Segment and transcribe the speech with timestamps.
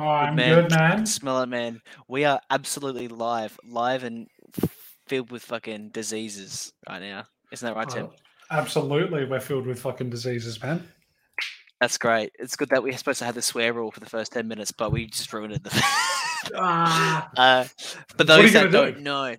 [0.00, 0.62] Oh, I'm man.
[0.62, 1.04] good, man.
[1.04, 1.82] Smell it, man.
[2.08, 4.28] We are absolutely live, live and
[5.06, 7.24] filled with fucking diseases right now.
[7.52, 8.06] Isn't that right, Tim?
[8.06, 8.14] Oh,
[8.50, 10.88] absolutely, we're filled with fucking diseases, man.
[11.82, 12.32] That's great.
[12.38, 14.72] It's good that we're supposed to have the swear rule for the first ten minutes,
[14.72, 15.68] but we just ruined it.
[16.54, 17.64] Ah, uh,
[18.16, 19.36] but those that gonna don't know,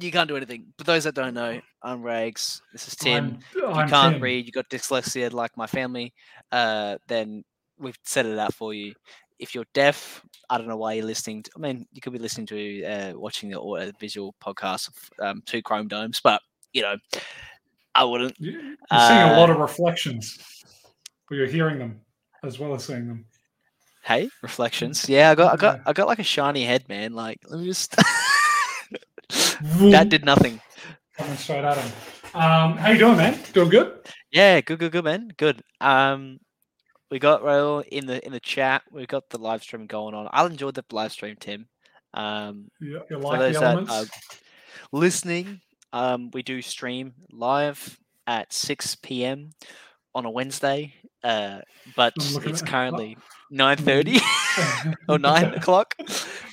[0.00, 0.72] you can't do anything.
[0.78, 2.62] But those that don't know, I'm Rags.
[2.72, 3.38] This is Tim.
[3.54, 4.22] I'm, if I'm you can't Tim.
[4.22, 6.14] read, you got dyslexia like my family,
[6.50, 7.44] uh, then
[7.78, 8.94] we've set it out for you.
[9.38, 11.44] If you're deaf, I don't know why you're listening.
[11.44, 15.26] To, I mean, you could be listening to uh, watching the au- visual podcast of
[15.26, 16.96] um, two Chrome domes, but you know,
[17.94, 18.34] I wouldn't.
[18.38, 18.52] You-
[18.90, 20.38] You're seeing a lot Uh, of reflections,
[21.28, 22.00] but you're hearing them
[22.42, 23.26] as well as seeing them.
[24.02, 25.08] Hey, reflections.
[25.08, 27.12] Yeah, I got, I got, I got like a shiny head, man.
[27.12, 27.94] Like, let me just.
[29.30, 30.60] that did nothing.
[31.16, 31.92] coming straight at him.
[32.34, 33.38] Um, how you doing, man?
[33.52, 33.98] Doing good?
[34.30, 35.28] Yeah, good, good, good, man.
[35.36, 35.62] Good.
[35.80, 36.38] Um,
[37.10, 38.82] we got Raul in the in the chat.
[38.90, 40.28] We got the live stream going on.
[40.32, 41.66] I enjoyed the live stream, Tim.
[42.14, 44.04] Um, You, you for those that are
[44.92, 45.60] listening,
[45.92, 49.50] um, we do stream live at six p.m.
[50.14, 50.94] on a Wednesday.
[51.24, 51.60] Uh,
[51.96, 53.16] but it's currently
[53.50, 54.20] nine thirty
[55.08, 55.94] or nine o'clock.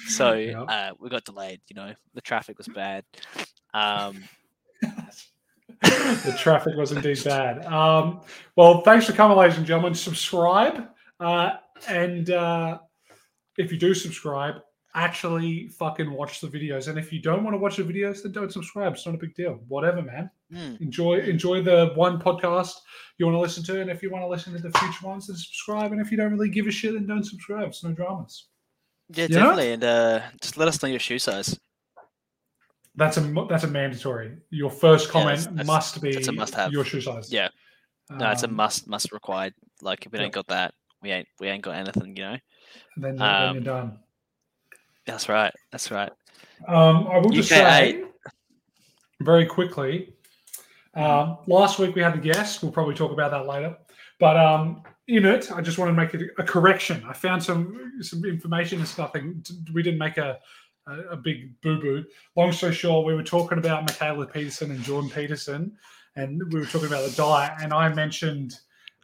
[0.08, 0.62] So Yeah.
[0.62, 1.62] uh, we got delayed.
[1.70, 3.04] You know, the traffic was bad.
[3.74, 4.24] Um,
[5.82, 7.66] the traffic was indeed bad.
[7.66, 8.22] Um,
[8.56, 9.94] well, thanks for coming, ladies and gentlemen.
[9.96, 10.88] Subscribe,
[11.20, 11.52] uh,
[11.88, 12.80] and uh,
[13.58, 14.56] if you do subscribe,
[14.94, 16.88] actually fucking watch the videos.
[16.88, 18.94] And if you don't want to watch the videos, then don't subscribe.
[18.94, 19.60] It's not a big deal.
[19.68, 20.30] Whatever, man.
[20.52, 22.74] hmm, Enjoy enjoy the one podcast
[23.18, 25.28] you want to listen to, and if you want to listen to the future ones,
[25.28, 25.92] then subscribe.
[25.92, 27.68] And if you don't really give a shit, then don't subscribe.
[27.70, 28.46] It's no dramas.
[29.10, 29.36] yeah, You know?
[29.42, 29.72] definitely.
[29.74, 31.60] And uh, just let us know your shoe size.
[32.98, 34.38] That's a that's a mandatory.
[34.50, 36.72] Your first Yeah, comment that's- that's- must be that's a must-have.
[36.72, 37.32] your shoe size.
[37.32, 37.50] Yeah.
[38.10, 39.54] No, it's a Um, must, must required.
[39.82, 40.26] Like if we yeah.
[40.26, 42.16] ain't got that, we ain't, we ain't got anything.
[42.16, 42.38] You know.
[42.98, 44.00] Then, then Um, you're done.
[45.06, 45.54] That's right.
[45.72, 46.12] That's right.
[46.68, 48.04] Um, I will just UK say
[49.22, 50.14] very quickly.
[50.96, 51.04] Mm-hmm.
[51.32, 52.64] Um, last week we had a guest.
[52.64, 53.76] We'll probably talk about that later.
[54.20, 57.04] But um, in it, I just want to make it a correction.
[57.08, 58.82] I found some some information.
[58.82, 59.44] It's nothing.
[59.74, 60.40] We didn't make a
[60.88, 62.06] a, a big boo boo.
[62.36, 65.76] Long story short, we were talking about Mikhaila Peterson and Jordan Peterson,
[66.16, 67.54] and we were talking about the diet.
[67.62, 68.56] And I mentioned,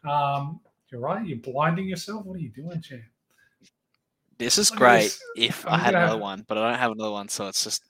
[0.04, 0.60] um,
[0.90, 1.24] you're right.
[1.26, 2.24] You're blinding yourself.
[2.24, 3.02] What are you doing, champ?
[4.38, 5.02] This is great.
[5.02, 5.22] this.
[5.36, 7.64] If I'm I had another have- one, but I don't have another one, so it's
[7.64, 7.82] just.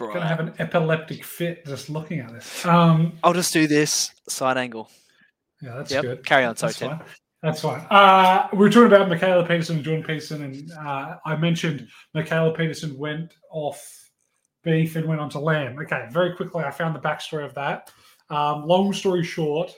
[0.00, 2.66] I'm gonna have an epileptic fit just looking at this.
[2.66, 4.90] Um, I'll just do this side angle.
[5.60, 6.26] Yeah, that's Yep, good.
[6.26, 6.72] carry on, sorry,
[7.42, 7.84] That's fine.
[7.90, 12.56] Uh, we were talking about Mikhaila Peterson and Jordan Peterson, and uh, I mentioned Mikhaila
[12.56, 14.10] Peterson went off
[14.62, 15.76] beef and went on to lamb.
[15.80, 17.90] Okay, very quickly, I found the backstory of that.
[18.30, 19.74] Um, long story short,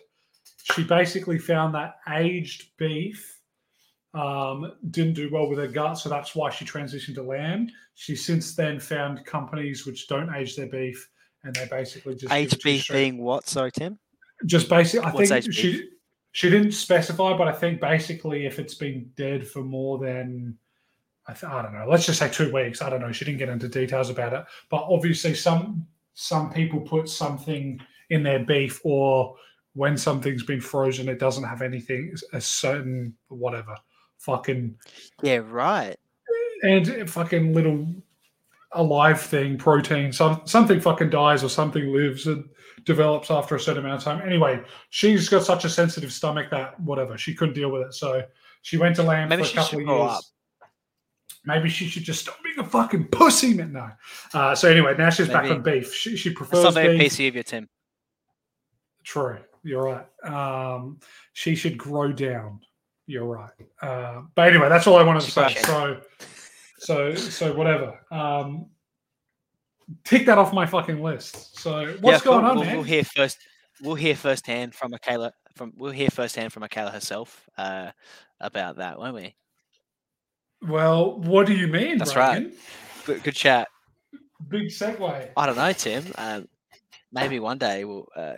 [0.74, 3.40] she basically found that aged beef
[4.12, 7.70] um, didn't do well with her gut, so that's why she transitioned to lamb.
[7.94, 11.08] She since then found companies which don't age their beef,
[11.44, 13.48] and they basically just Aged beef being what?
[13.48, 13.98] Sorry, Tim.
[14.44, 15.88] just basically, I What's think she
[16.34, 20.58] she didn't specify, but I think basically if it's been dead for more than
[21.28, 22.82] I, th- I don't know, let's just say two weeks.
[22.82, 23.12] I don't know.
[23.12, 27.80] She didn't get into details about it, but obviously some some people put something
[28.10, 29.36] in their beef, or
[29.74, 33.76] when something's been frozen, it doesn't have anything a certain whatever
[34.18, 34.74] fucking
[35.22, 35.96] Yeah, right.
[36.64, 37.86] and a fucking little
[38.72, 42.44] alive thing, protein, some something fucking dies or something lives and
[42.84, 44.26] develops after a certain amount of time.
[44.26, 47.94] Anyway, she's got such a sensitive stomach that whatever, she couldn't deal with it.
[47.94, 48.22] So
[48.62, 50.10] she went to land Maybe for a couple of years.
[50.12, 50.24] up.
[51.46, 53.54] Maybe she should just stop being a fucking pussy.
[53.54, 53.90] No.
[54.32, 55.54] Uh, so anyway, now she's back Maybe.
[55.54, 55.92] on beef.
[55.94, 57.12] She, she That's prefers not very beef.
[57.12, 57.68] PC of you, Tim.
[59.04, 59.38] True.
[59.62, 60.06] You're right.
[60.24, 60.98] Um,
[61.34, 62.60] she should grow down.
[63.06, 63.50] You're right.
[63.82, 65.54] Uh, but anyway, that's all I wanted to say.
[65.62, 66.00] So,
[66.78, 68.00] so, so whatever.
[68.10, 68.66] Um,
[70.04, 71.58] tick that off my fucking list.
[71.58, 72.74] So, what's Yeah, going on, we'll, man?
[72.76, 73.38] We'll hear first.
[73.82, 75.32] We'll hear firsthand from Akela.
[75.56, 77.90] From we'll hear firsthand from Akela herself uh,
[78.40, 79.34] about that, won't we?
[80.68, 81.98] well, what do you mean?
[81.98, 82.52] That's right.
[83.04, 83.68] Good, good chat.
[84.48, 85.30] Big segue.
[85.36, 86.04] I don't know, Tim.
[86.16, 86.48] Um,
[87.12, 88.08] maybe one day we'll.
[88.14, 88.34] Uh...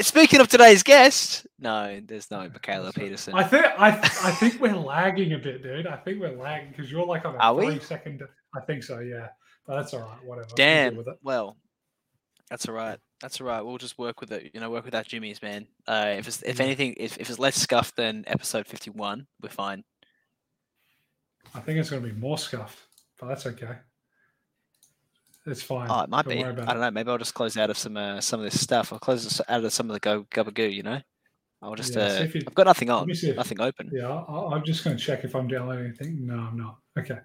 [0.00, 3.34] Speaking of today's guest, no, there's no Mikhaila Peterson.
[3.34, 5.86] I think I, I think we're lagging a bit, dude.
[5.86, 7.66] I think we're lagging because you're like on a Are we?
[7.66, 8.22] three second.
[8.54, 9.00] I think so.
[9.00, 9.28] Yeah,
[9.66, 10.24] but that's all right.
[10.24, 10.46] Whatever.
[10.48, 10.96] We'll Damn.
[10.96, 11.18] with it.
[11.22, 11.56] Well,
[12.48, 12.98] that's all right.
[13.20, 13.60] That's all right.
[13.60, 14.50] We'll just work with it.
[14.54, 15.66] You know, work with our Jimmy's, man.
[15.86, 19.84] Uh, if it's if anything, if, if it's less scuffed than episode fifty-one, we're fine.
[21.54, 22.78] I think it's going to be more scuffed,
[23.18, 23.74] but that's okay.
[25.46, 25.88] It's fine.
[25.90, 26.44] Oh, it might Don't be.
[26.44, 26.80] I don't it.
[26.80, 26.90] know.
[26.90, 28.92] Maybe I'll just close out of some uh, some of this stuff.
[28.92, 30.72] I'll close this out of some of the go gabagoo.
[30.72, 31.00] You know.
[31.62, 31.94] I'll just.
[31.94, 33.90] Yeah, uh, you- I've got nothing on, if- nothing open.
[33.92, 36.26] Yeah, I, I'm just going to check if I'm downloading anything.
[36.26, 36.78] No, I'm not.
[36.98, 37.18] Okay.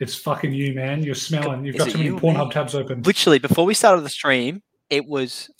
[0.00, 1.02] It's fucking you, man.
[1.02, 1.64] You're smelling.
[1.64, 2.52] You've Is got it too many Pornhub me?
[2.52, 3.02] tabs open.
[3.02, 5.50] Literally, before we started the stream, it was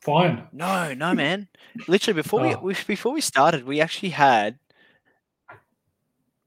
[0.00, 0.48] Fine.
[0.52, 1.48] no, no, man.
[1.86, 2.60] Literally, before we, Oh.
[2.60, 4.58] we before we started, we actually had.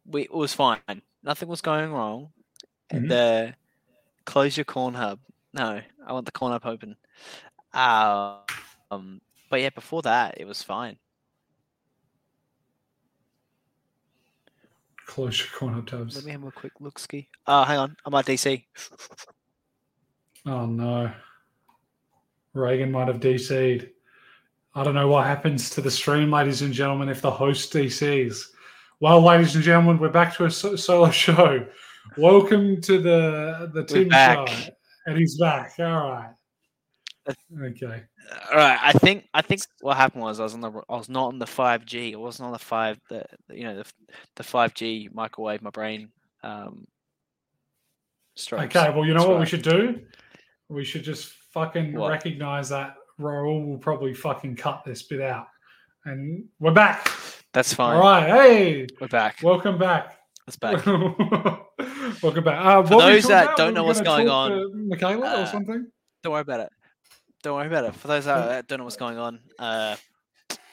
[0.05, 0.79] We it was fine.
[1.23, 2.29] Nothing was going wrong.
[2.91, 3.07] Mhm.
[3.07, 3.53] The
[4.25, 5.19] close your corn hub.
[5.53, 6.95] No, I want the corn hub open.
[7.73, 8.37] Uh,
[8.89, 10.97] um, but yeah, before that, it was fine.
[15.11, 16.15] Close your tabs.
[16.15, 17.27] Let me have a quick look ski.
[17.45, 17.97] Oh, hang on.
[18.05, 18.63] I'm at DC.
[20.45, 21.11] Oh no.
[22.53, 23.89] Reagan might have DC'd.
[24.73, 28.51] I don't know what happens to the stream, ladies and gentlemen, if the host DCs.
[29.01, 31.67] Well, ladies and gentlemen, we're back to a solo show.
[32.17, 34.47] Welcome to the the Tim back.
[34.47, 34.71] show,
[35.07, 35.73] and he's back.
[35.77, 36.29] All right.
[37.29, 38.03] Okay.
[38.51, 38.79] All right.
[38.81, 41.39] I think I think what happened was I was on the I was not on
[41.39, 42.13] the 5G.
[42.13, 43.85] I wasn't on the five the you know the
[44.37, 45.61] the 5G microwave.
[45.61, 46.09] My brain
[46.43, 46.87] um.
[48.35, 48.75] Strokes.
[48.75, 48.89] Okay.
[48.89, 50.01] Well, you know That's what we should do?
[50.69, 52.09] We should just fucking What?
[52.09, 55.47] recognize that Raul will probably fucking cut this bit out,
[56.05, 57.11] and we're back.
[57.53, 57.97] That's fine.
[57.97, 58.25] All right.
[58.27, 59.39] Hey, We're back.
[59.43, 60.17] welcome back.
[60.47, 60.85] That's back.
[62.23, 62.65] Welcome back.
[62.65, 63.57] Uh, For those that about?
[63.57, 64.51] don't know what's going on,
[64.89, 65.87] Mikhaila uh, or something?
[66.23, 66.69] Don't worry about it.
[67.43, 67.95] Don't worry about it.
[67.95, 69.95] For those that that don't know what's going on, uh,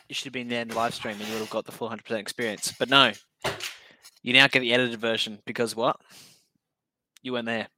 [0.08, 1.72] you should have been there in the live stream and you would have got the
[1.72, 2.72] full 100% experience.
[2.78, 3.12] But no,
[4.22, 5.96] you now get the edited version because what?
[7.22, 7.68] You weren't there.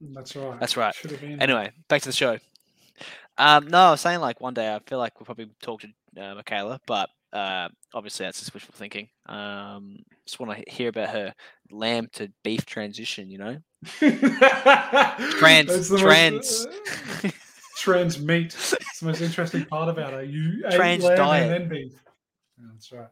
[0.00, 0.60] That's right.
[0.60, 0.94] That's right.
[0.94, 1.42] Should have been.
[1.42, 2.38] Anyway, back to the show.
[3.38, 5.88] Um, no, I was saying like one day I feel like we'll probably talk to
[6.18, 9.08] uh, Mikhaila, but uh, obviously that's just wishful thinking.
[9.26, 11.34] Um, just want to hear about her
[11.70, 13.30] lamb to beef transition.
[13.30, 13.56] You know,
[15.38, 16.00] trans, trans.
[16.02, 16.68] most,
[17.80, 18.54] trans, meat.
[18.54, 20.28] It's the most interesting part about it.
[20.30, 21.50] You ate Trans lamb diet.
[21.50, 21.92] and then beef.
[22.58, 23.08] Yeah, That's right.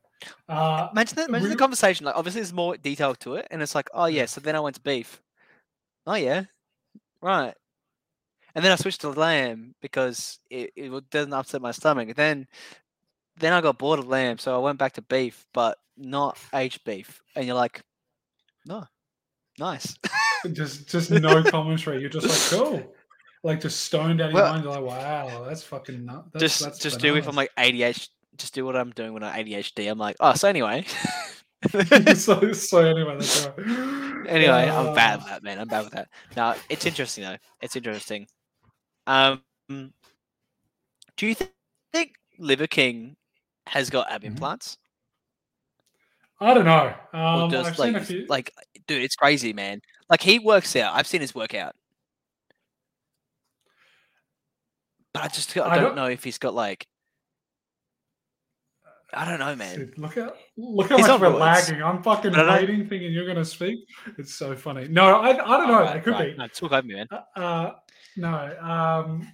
[0.48, 2.06] Uh, Imagine the, imagine we- the conversation.
[2.06, 4.60] Like, obviously, there's more detail to it, and it's like, oh yeah, so then I
[4.60, 5.20] went to beef.
[6.06, 6.44] Oh yeah,
[7.22, 7.54] right.
[8.54, 12.16] And then I switched to lamb because it, it doesn't upset my stomach.
[12.16, 12.46] Then,
[13.38, 16.82] then I got bored of lamb, so I went back to beef, but not aged
[16.84, 17.20] beef.
[17.36, 17.82] And you're like,
[18.66, 18.84] no,
[19.58, 19.94] nice.
[20.52, 22.00] just just no commentary.
[22.00, 22.94] You're just like, cool.
[23.44, 24.64] Like just stoned out of your mind.
[24.64, 26.24] You're like, wow, that's fucking nut.
[26.32, 28.08] That's, just that's just do if I'm like ADHD.
[28.36, 29.90] Just do what I'm doing when I'm ADHD.
[29.90, 30.84] I'm like, oh, so anyway.
[32.14, 34.26] so, so anyway, that's right.
[34.28, 35.58] Anyway, I'm bad Uh, with that, man.
[35.58, 36.08] I'm bad with that.
[36.36, 37.36] Now it's interesting though.
[37.60, 38.26] It's interesting.
[39.06, 41.48] Um, do you thi-
[41.92, 43.16] think Liver King
[43.66, 44.26] has got ab Mhm.
[44.26, 44.78] implants,
[46.40, 46.94] I don't know.
[47.12, 48.26] Um, just I've seen a like, few.
[48.28, 48.52] like,
[48.86, 49.80] dude, it's crazy, man.
[50.08, 50.94] Like he works out.
[50.94, 51.74] I've seen his workout,
[55.18, 56.86] but I just I I don't, don't- know if he's got like.
[59.14, 59.78] I don't know, man.
[59.78, 61.38] Dude, look at look how much we're roids.
[61.40, 61.82] lagging.
[61.82, 63.78] I'm fucking don't- waiting, thinking you're going to speak.
[64.18, 64.86] It's so funny.
[64.88, 65.74] No, I, I don't know.
[65.76, 66.36] Alright, it could right, be.
[66.36, 67.06] No, talk over me, man.
[67.10, 67.74] Uh, uh,
[68.18, 69.32] no, um,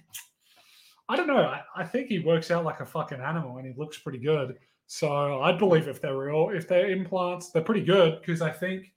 [1.09, 1.39] I don't know.
[1.41, 4.55] I, I think he works out like a fucking animal, and he looks pretty good.
[4.87, 8.93] So I'd believe if they're real, if they're implants, they're pretty good because I think,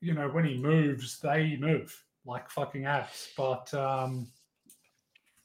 [0.00, 1.92] you know, when he moves, they move
[2.24, 3.30] like fucking abs.
[3.36, 4.28] But um,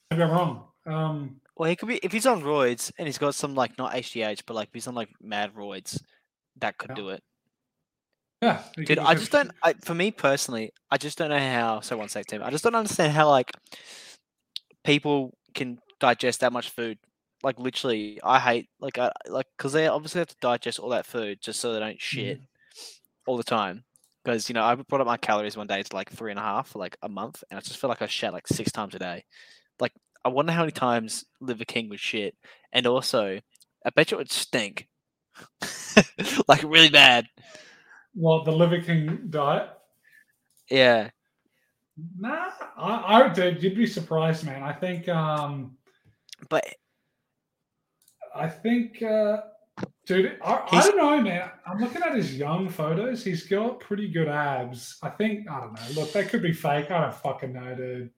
[0.09, 0.65] maybe I'm wrong.
[0.85, 3.93] Um, Well, he could be if he's on roids and he's got some like not
[3.93, 6.01] HGH, but like if he's on like mad roids,
[6.57, 6.95] that could Yeah.
[6.95, 7.23] do it.
[8.41, 9.51] yeah, Dude, I just don't.
[9.63, 11.81] I, for me personally, I just don't know how.
[11.81, 12.41] So one sec, Tim.
[12.41, 13.51] I just don't understand how like
[14.83, 16.97] people can digest that much food.
[17.43, 21.05] Like literally, I hate like I like because they obviously have to digest all that
[21.05, 22.39] food just so they don't shit
[23.27, 23.83] all the time.
[24.23, 26.43] Because you know, I brought up my calories one day to like three and a
[26.43, 28.95] half for like a month, and I just feel like I shat like six times
[28.95, 29.23] a day.
[29.79, 29.93] Like
[30.23, 32.35] I wonder how many times Liver King would shit,
[32.71, 33.39] and also
[33.85, 34.87] I bet you it would stink,
[36.47, 37.27] like really bad.
[38.15, 39.69] Well, the Liver King diet.
[40.69, 41.09] Yeah.
[42.17, 44.63] Nah, I, I dude, you'd be surprised, man.
[44.63, 45.77] I think, um,
[46.49, 46.65] But
[48.35, 49.41] I think, uh,
[50.05, 51.49] dude, I, I don't know, man.
[51.65, 53.23] I'm looking at his young photos.
[53.23, 54.97] He's got pretty good abs.
[55.01, 56.01] I think, I don't know.
[56.01, 56.91] Look, they could be fake.
[56.91, 58.11] I don't fucking know, dude.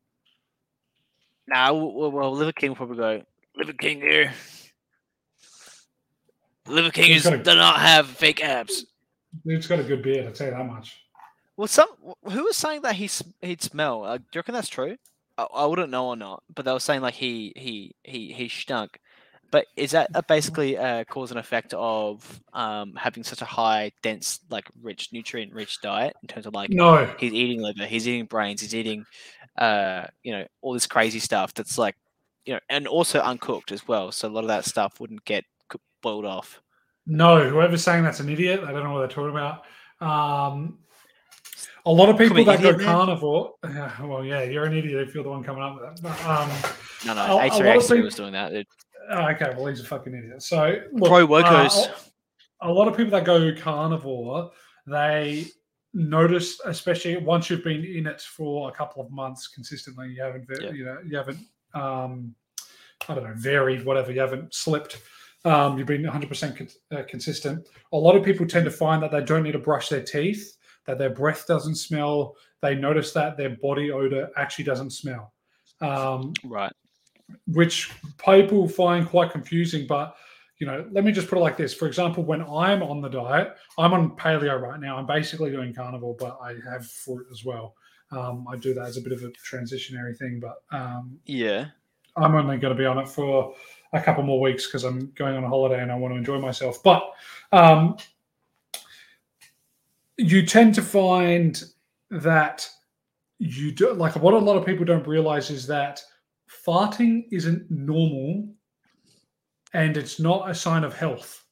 [1.52, 3.24] Nah, well, well, well Liver King will probably go.
[3.58, 4.34] Liver King here.
[6.68, 8.86] Liver King is, got a- does not have fake abs.
[9.46, 10.28] Dude's got a good beard.
[10.28, 11.04] I'll tell you that much.
[11.58, 11.90] Well, some
[12.24, 13.10] who was saying that he
[13.42, 14.04] he'd smell?
[14.04, 14.98] Uh, do you reckon that's true?
[15.38, 18.48] I, I wouldn't know or not, but they were saying like he he he he
[18.48, 19.00] stunk.
[19.52, 23.92] But is that a basically a cause and effect of um, having such a high,
[24.02, 28.08] dense, like rich, nutrient rich diet in terms of like No, he's eating liver, he's
[28.08, 29.06] eating brains, he's eating,
[29.58, 31.96] uh, you know, all this crazy stuff that's like
[32.46, 34.12] you know, and also uncooked as well.
[34.12, 35.44] So a lot of that stuff wouldn't get
[36.02, 36.62] boiled off.
[37.06, 39.64] No, whoever's saying that's an idiot, I don't know what they're talking about.
[40.00, 40.80] Um,
[41.86, 43.54] a lot of people that go carnivore.
[44.04, 46.02] well, yeah, you're an idiot if you're the one coming up with that.
[46.02, 46.50] But, um,
[47.06, 48.54] No, no, A- a lot of H3X3 people- was doing that.
[48.54, 48.68] It,
[49.10, 50.42] oh, okay, well, he's a fucking idiot.
[50.44, 51.88] So, look, Pro uh, workers.
[52.62, 54.52] a lot of people that go carnivore,
[54.88, 55.46] they
[55.94, 60.46] notice, especially once you've been in it for a couple of months consistently, you haven't,
[60.62, 60.72] Yeah.
[60.72, 61.40] you know, you haven't,
[61.74, 62.36] um,
[63.10, 65.02] I don't know, varied, whatever, you haven't slipped.
[65.44, 67.68] Um, you've been 100% con- uh, consistent.
[67.94, 70.56] A lot of people tend to find that they don't need to brush their teeth,
[70.86, 72.36] that their breath doesn't smell.
[72.62, 75.34] They notice that their body odor actually doesn't smell.
[75.82, 76.72] Um, right.
[77.48, 77.92] Which
[78.24, 79.88] people find quite confusing.
[79.88, 80.16] But
[80.60, 83.10] you know, let me just put it like this: for example, when I'm on the
[83.10, 84.98] diet, I'm on paleo right now.
[84.98, 87.76] I'm basically doing carnivore, but I have fruit as well.
[88.12, 91.68] Um, I do that as a bit of a transitionary thing, but um, Yeah.
[92.18, 93.56] I'm only going to be on it for
[93.94, 96.40] a couple more weeks because I'm going on a holiday and I want to enjoy
[96.40, 96.84] myself.
[96.84, 97.10] But
[97.54, 97.96] um,
[100.18, 101.64] you tend to find
[102.10, 102.70] that
[103.40, 106.04] you do like what a lot of people don't realize is that
[106.66, 108.48] farting isn't normal
[109.74, 111.44] and it's not a sign of health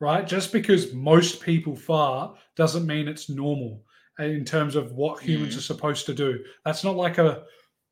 [0.00, 3.82] right just because most people fart doesn't mean it's normal
[4.18, 5.58] in terms of what humans Mhm.
[5.58, 7.44] are supposed to do that's not like a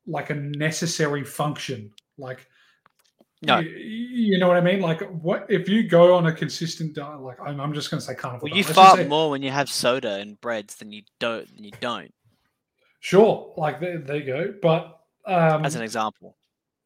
[0.07, 2.47] like a necessary function like
[3.41, 3.59] No.
[3.59, 7.21] you, you know what i mean like what if you go on a consistent diet
[7.21, 9.41] like i'm, I'm just going to say carnivore Well, you diet, fart say- more when
[9.41, 11.47] you have soda and breads than you don't.
[11.55, 12.13] Than you don't,
[12.99, 16.37] sure like there, there you go but um as an example.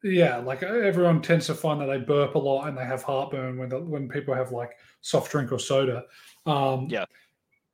[0.04, 3.02] Yeah, like uh, everyone tends to find that they burp a lot and they have
[3.02, 6.04] heartburn when the, when people have like soft drink or soda.
[6.46, 7.04] Um, Yeah.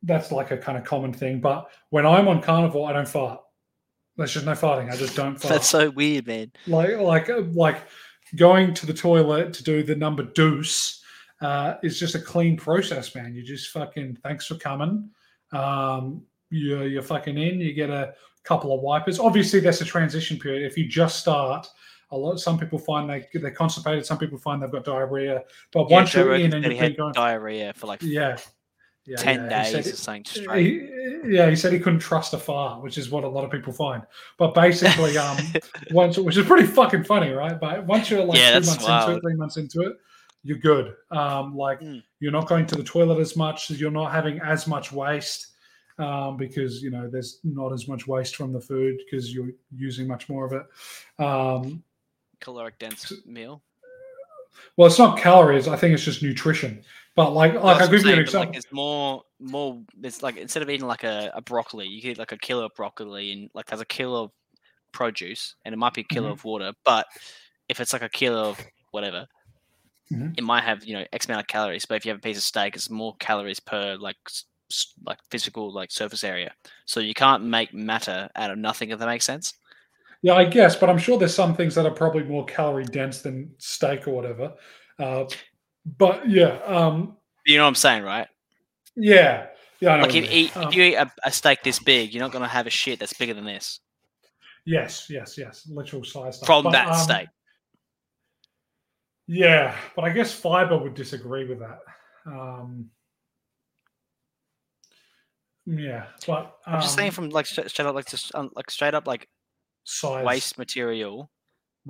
[0.03, 1.41] that's like a kind of common thing.
[1.41, 3.41] But when I'm on carnivore, I don't fart.
[4.17, 4.91] There's just no farting.
[4.91, 5.53] I just don't fart.
[5.53, 6.51] That's so weird, man.
[6.67, 7.83] like like uh, like
[8.37, 11.03] going to the toilet to do the number deuce
[11.43, 13.35] uh, is just a clean process, man.
[13.35, 15.11] You just fucking thanks for coming.
[15.53, 17.61] Um, you're you're fucking in.
[17.61, 18.15] You get a
[18.45, 19.19] couple of wipers.
[19.19, 20.71] Obviously, there's a transition period.
[20.71, 21.67] If you just start,
[22.11, 22.39] a lot.
[22.39, 24.07] Some people find they they're constipated.
[24.07, 25.43] Some people find they've got diarrhea.
[25.73, 28.03] But Yeah, once you're in and said you've he been had going, diarrhea for like
[28.03, 28.37] yeah.
[29.07, 29.65] Yeah, ten yeah.
[29.65, 30.65] He said days or something straight.
[30.65, 33.51] he, yeah, he said he couldn't trust a fart, which is what a lot of
[33.51, 34.03] people find.
[34.39, 35.37] But basically, um,
[35.91, 37.61] once which is pretty fucking funny, right?
[37.61, 39.97] But once you're like Yeah, two that's months into it, three months into it,
[40.43, 40.95] you're good.
[41.11, 42.03] Um, like Mm.
[42.21, 45.49] you're not going to the toilet as much, you're not having as much waste.
[45.97, 50.09] Um, because you know there's not as much waste from the food because you're using
[50.09, 50.67] much more of it.
[51.25, 51.85] Um,
[52.41, 53.63] caloric dense meal.
[54.77, 55.69] well, it's not calories.
[55.69, 56.83] I think it's just nutrition.
[57.15, 58.49] But like, like I'll give you an example.
[58.49, 59.81] Like, it's more, more.
[60.03, 62.75] It's like instead of eating like a, a broccoli, you get like a kilo of
[62.75, 64.31] broccoli, and like there's a kilo of
[64.91, 66.33] produce, and it might be a kilo Mhm.
[66.33, 66.73] of water.
[66.85, 67.07] But
[67.69, 68.61] if it's like a kilo of
[68.91, 69.29] whatever,
[70.11, 70.37] Mhm.
[70.37, 71.87] it might have you know x amount of calories.
[71.87, 74.17] But if you have a piece of steak, it's more calories per like
[75.05, 76.53] like physical like surface area.
[76.87, 78.91] So you can't make matter out of nothing.
[78.91, 79.55] If that makes sense.
[80.23, 83.21] Yeah, I guess, but I'm sure there's some things that are probably more calorie dense
[83.21, 84.55] than steak or whatever.
[84.99, 85.25] Uh,
[85.99, 88.29] but yeah, um, You know what I'm saying, right?
[88.97, 89.49] yeah,
[89.81, 89.91] yeah.
[89.91, 92.15] I know Like if, you eat, Um, if you eat a, a steak this big,
[92.15, 93.81] you're not gonna have a shit that's bigger than this
[94.65, 96.47] yes, yes, yes, literal size stuff.
[96.47, 97.29] from But, that um, steak.
[99.27, 101.79] Yeah, but I guess fiber would disagree with that.
[102.27, 102.91] Um,
[105.67, 108.71] yeah, but um, I'm just saying from like straight, straight up, like just um, like
[108.71, 109.29] straight up like
[109.85, 111.31] size waste material.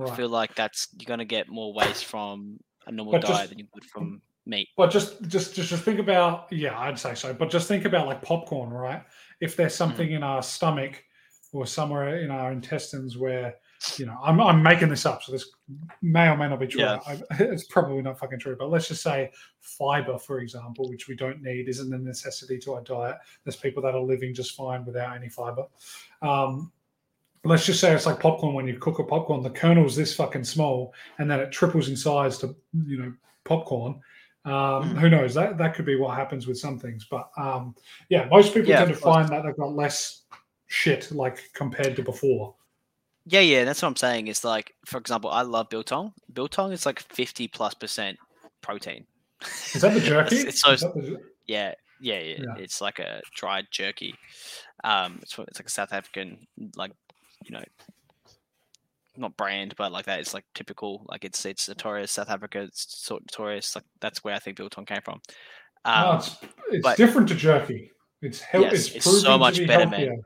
[0.00, 3.48] I feel like that's you're gonna get more waste from a normal But diet just-
[3.50, 4.68] than you would from meat.
[4.76, 6.52] But just, just, just, just think about.
[6.52, 7.32] Yeah, I'd say so.
[7.32, 9.02] But just think about like popcorn, right?
[9.40, 11.02] If there's something in our stomach
[11.52, 13.54] or somewhere in our intestines where,
[13.98, 15.50] you know, I'm, I'm making this up, so this
[16.02, 16.82] may or may not be true.
[16.82, 16.98] Yeah.
[17.06, 18.56] I, it's probably not fucking true.
[18.58, 22.74] But let's just say fiber, for example, which we don't need, isn't a necessity to
[22.74, 23.16] our diet.
[23.44, 25.64] There's people that are living just fine without any fiber.
[26.22, 26.72] Um,
[27.44, 30.44] let's just say it's like popcorn when you cook a popcorn the kernel's this fucking
[30.44, 33.12] small and then it triples in size to you know
[33.44, 34.00] popcorn
[34.46, 34.52] um,
[34.94, 34.98] Mm.
[34.98, 37.74] who knows that that could be what happens with some things but um,
[38.08, 40.22] yeah most people Yeah, tend to find that they've got less
[40.68, 42.54] shit like compared to before
[43.26, 44.28] Yeah, yeah, that's what I'm saying.
[44.28, 46.12] It's like, for example, I love biltong.
[46.32, 48.18] Biltong is like 50 plus percent
[48.60, 49.06] protein.
[49.74, 52.54] is that the jerky it's, so Is that the- yeah, yeah, yeah, Yeah.
[52.58, 54.14] It's like a dried jerky.
[54.82, 56.92] Um, it's it's like a South African like
[57.44, 57.62] you know.
[59.16, 60.18] Not brand, but like that.
[60.18, 61.06] It's like typical.
[61.08, 62.62] Like it's it's notorious South Africa.
[62.62, 63.76] It's sort of notorious.
[63.76, 65.20] Like that's where I think biltong came from.
[65.86, 66.36] no, Um, it's,
[66.72, 70.22] it's but- different to jerky it's, hel- Yes, it's, it's so much be better, man.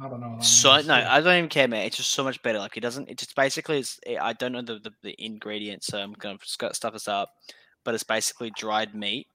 [0.00, 0.38] I don't know.
[0.40, 0.86] So means.
[0.86, 1.12] no, Yeah.
[1.14, 1.84] I don't even care, man.
[1.86, 2.58] It's just so much better.
[2.58, 3.08] Like it doesn't.
[3.10, 4.00] It just basically is.
[4.20, 7.30] I don't know the, the, the ingredients, so I'm gonna stuff this up.
[7.84, 9.26] But it's basically dried meat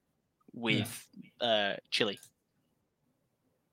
[0.53, 1.07] with
[1.41, 2.17] uh, chili.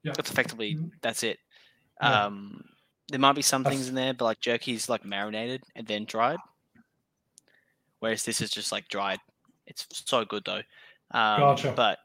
[0.02, 0.12] Yeah.
[0.16, 0.90] That's effectively Mm.
[1.00, 1.38] that's it.
[2.02, 2.24] Yeah.
[2.26, 2.64] Um,
[3.08, 6.04] there might be some That's- things in there, but like jerky's like marinated and then
[6.04, 6.38] dried,
[8.00, 9.20] whereas this is just like dried.
[9.66, 10.62] It's so good though.
[11.12, 11.72] Um, Gotcha.
[11.74, 11.98] But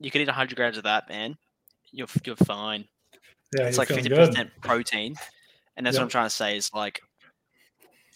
[0.00, 1.36] you can eat 100 grams of that, man.
[1.90, 2.86] You're you're fine
[3.56, 5.14] yeah, it's like fifty percent protein,
[5.76, 7.00] and that's what I'm trying to say is like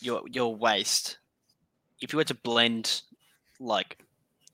[0.00, 1.18] your your waste.
[2.00, 3.02] If you were to blend
[3.60, 3.98] like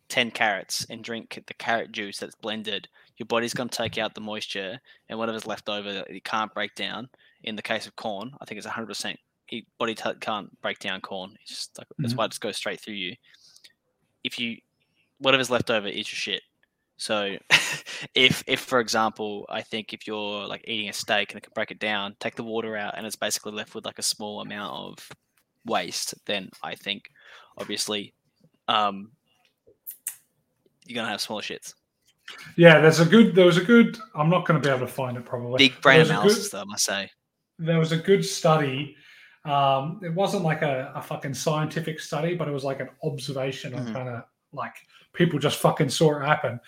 [0.09, 4.15] ten carrots and drink the carrot juice that's blended, your body's going to take out
[4.15, 7.09] the moisture and whatever's left over it can't break down.
[7.45, 9.19] In the case of corn, I think it's hundred percent.
[9.79, 11.35] Body t- can't break down corn.
[11.43, 12.17] It's just like that's Mhm.
[12.19, 13.17] why it just goes straight through you.
[14.25, 14.59] If you
[15.19, 16.43] whatever's left over is your shit.
[16.99, 17.37] So
[18.15, 21.53] if if for example, I think if you're like eating a steak and it can
[21.55, 24.41] break it down, take the water out and it's basically left with like a small
[24.41, 25.09] amount of
[25.65, 27.05] waste, then I think
[27.57, 28.13] obviously
[28.69, 29.13] um
[30.87, 31.75] you're gonna have smaller shits.
[32.57, 33.35] Yeah, there's a good.
[33.35, 33.99] There was a good.
[34.15, 35.57] I'm not going to be able to find it probably.
[35.57, 37.11] Big brain was a good- though, I must say.
[37.59, 38.95] there was a good study.
[39.47, 43.73] Um, it wasn't like a, a fucking scientific study, but it was like an observation
[43.73, 43.93] of Mhm.
[43.95, 44.75] kind of like
[45.19, 46.61] people just fucking saw it happen.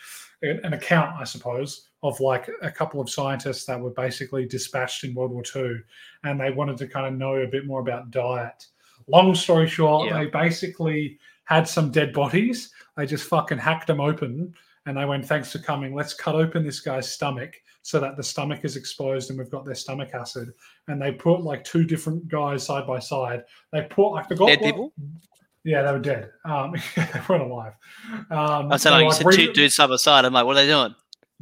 [0.42, 5.14] An account, I suppose, of like a couple of scientists that were basically dispatched in
[5.14, 5.76] World War II
[6.24, 8.66] and they wanted to kind of know a bit more about diet.
[9.06, 10.18] Long story short, Yeah.
[10.18, 12.72] they basically had some dead bodies.
[12.96, 14.54] They just fucking hacked them open
[14.86, 15.94] and they went, Thanks for coming.
[15.94, 19.64] Let's cut open this guy's stomach so that the stomach is exposed and we've got
[19.66, 20.52] their stomach acid
[20.88, 23.44] and they put like two different guys side by side.
[23.72, 24.92] They put like the Dead people?
[25.64, 26.30] Yeah, they were dead.
[26.44, 27.74] Um, they weren't alive.
[28.30, 30.24] Um, I said like you like, said two dudes side by side.
[30.24, 30.94] I'm like, what are they doing?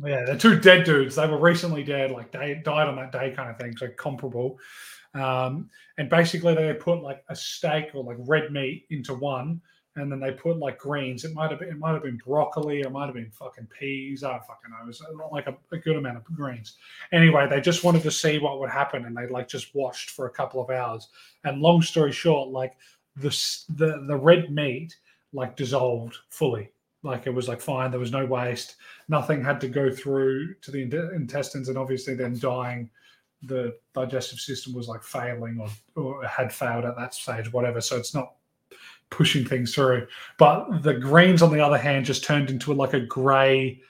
[0.04, 1.16] yeah, they're two dead dudes.
[1.16, 3.76] They were recently dead, like they died on that day, kind of thing.
[3.76, 4.58] So comparable.
[5.14, 9.60] Um, and basically, they put like a steak or like red meat into one,
[9.96, 11.24] and then they put like greens.
[11.24, 13.66] It might have been, it might have been broccoli, or it might have been fucking
[13.76, 14.22] peas.
[14.22, 14.84] I don't fucking know.
[14.84, 16.76] It was like a, a good amount of greens.
[17.12, 20.26] Anyway, they just wanted to see what would happen, and they like just watched for
[20.26, 21.08] a couple of hours.
[21.42, 22.76] And long story short, like
[23.20, 23.30] the
[23.76, 24.96] the the red meat
[25.32, 26.70] like dissolved fully.
[27.02, 27.90] Like it was like fine.
[27.90, 28.76] There was no waste.
[29.08, 30.82] Nothing had to go through to the
[31.14, 32.90] intestines and obviously then dying.
[33.42, 35.68] The digestive system was like failing or,
[36.02, 37.80] or had failed at that stage whatever.
[37.80, 38.34] So it's not
[39.10, 40.06] pushing things through.
[40.38, 43.80] But the greens on the other hand just turned into like a gray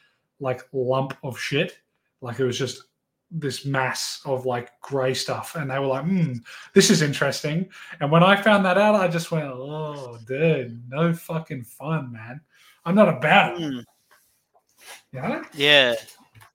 [0.40, 1.78] like lump of shit.
[2.20, 2.84] Like it was just
[3.30, 6.32] this mass of like gray stuff and they were like hmm
[6.74, 7.68] this is interesting
[8.00, 12.40] and when i found that out i just went oh dude no fucking fun man
[12.86, 13.84] i'm not about it Mm,
[15.12, 15.42] you know?
[15.54, 15.94] yeah.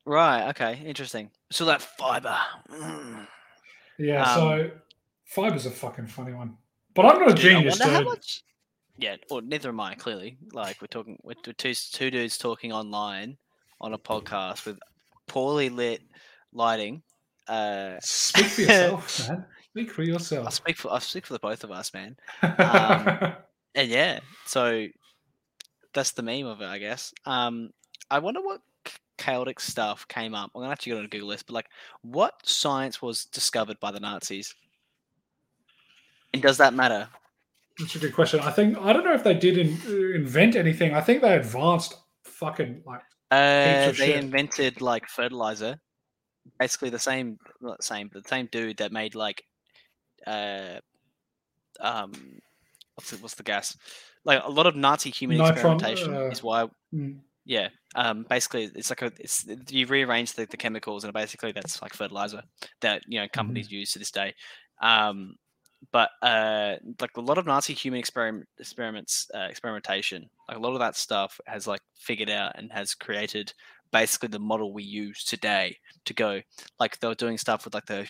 [0.06, 0.50] Right.
[0.50, 0.82] Okay.
[0.86, 1.32] Interesting.
[1.52, 2.36] So that fiber.
[2.70, 3.26] Mm.
[3.98, 4.72] Yeah, Um, so
[5.26, 6.58] fiber's a fucking funny one.
[6.94, 8.06] But I'm not a Dude, genius, dude.
[8.06, 8.44] much.
[8.98, 9.96] Yeah, or neither am I.
[9.96, 13.38] Clearly, like we're talking, we're two two dudes talking online
[13.82, 14.78] on a podcast with
[15.28, 16.02] poorly lit
[16.54, 17.02] lighting.
[17.48, 19.46] Uh, Speak for yourself, man.
[19.72, 20.48] Speak for yourself.
[20.48, 22.16] I speak for I speak for the both of us, man.
[22.42, 23.34] um,
[23.76, 24.86] And yeah, so
[25.96, 27.12] that's the meme of it, I guess.
[27.26, 27.72] Um,
[28.12, 28.62] I wonder what
[29.18, 30.52] chaotic stuff came up.
[30.54, 31.68] I'm gonna actually go on a Google list, but like,
[32.04, 34.54] what science was discovered by the Nazis?
[36.34, 37.08] And does that matter?
[37.80, 38.40] That's a good question.
[38.42, 39.80] I think I don't know if they did in,
[40.16, 40.94] invent anything.
[40.94, 44.16] I think they advanced fucking like Uh, they shit.
[44.24, 45.80] invented like fertilizer,
[46.60, 49.44] basically the same, not the same, but the same dude that made like,
[50.26, 50.80] uh,
[51.80, 52.12] um,
[52.96, 53.78] what's the, what's the gas?
[54.26, 57.70] Like a lot of Nazi human Nitron, experimentation uh, is why, mm, yeah.
[57.96, 61.94] Um, basically it's like a, it's you rearrange the, the chemicals and basically that's like
[61.94, 62.42] fertilizer
[62.82, 64.34] that you know companies use to this day.
[64.82, 65.36] Um,
[65.92, 70.74] but uh, like a lot of Nazi human experiment experiments, uh, experimentation, like a lot
[70.74, 73.54] of that stuff has like figured out and has created
[73.94, 76.42] basically the model we use today to go.
[76.80, 78.10] Like they were doing stuff with like the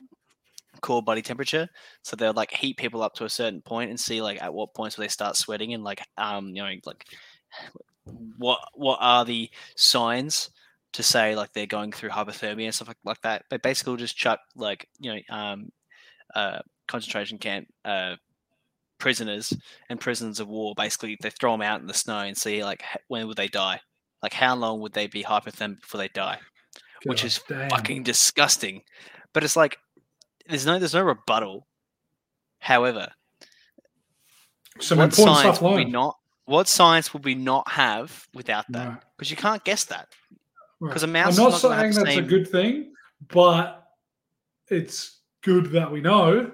[0.81, 1.69] core body temperature,
[2.01, 4.73] so they'll like heat people up to a certain point and see like at what
[4.73, 7.05] points will they start sweating and like um you know like
[8.37, 10.49] what what are the signs
[10.93, 13.43] to say like they're going through hypothermia and stuff like, like that.
[13.51, 15.69] They basically just chuck like you know um
[16.33, 18.15] uh concentration camp uh,
[18.99, 19.53] prisoners
[19.89, 20.73] and prisoners of war.
[20.75, 23.79] Basically, they throw them out in the snow and see like when would they die,
[24.23, 26.39] like how long would they be hypothermic before they die,
[27.05, 27.69] which is damn.
[27.69, 28.81] fucking disgusting.
[29.33, 29.77] But it's like
[30.47, 31.67] there's no there's no rebuttal.
[32.59, 33.09] However,
[34.79, 38.65] some what important science stuff would we not what science would we not have without
[38.71, 38.87] that?
[38.87, 40.07] Right, Because you can't guess that.
[40.79, 40.91] right.
[40.91, 42.93] 'Cause a mouse I'm not not saying that's same- a good thing,
[43.29, 43.85] but
[44.69, 46.51] it's good that we know.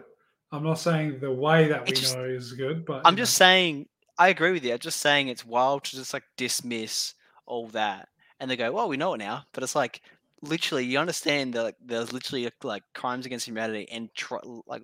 [0.51, 3.45] I'm not saying the way that we just- know is good, but I'm just know.
[3.45, 4.73] saying, I agree with you.
[4.73, 7.13] I'm just saying it's wild to just like dismiss
[7.49, 8.09] all that.
[8.39, 9.43] And they go, well, we know it now.
[9.53, 10.01] But it's like,
[10.41, 14.83] literally, you understand that like, there's literally like crimes against humanity and tr- like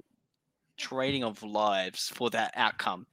[0.78, 3.08] trading of lives for that outcome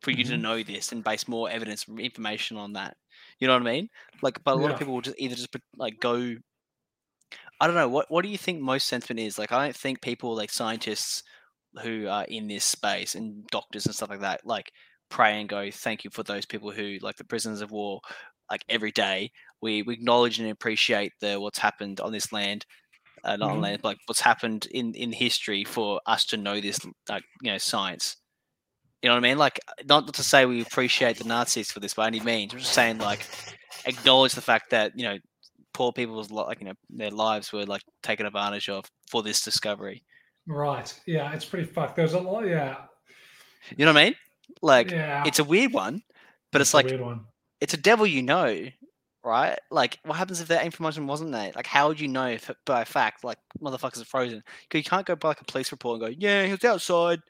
[0.00, 0.40] for you to Mhm.
[0.40, 2.96] know this and base more evidence, information on that.
[3.38, 3.88] You know what I mean?
[4.22, 4.72] Like, but a lot Yeah.
[4.72, 6.36] of people will just either just put- like go.
[7.60, 7.88] I don't know.
[7.88, 9.38] What What do you think most sentiment is?
[9.38, 11.22] Like, I don't think people like scientists
[11.82, 14.72] who are in this space and doctors and stuff like that like
[15.08, 18.00] pray and go thank you for those people who like the prisoners of war
[18.52, 22.64] like every day we, we acknowledge and appreciate the what's happened on this land
[23.24, 23.62] uh, not on Mhm.
[23.62, 27.50] land but like what's happened in in history for us to know this like you
[27.50, 28.16] know science
[29.00, 31.94] you know what i mean like not to say we appreciate the nazis for this
[31.94, 33.26] by any means i'm just saying like
[33.86, 35.18] acknowledge the fact that you know
[35.74, 39.42] poor people's li- like you know their lives were like taken advantage of for this
[39.42, 40.04] discovery
[40.46, 40.92] right.
[41.06, 41.94] Yeah, it's pretty fucked.
[41.96, 42.44] There's a lot.
[42.46, 42.76] Yeah,
[43.76, 44.14] you know what i mean
[44.60, 45.22] like yeah.
[45.26, 46.02] it's a weird one,
[46.50, 47.20] but it's, a like weird one.
[47.62, 48.66] It's a devil you know,
[49.22, 49.56] right?
[49.70, 51.52] Like, what happens if that information wasn't there?
[51.54, 54.42] Like, how would you know if by fact, like, motherfuckers are frozen?
[54.68, 57.22] 'Cause you can't go by like a police report and go, yeah, he was outside,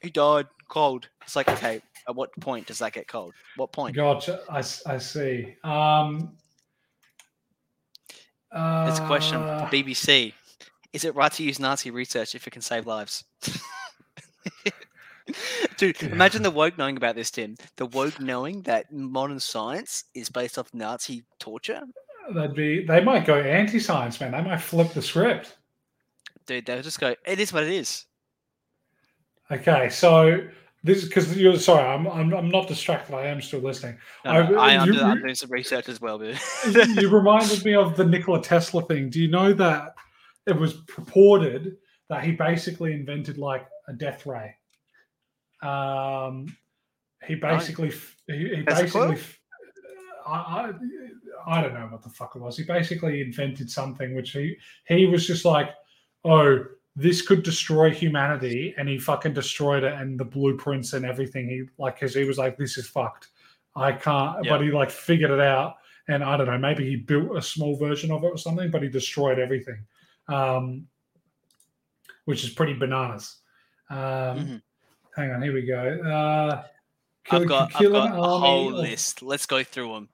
[0.00, 1.08] he died, cold.
[1.22, 3.34] It's like, okay, at what point does that get cold?
[3.56, 3.94] What point?
[3.94, 4.40] Gotcha.
[4.48, 5.56] I see.
[5.62, 6.36] Um,
[8.52, 9.42] It's a question.
[9.42, 10.32] uh, BBC.
[10.94, 13.24] Is it right to use Nazi research if it can save lives?
[15.76, 17.56] Dude, imagine the woke knowing about this, Tim.
[17.76, 21.80] The woke knowing that modern science is based off Nazi torture.
[22.28, 22.84] Uh, They'd be.
[22.84, 24.32] They might go anti-science, man.
[24.32, 25.56] They might flip the script.
[26.46, 28.06] Dude, they'll just go, it is what it is.
[29.50, 30.46] Okay, so
[30.82, 31.84] this is because you're sorry.
[31.86, 33.14] I'm, I'm I'm not distracted.
[33.14, 33.98] I am still listening.
[34.24, 36.38] No, I- I, am you- I'm doing some research as well, dude.
[37.00, 39.10] you reminded me of the Nikola Tesla thing.
[39.10, 39.94] Do you know that
[40.46, 41.76] it was purported
[42.08, 44.54] that he basically invented like a death ray?
[45.62, 46.56] Um,
[47.26, 47.92] he basically,
[48.26, 49.18] he, he basically,
[50.26, 50.72] I, I,
[51.46, 52.56] I don't know what the fuck it was.
[52.56, 55.70] He basically invented something which he he was just like,
[56.24, 56.64] oh,
[56.96, 61.48] this could destroy humanity, and he fucking destroyed it, and the blueprints and everything.
[61.48, 63.28] He like, because he was like, this is fucked.
[63.76, 64.44] I can't.
[64.44, 64.52] Yeah.
[64.52, 65.76] But he like figured it out
[66.10, 68.82] and I don't know, maybe he built a small version of it or something, but
[68.82, 69.78] he destroyed everything,
[70.28, 70.88] um,
[72.24, 73.36] which is pretty bananas.
[73.88, 74.62] Um, Mhm.
[75.16, 76.00] Hang on, here we go.
[76.04, 76.62] Uh,
[77.30, 79.22] I've got, I've got a whole list.
[79.22, 80.08] Let's go through them.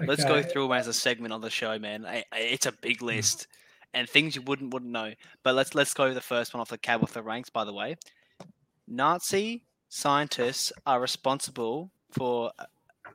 [0.06, 2.06] Let's go through them as a segment on the show, man.
[2.06, 3.06] I, I- it's a big Mm.
[3.06, 3.46] list
[3.94, 5.12] and things you wouldn't wouldn't know.
[5.42, 7.50] But let's let's go the first one off the cab with the ranks.
[7.50, 7.96] By the way,
[8.88, 12.64] Nazi scientists are responsible for uh,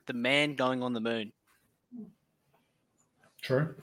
[0.06, 1.32] the man going on the moon.
[3.42, 3.74] True.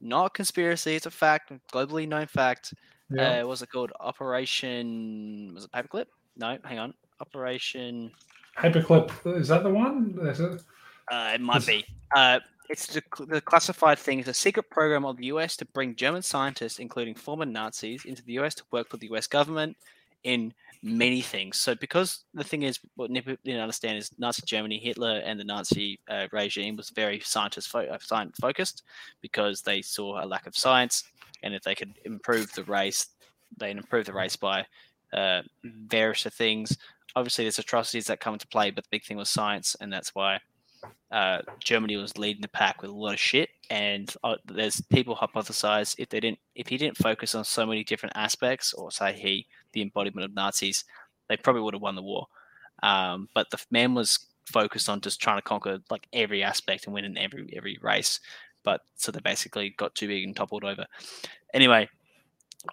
[0.00, 2.72] Not a conspiracy; it's a fact, globally known fact.
[3.10, 3.40] Yeah.
[3.42, 3.92] Uh, what's it called?
[4.00, 6.06] Operation was it Paperclip?
[6.38, 6.94] No, hang on.
[7.20, 8.10] Operation.
[8.56, 10.18] Paperclip, is that the one?
[10.22, 10.62] Is it?
[11.10, 11.84] Uh, it might This- be.
[12.14, 14.18] Uh, it's the, the classified thing.
[14.18, 18.22] It's a secret program of the US to bring German scientists, including former Nazis, into
[18.24, 19.76] the US to work for the US government
[20.24, 21.56] in many things.
[21.58, 25.44] So, because the thing is, what people didn't understand is Nazi Germany, Hitler, and the
[25.44, 28.82] Nazi uh, regime was very scientist fo- uh, science focused
[29.22, 31.04] because they saw a lack of science,
[31.42, 33.06] and if they could improve the race,
[33.56, 34.64] they'd improve the race by
[35.12, 36.76] uh, various things.
[37.16, 40.14] Obviously, there's atrocities that come into play, but the big thing was science, and that's
[40.14, 40.38] why
[41.10, 43.48] uh, Germany was leading the pack with a lot of shit.
[43.70, 47.84] And uh, there's people hypothesize if they didn't, if he didn't focus on so many
[47.84, 50.84] different aspects, or say he, the embodiment of Nazis,
[51.28, 52.26] they probably would have won the war.
[52.82, 56.94] Um, but the man was focused on just trying to conquer like every aspect and
[56.94, 58.20] win in every every race.
[58.64, 60.86] But so they basically got too big and toppled over.
[61.54, 61.88] Anyway,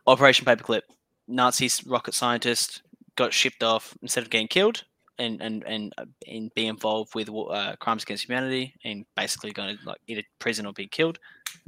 [0.08, 0.82] Operation Paperclip,
[1.28, 2.82] Nazi rocket scientist
[3.16, 4.84] got shipped off instead of getting killed
[5.18, 9.78] and and and uh, and be involved with uh, crimes against humanity and basically going
[9.78, 11.20] to like either prison or be killed.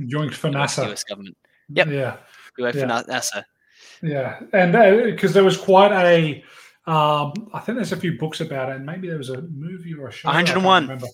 [0.06, 0.92] Joined for NASA.
[0.92, 1.38] US government.
[1.70, 1.88] Yep.
[1.88, 2.18] Yeah.
[2.58, 3.04] Go for Yeah.
[3.08, 3.44] NASA.
[4.02, 4.74] Yeah, and
[5.06, 6.44] because there was quite a,
[6.92, 9.94] um, I think there's a few books about it, and maybe there was a movie
[9.94, 10.30] or a show.
[10.30, 10.84] I 101.
[10.84, 11.08] remember.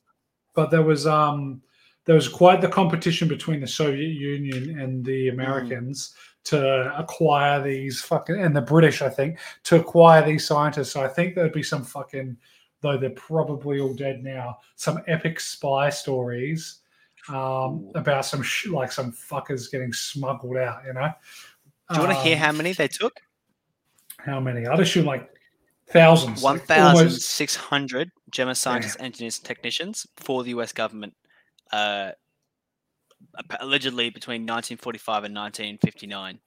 [0.53, 1.62] But there was um,
[2.06, 6.13] there was quite the competition between the Soviet Union and the Americans
[6.45, 10.91] to acquire these fucking and the British, I think, to acquire these scientists.
[10.91, 12.38] So I think there'd be some fucking,
[12.82, 16.79] though they're probably all dead now, some epic spy stories
[17.29, 20.82] um, about some sh- like some fuckers getting smuggled out.
[20.86, 21.12] You know.
[21.89, 23.19] Do you want to hear Um, how many they took?
[24.25, 24.65] how many?
[24.65, 25.29] I'd assume like
[25.88, 26.41] thousands.
[26.41, 30.71] One thousand six hundred German scientists, engineers, and technicians for the U.S.
[30.71, 31.13] government,
[31.71, 32.12] uh,
[33.59, 36.39] allegedly between 1945 and 1959.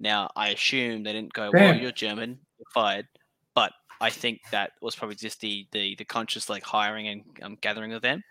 [0.00, 3.06] Now, I assume they didn't go, "Well, you're German, you're fired,"
[3.54, 7.56] but I think that was probably just the the, the conscious like hiring and um,
[7.60, 8.22] gathering of them.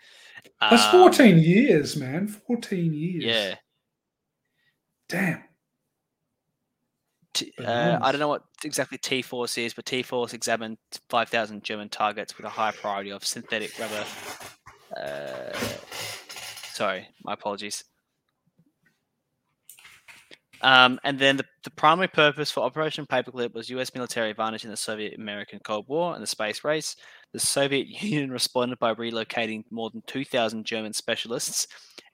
[0.59, 2.27] That's Um, 14 years, man.
[2.27, 3.23] 14 years.
[3.23, 3.55] Yeah.
[5.09, 5.43] Damn.
[7.33, 10.77] T- uh, I don't know what exactly T Force is, but T Force examined
[11.09, 14.05] 5,000 German targets with a high priority of synthetic rubber.
[14.95, 15.57] Uh,
[16.73, 17.83] sorry, my apologies.
[20.63, 23.93] Um, and then the, the primary purpose for Operation Paperclip was U.S.
[23.93, 26.95] military advantage in the Soviet-American Cold War and the space race.
[27.33, 31.67] The Soviet Union responded by relocating more than 2,000 German specialists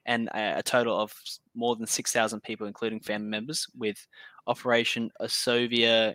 [0.04, 1.14] and a, a total of
[1.54, 4.04] more than 6,000 people, including family members, with
[4.48, 6.14] Operation Asovia,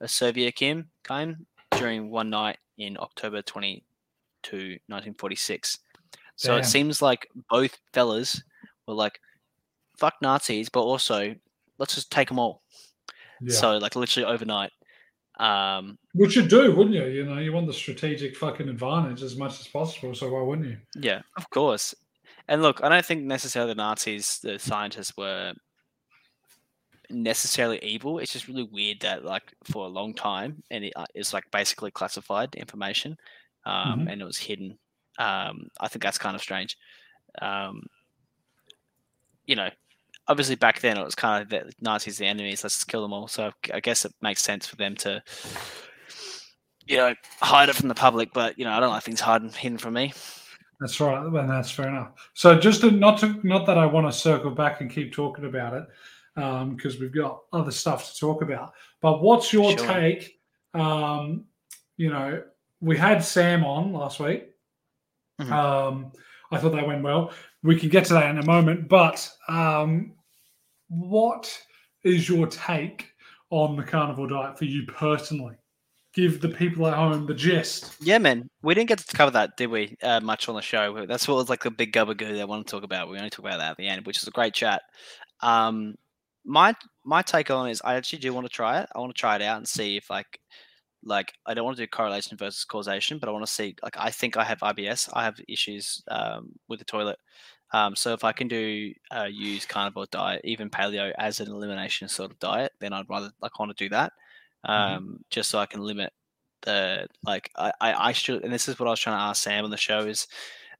[0.00, 5.78] Asovia Kim Kim during one night in October 22, 1946.
[6.36, 6.60] So Damn.
[6.60, 8.40] it seems like both fellas
[8.86, 9.18] were like,
[9.96, 11.34] fuck Nazis, but also
[11.78, 12.62] let's just take them all.
[13.40, 13.54] Yeah.
[13.54, 14.72] So, like, literally overnight.
[15.38, 17.06] Um, Which you do, wouldn't you?
[17.06, 20.14] You know, you want the strategic fucking advantage as much as possible.
[20.14, 20.78] So why wouldn't you?
[20.96, 21.94] Yeah, of course.
[22.48, 25.52] And look, I don't think necessarily the Nazis, the scientists, were
[27.10, 28.18] necessarily evil.
[28.18, 31.44] It's just really weird that, like, for a long time, and it, uh, it's like
[31.52, 33.16] basically classified information,
[33.64, 34.12] um, Mhm.
[34.12, 34.78] and it was hidden.
[35.18, 36.76] Um, I think that's kind of strange.
[37.40, 37.86] Um,
[39.46, 39.70] you know,
[40.28, 42.62] obviously back then it was kind of the Nazis the enemies.
[42.62, 43.28] Let's just kill them all.
[43.28, 45.22] So I guess it makes sense for them to,
[46.86, 48.32] you know, hide it from the public.
[48.32, 50.12] But you know, I don't like things hidden hidden from me.
[50.80, 52.12] That's right, and that's fair enough.
[52.34, 55.44] So just to, not to not that I want to circle back and keep talking
[55.44, 55.84] about it,
[56.36, 58.72] because we've got other stuff to talk about.
[59.00, 59.86] But what's your Sure.
[59.88, 60.40] take?
[60.74, 61.46] Um,
[61.96, 62.44] you know,
[62.80, 64.50] we had Sam on last week.
[65.40, 65.50] Mhm.
[65.50, 66.12] Um,
[66.52, 67.32] I thought that went well.
[67.64, 68.88] We can get to that in a moment.
[68.88, 70.12] But um,
[70.88, 71.62] what
[72.04, 73.12] is your take
[73.50, 75.54] on the carnivore diet for you personally?
[76.14, 77.94] Give the people at home the gist.
[78.00, 78.48] Yeah, man.
[78.62, 79.96] We didn't get to cover that, did we?
[80.02, 81.06] Uh, much on the show.
[81.06, 83.08] That's what was like the big gubagoo that I want to talk about.
[83.08, 84.82] We only talk about that at the end, which is a great chat.
[85.40, 85.94] Um,
[86.44, 86.74] my
[87.04, 88.88] my take on is I actually do want to try it.
[88.94, 90.40] I want to try it out and see if like
[91.04, 93.96] like I don't want to do correlation versus causation, but I want to see like
[93.98, 95.10] I think I have IBS.
[95.12, 97.18] I have issues um, with the toilet.
[97.72, 102.08] Um, so if I can do uh, use carnivore diet, even paleo as an elimination
[102.08, 104.12] sort of diet, then I'd rather like want to do that.
[104.64, 106.12] Um, just so I can limit
[106.62, 109.42] the like I, I I should and this is what I was trying to ask
[109.42, 110.26] Sam on the show is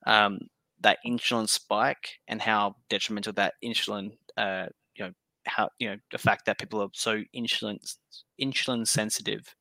[0.06, 0.38] um
[0.80, 5.12] that insulin spike and how detrimental that insulin uh you know
[5.46, 7.78] how you know the fact that people are so insulin
[8.40, 9.54] insulin sensitive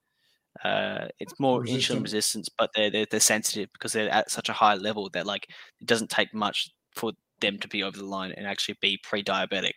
[0.63, 4.53] uh it's more insulin resistance but they're, they're they're sensitive because they're at such a
[4.53, 5.47] high level that like
[5.79, 9.73] it doesn't take much for them to be over the line and actually be pre-diabetic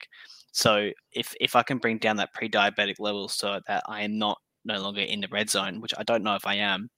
[0.53, 4.39] so if if I can bring down that pre-diabetic level so that I am not
[4.65, 6.91] no longer in the red zone, which I don't know if I am,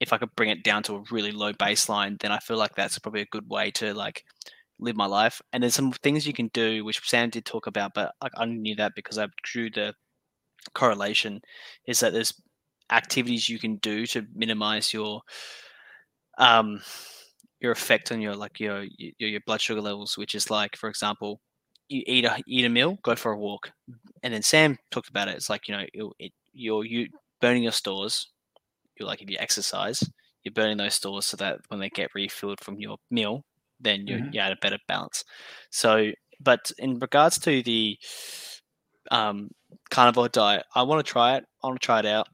[0.00, 2.74] if I could bring it down to a really low baseline, then I feel like
[2.74, 4.24] that's probably a good way to like
[4.78, 5.42] live my life.
[5.52, 8.44] And there's some things you can do, which Sam did talk about, but I, I
[8.46, 9.94] knew that because I drew the
[10.74, 11.40] correlation.
[11.86, 12.34] Is that there's
[12.92, 15.22] activities you can do to minimize your
[16.38, 16.80] um
[17.60, 20.88] your effect on your like your your, your blood sugar levels, which is like, for
[20.88, 21.40] example,
[21.88, 23.70] you eat a eat a meal, go for a walk,
[24.22, 25.36] and then Sam talked about it.
[25.36, 27.08] It's like you know it, it, you're you
[27.40, 28.32] burning your stores.
[28.98, 30.02] You're like if you exercise,
[30.42, 33.44] you're burning those stores so that when they get refilled from your meal,
[33.80, 34.32] then you're, Mhm.
[34.32, 35.24] you're at a better balance.
[35.70, 37.98] So, but in regards to the
[39.10, 39.50] um,
[39.90, 41.44] carnivore diet, I want to try it.
[41.62, 42.28] I want to try it out.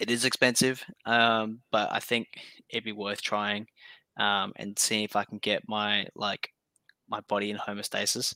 [0.00, 2.28] It is expensive, um, but I think
[2.70, 3.66] it'd be worth trying
[4.18, 6.50] um, and seeing if I can get my like
[7.08, 8.34] my body in homeostasis.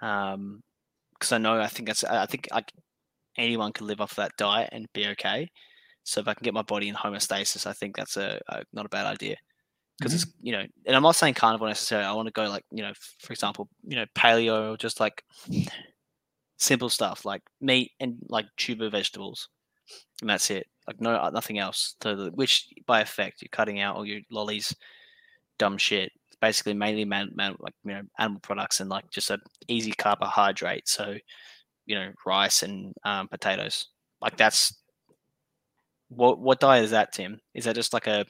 [0.00, 0.62] Um,
[1.14, 2.72] because I know I think that's I think like
[3.38, 5.50] anyone can live off that diet and be okay.
[6.04, 8.86] So if I can get my body in homeostasis, I think that's a, a not
[8.86, 9.36] a bad idea.
[9.98, 12.06] Because it's you know, and I'm not saying carnivore necessarily.
[12.06, 15.22] I want to go like you know, for example, you know, paleo or just like
[16.56, 19.48] simple stuff like meat and like tuber vegetables,
[20.20, 20.66] and that's it.
[20.88, 21.94] Like no nothing else.
[22.00, 24.74] To the, which by effect you're cutting out all your lollies,
[25.62, 26.10] dumb shit.
[26.26, 29.92] It's Basically, mainly man, man like you know animal products and like just a easy
[29.92, 30.88] carbohydrate.
[30.88, 31.14] So
[31.86, 33.86] you know rice and um, potatoes.
[34.20, 34.74] Like that's
[36.08, 37.40] what what diet is that, Tim?
[37.54, 38.26] Is that just like a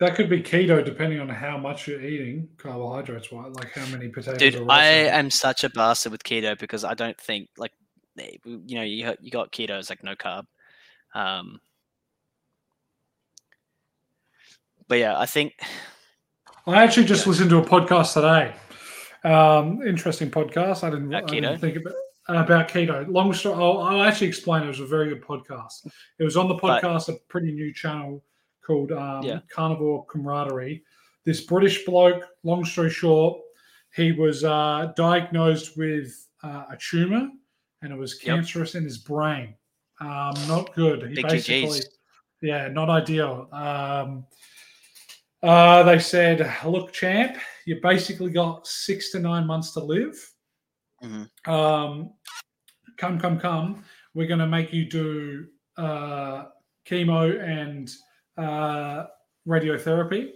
[0.00, 4.38] That could be keto depending on how much you're eating, carbohydrates like how many potatoes
[4.38, 4.68] dude?
[4.68, 7.72] I am such a bastard with keto because I don't think like
[8.18, 10.44] eh, you know you you got keto it's like no carb.
[11.14, 11.60] Um,
[14.86, 15.54] but yeah, I think
[16.66, 18.54] I actually just listened to a podcast today.
[19.24, 20.84] Um, interesting podcast.
[20.84, 21.94] I didn't, I didn't think about
[22.28, 23.08] about keto.
[23.08, 23.56] Long story.
[23.56, 24.62] I'll, I'll, actually explain.
[24.62, 25.90] It was a very good podcast.
[26.18, 28.22] It was on the podcast, but, a pretty new channel
[28.64, 29.40] called um, yeah.
[29.52, 30.84] Carnivore Camaraderie.
[31.24, 32.24] This British bloke.
[32.44, 33.40] Long story short,
[33.94, 37.28] he was uh, diagnosed with uh, a tumor,
[37.82, 38.82] and it was cancerous yep.
[38.82, 39.54] in his brain.
[40.00, 41.08] Um, not good.
[41.08, 41.80] He Big basically,
[42.40, 43.48] yeah, not ideal.
[43.52, 44.26] Um,
[45.42, 50.14] uh, they said, "Look, champ, you basically got six to nine months to live."
[51.02, 51.50] Mm-hmm.
[51.50, 52.12] Um,
[52.96, 53.84] come, come, come.
[54.14, 56.44] We're going to make you do uh,
[56.86, 57.90] chemo and
[58.36, 59.06] uh,
[59.46, 60.32] radiotherapy.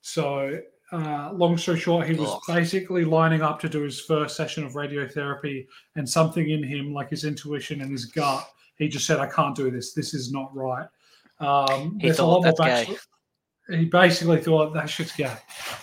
[0.00, 0.60] So,
[0.92, 2.40] uh, long story short, he was oh.
[2.48, 7.10] basically lining up to do his first session of radiotherapy, and something in him, like
[7.10, 9.92] his intuition and his gut, he just said, "I can't do this.
[9.92, 10.86] This is not right."
[11.40, 12.96] Um, he thought that's gay.
[13.70, 15.34] He basically thought that shit's gay.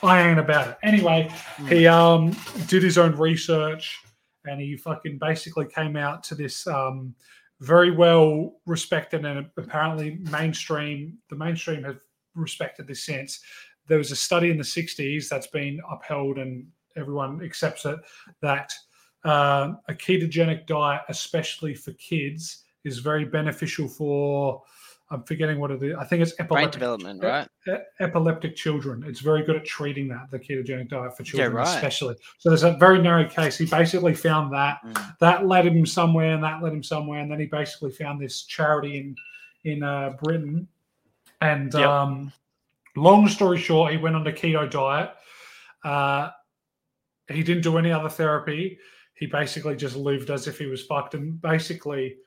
[0.01, 0.77] I ain't about it.
[0.81, 1.71] Anyway, mm.
[1.71, 2.35] he um,
[2.67, 3.99] did his own research
[4.45, 7.13] and he fucking basically came out to this um,
[7.61, 11.17] very well respected and apparently mainstream.
[11.29, 11.99] The mainstream have
[12.33, 13.41] respected this since.
[13.87, 16.67] There was a study in the '60s that's been upheld and
[16.97, 17.99] everyone accepts it
[18.41, 18.73] that
[19.25, 24.63] uh, a ketogenic diet, especially for kids, is very beneficial for
[25.11, 25.95] I'm forgetting what it is.
[25.99, 27.47] I think it's epileptic, brain development, right?
[27.99, 29.03] epileptic children.
[29.07, 31.75] It's very good at treating that the ketogenic diet for children, yeah, right.
[31.75, 32.15] especially.
[32.39, 33.57] So there's a very narrow case.
[33.57, 35.17] He basically found that mm.
[35.19, 38.43] that led him somewhere, and that led him somewhere, and then he basically found this
[38.43, 39.15] charity in
[39.71, 40.67] in uh, Britain.
[41.41, 41.87] And yep.
[41.87, 42.33] um,
[42.95, 45.11] long story short, he went on the keto diet.
[45.83, 46.31] Uh,
[47.27, 48.79] he didn't do any other therapy.
[49.13, 52.17] He basically just lived as if he was fucked, and basically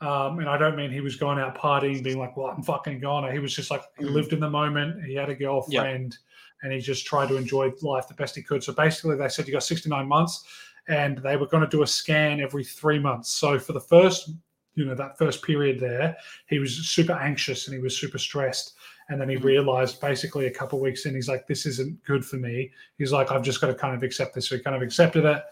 [0.00, 3.00] um, and I don't mean he was going out partying, being like, "Well, I'm fucking
[3.00, 4.12] gone." He was just like he mm.
[4.12, 5.04] lived in the moment.
[5.04, 6.16] He had a girlfriend,
[6.62, 8.62] and he just tried to enjoy life the best he could.
[8.62, 10.44] So basically, they said you got 69 months,
[10.86, 13.30] and they were going to do a scan every three months.
[13.30, 14.30] So for the first,
[14.76, 18.74] you know, that first period there, he was super anxious and he was super stressed.
[19.08, 19.42] And then he mm.
[19.42, 23.32] realized basically a couple weeks in, he's like, "This isn't good for me." He's like,
[23.32, 25.42] "I've just got to kind of accept this." So he kind of accepted it.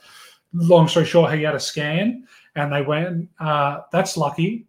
[0.53, 4.67] Long story short, he had a scan and they went, uh, "That's lucky.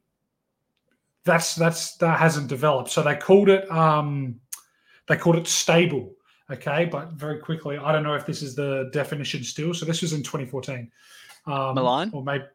[1.25, 4.39] That's that's that hasn't developed." So they called it um,
[5.07, 6.13] they called it stable.
[6.49, 9.73] Okay, but very quickly, I don't know if this is the definition still.
[9.73, 10.89] So this was in 2014.
[11.45, 12.45] Um, Milan, or maybe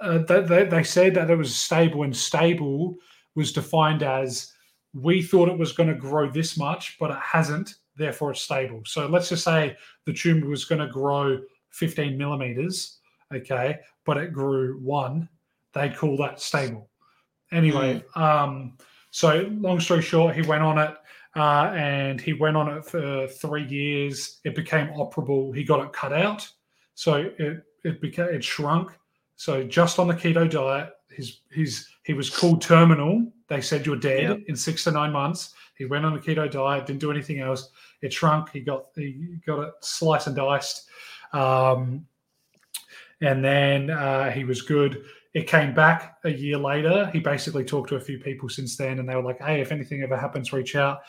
[0.00, 2.96] uh, they, they said that it was stable, and stable
[3.34, 4.52] was defined as
[4.94, 7.74] we thought it was going to grow this much, but it hasn't.
[7.96, 8.82] Therefore, it's stable.
[8.84, 11.38] So let's just say the tumor was going to grow
[11.70, 12.98] 15 millimeters,
[13.34, 15.28] okay, but it grew one,
[15.74, 16.88] they'd call that stable.
[17.52, 18.20] Anyway, mm.
[18.20, 18.76] um,
[19.10, 20.96] so long story short, he went on it
[21.36, 24.40] uh, and he went on it for three years.
[24.44, 25.54] It became operable.
[25.54, 26.48] He got it cut out,
[26.94, 28.90] so it it became it shrunk.
[29.36, 33.30] So just on the keto diet, his his he was called terminal.
[33.48, 34.38] They said you're dead yep.
[34.48, 35.54] in six to nine months.
[35.76, 37.68] He went on a keto diet, didn't do anything else.
[38.00, 38.50] It shrunk.
[38.50, 40.88] He got he got it sliced and diced.
[41.34, 42.06] Um,
[43.20, 45.04] and then uh, he was good.
[45.34, 47.10] It came back a year later.
[47.12, 49.72] He basically talked to a few people since then, and they were like, "Hey, if
[49.72, 51.00] anything ever happens, reach out."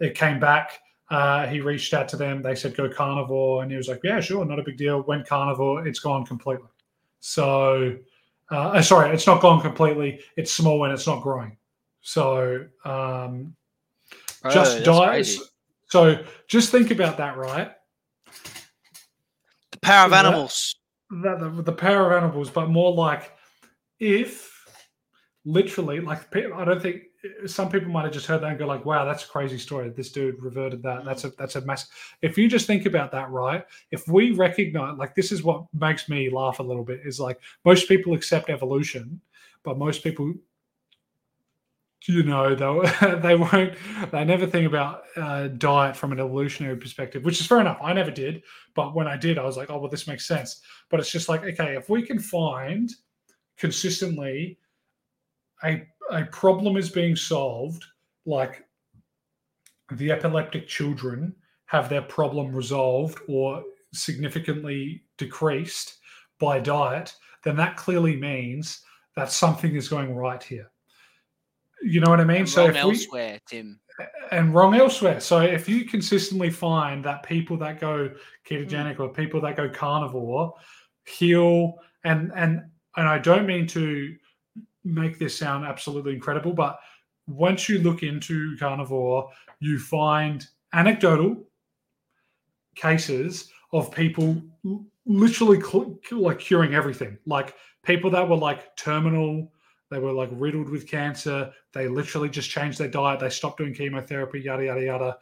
[0.00, 0.80] It came back.
[1.10, 2.42] Uh, he reached out to them.
[2.42, 5.26] They said, "Go carnivore," and he was like, "Yeah, sure, not a big deal." Went
[5.26, 5.86] carnivore.
[5.86, 6.68] It's gone completely.
[7.20, 7.96] So,
[8.50, 10.20] uh, uh sorry, it's not gone completely.
[10.36, 11.56] It's small and it's not growing.
[12.00, 13.54] So, um,
[14.44, 15.28] oh, just diet.
[15.88, 17.72] So, just think about that, right?
[19.72, 20.76] The power of animals
[21.10, 23.32] that the, the power of animals, but more like
[23.98, 24.50] if
[25.44, 27.02] literally, like I don't think
[27.46, 29.90] some people might have just heard that and go like, "Wow, that's a crazy story.
[29.90, 31.04] This dude reverted that.
[31.04, 31.88] That's a that's a mess."
[32.22, 33.64] If you just think about that, right?
[33.90, 37.40] If we recognize, like, this is what makes me laugh a little bit is like
[37.64, 39.20] most people accept evolution,
[39.64, 40.32] but most people
[42.06, 43.74] you know they they won't
[44.10, 47.78] they never think about uh, diet from an evolutionary perspective which is fair enough.
[47.82, 48.42] I never did
[48.74, 50.62] but when i did i was like oh well this makes sense.
[50.88, 52.90] But it's just like okay if we can find
[53.58, 54.58] consistently
[55.64, 57.84] a a problem is being solved
[58.26, 58.64] like
[59.92, 61.34] the epileptic children
[61.66, 65.98] have their problem resolved or significantly decreased
[66.38, 68.82] by diet then that clearly means
[69.16, 70.70] that something is going right here
[71.82, 72.38] you know what I mean?
[72.38, 73.80] And so wrong elsewhere, we, Tim.
[74.30, 75.20] And wrong elsewhere.
[75.20, 78.10] So if you consistently find that people that go
[78.48, 79.00] ketogenic mm.
[79.00, 80.54] or people that go carnivore
[81.06, 81.74] heal
[82.04, 82.62] and and
[82.96, 84.14] and I don't mean to
[84.84, 86.78] make this sound absolutely incredible, but
[87.26, 91.44] once you look into carnivore, you find anecdotal
[92.74, 94.42] cases of people
[95.06, 97.18] literally cl- like curing everything.
[97.26, 97.54] Like
[97.84, 99.52] people that were like terminal,
[99.90, 101.52] they were like riddled with cancer.
[101.72, 103.20] They literally just changed their diet.
[103.20, 105.18] They stopped doing chemotherapy, yada yada yada,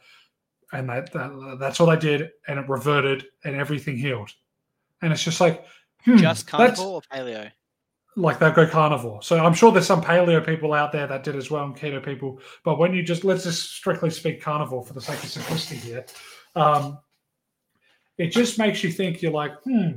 [0.71, 4.31] and that, that that's all they did, and it reverted, and everything healed.
[5.01, 5.65] And it's just like
[6.03, 7.51] hmm, Just carnivore or paleo?
[8.15, 9.23] like they'll go carnivore.
[9.23, 12.03] So I'm sure there's some paleo people out there that did as well, and keto
[12.03, 12.39] people.
[12.63, 16.05] But when you just let's just strictly speak carnivore for the sake of simplicity here,
[16.55, 16.99] um,
[18.17, 19.21] it just makes you think.
[19.21, 19.91] You're like, hmm,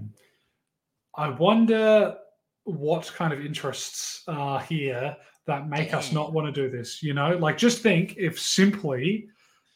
[1.14, 2.16] I wonder
[2.64, 7.02] what kind of interests are here that make us not want to do this.
[7.02, 9.28] You know, like just think if simply.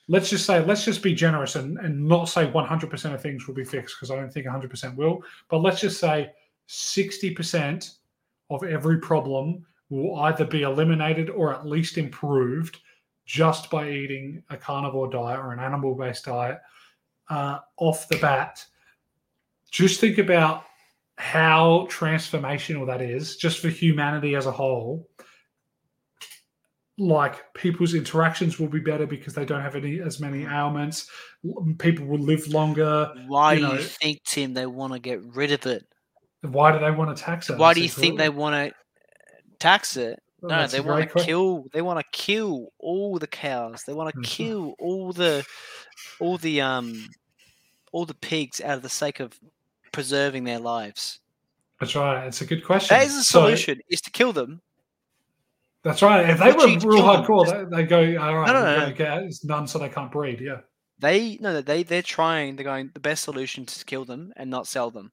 [0.08, 3.56] Let's just say, let's just be generous and, and not say 100% of things will
[3.56, 5.24] be fixed because I don't think 100% will.
[5.48, 6.30] But let's just say
[6.68, 7.96] 60%
[8.50, 12.78] of every problem will either be eliminated or at least improved
[13.24, 16.60] just by eating a carnivore diet or an animal based diet
[17.28, 18.64] uh, off the bat.
[19.70, 20.64] Just think about
[21.16, 25.08] how transformational that is just for humanity as a whole.
[26.98, 31.10] Like people's interactions will be better because they don't have any as many ailments.
[31.78, 33.12] People will live longer.
[33.26, 35.84] Why you do know- you think, Tim, they want to get rid of it?
[36.40, 37.58] Why do they want to tax it?
[37.58, 38.74] Why do you think they want to
[39.58, 40.18] tax it?
[40.42, 41.26] No, they want to question.
[41.26, 41.64] kill.
[41.72, 43.82] They want to kill all the cows.
[43.86, 44.24] They want to Mhm.
[44.24, 45.44] kill all the,
[46.20, 47.08] all the um,
[47.92, 49.32] all the pigs out of the sake of
[49.96, 51.20] preserving their lives.
[51.80, 52.26] That's right.
[52.26, 52.94] It's a good question.
[52.96, 54.60] That is the So- solution: is to kill them.
[55.84, 56.28] That's right.
[56.30, 57.24] If they were real kill them.
[57.24, 59.88] hardcore, they, they go, all right, No, no, no, to get it's none so they
[59.88, 60.40] can't breed.
[60.40, 60.60] Yeah.
[60.98, 62.56] They no, they they're trying.
[62.56, 62.90] They're going.
[62.92, 65.12] The best solution is to kill them and not sell them.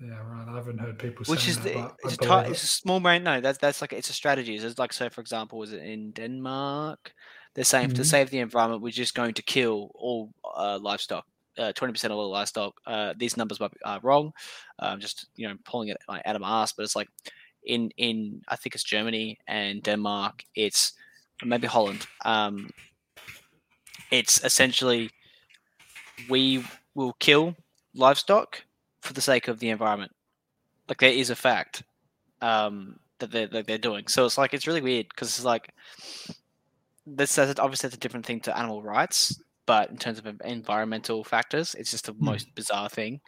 [0.00, 0.46] Yeah, right.
[0.48, 2.50] I haven't heard people Which is that, the, it's, a believe it.
[2.50, 3.22] it's a small brain.
[3.22, 4.56] No, that's that's like it's a strategy.
[4.56, 7.12] It's like so, for example, was it in Denmark?
[7.54, 8.06] They're saying to Mhm.
[8.06, 11.24] save the environment, we're just going to kill all uh, livestock.
[11.56, 12.74] Twenty percent of all livestock.
[12.86, 14.32] Uh, these numbers might be are wrong.
[14.78, 17.08] I'm just you know pulling it like, out of my ass, but it's like
[17.64, 20.44] in in I think it's Germany and Denmark.
[20.54, 20.92] It's
[21.44, 22.06] maybe Holland.
[22.24, 22.70] Um,
[24.10, 25.10] it's essentially
[26.28, 27.56] we will kill
[27.94, 28.64] livestock
[29.00, 30.12] for the sake of the environment.
[30.88, 31.82] Like there is a fact
[32.40, 34.06] um, that they're that they're doing.
[34.08, 35.72] So it's like it's really weird because it's like
[37.06, 41.24] this that's obviously that's a different thing to animal rights, but in terms of environmental
[41.24, 42.24] factors, it's just the Hmm.
[42.26, 43.20] most bizarre thing.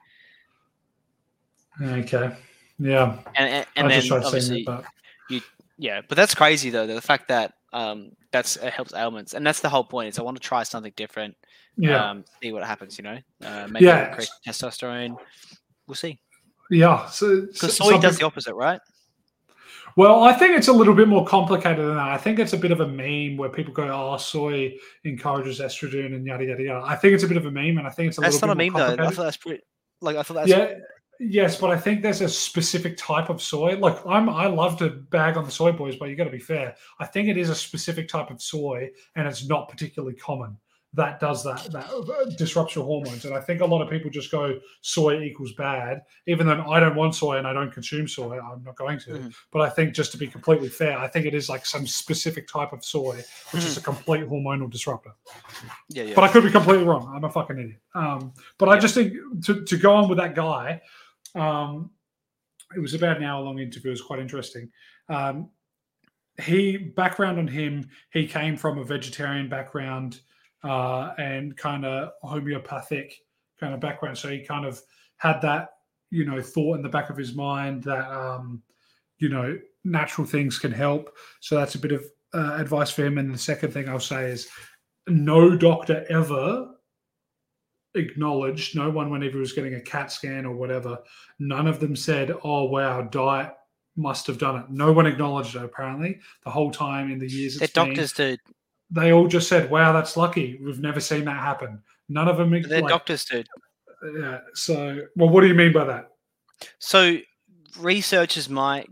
[1.81, 2.31] Okay.
[2.79, 3.19] Yeah.
[3.37, 4.85] And and, and then just tried saying obviously that,
[5.29, 5.43] but
[5.79, 6.87] yeah, but that's crazy though.
[6.87, 10.09] The fact that um, that's it helps ailments, and that's the whole point.
[10.11, 11.35] Is I want to try something different.
[11.77, 12.11] yeah.
[12.11, 12.97] Um, see what happens.
[12.99, 14.09] You know, uh, maybe Yeah.
[14.09, 15.17] increase testosterone.
[15.89, 16.21] We'll see.
[16.71, 17.07] yeah.
[17.07, 18.81] So, so Because soy some does the opposite, right?
[19.97, 22.09] Well, I think it's a little bit more complicated than that.
[22.09, 26.15] I think it's a bit of a meme where people go, "Oh, soy encourages estrogen
[26.15, 28.09] and yada yada yada." I think it's a bit of a meme, and I think
[28.09, 28.41] it's a little bit complicated.
[28.41, 29.05] That's little not a meme though.
[29.05, 29.63] I thought that's pretty.
[30.01, 30.75] Like I thought that's yeah,
[31.21, 33.77] yes, but I think there's a specific type of soy.
[33.79, 36.39] Like I'm, I love to bag on the soy boys, but you got to be
[36.39, 36.75] fair.
[36.99, 40.57] I think it is a specific type of soy, and it's not particularly common.
[40.95, 44.11] That does that that uh, disrupts your hormones, and I think a lot of people
[44.11, 46.03] just go soy equals bad.
[46.27, 49.11] Even though I don't want soy and I don't consume soy, I'm not going to.
[49.11, 49.35] Mhm.
[49.51, 52.47] But I think just to be completely fair, I think it is like some specific
[52.47, 55.11] type of soy, which is a complete hormonal disruptor.
[55.89, 56.15] yeah, yeah.
[56.15, 57.13] But I could be completely wrong.
[57.13, 57.81] I'm a fucking idiot.
[57.97, 59.15] Um, but I just think
[59.47, 60.81] to, to go on with that guy,
[61.35, 61.91] um,
[62.77, 63.91] it was about an hour long interview.
[63.91, 64.71] It was quite interesting.
[65.09, 65.51] Um,
[66.41, 67.89] he background on him.
[68.13, 70.21] He came from a vegetarian background
[70.65, 73.15] uh, and kind of homeopathic
[73.61, 74.19] kind of background.
[74.19, 74.81] So he kind of
[75.19, 75.71] had that
[76.11, 78.63] you know thought in the back of his mind that um,
[79.19, 81.17] you know natural things can help.
[81.41, 83.19] So that's a bit of uh, advice for him.
[83.19, 84.49] And the second thing I'll say is
[85.07, 86.71] no doctor ever
[87.95, 90.99] acknowledged, no one, whenever he was getting a CAT scan or whatever,
[91.39, 93.53] none of them said, oh, wow, diet
[93.97, 94.71] must have done it.
[94.71, 97.89] No one acknowledged it, apparently, the whole time in the years been.
[97.89, 98.41] doctors, dude.
[98.95, 100.61] They all just said, wow, that's lucky.
[100.63, 101.83] We've never seen that happen.
[102.09, 102.51] None of them.
[102.51, 103.49] They're like, doctors, dude.
[104.21, 104.39] Yeah.
[104.55, 106.11] So, well, what do you mean by that?
[106.79, 107.17] So
[107.79, 108.89] researchers might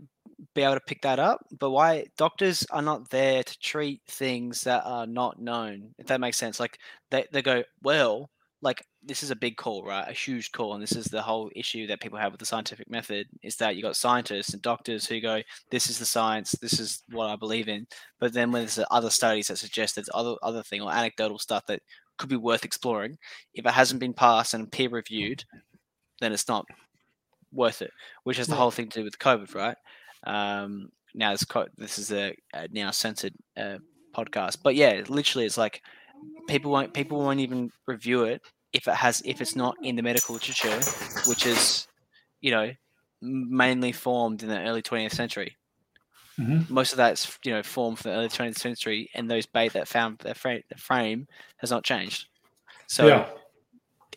[0.55, 4.61] be able to pick that up, but why doctors are not there to treat things
[4.63, 6.59] that are not known, if that makes sense.
[6.59, 6.77] Like
[7.09, 8.29] they, they go, well,
[8.63, 10.09] like this is a big call, right?
[10.09, 10.73] A huge call.
[10.73, 13.75] And this is the whole issue that people have with the scientific method is that
[13.75, 17.35] you got scientists and doctors who go, This is the science, this is what I
[17.35, 17.85] believe in.
[18.19, 21.65] But then when there's other studies that suggest there's other other thing or anecdotal stuff
[21.67, 21.81] that
[22.17, 23.17] could be worth exploring,
[23.53, 25.43] if it hasn't been passed and peer reviewed,
[26.21, 26.65] then it's not
[27.51, 27.91] worth it.
[28.23, 29.77] Which is the whole thing to do with COVID, right?
[30.25, 33.79] Um, now this co- this is a, a now censored uh,
[34.15, 35.81] podcast, but yeah, literally, it's like
[36.47, 38.41] people won't people won't even review it
[38.73, 40.79] if it has if it's not in the medical literature,
[41.27, 41.87] which is
[42.41, 42.71] you know
[43.21, 45.55] mainly formed in the early 20th century.
[46.37, 46.69] Mhm.
[46.69, 49.87] Most of that's you know formed from the early 20th century, and those bait that
[49.87, 52.27] found the frame, the frame has not changed.
[52.87, 53.29] So yeah.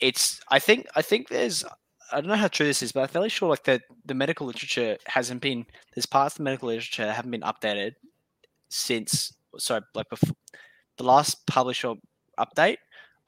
[0.01, 1.65] it's I think I think there's
[2.13, 4.47] I don't know how true this is, but I'm fairly sure like the the medical
[4.47, 7.95] literature hasn't been there's parts of the medical literature that haven't been updated
[8.69, 10.35] since sorry like before
[10.99, 11.97] the last published or
[12.39, 12.79] update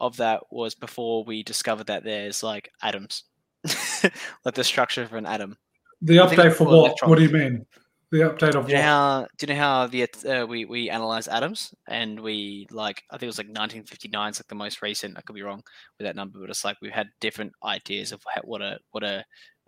[0.01, 3.25] of that was before we discovered that there's like atoms
[4.45, 5.57] like the structure of an atom
[6.03, 6.97] The update for what?
[7.09, 7.67] What do you mean?
[8.11, 8.85] The update of do you know what?
[8.85, 13.15] how do you know how the uh, we we analyze atoms and we like I
[13.17, 15.63] think it was like 1959 is like the most recent I could be wrong
[15.99, 19.25] with that number but it's like we've had different ideas of what a what a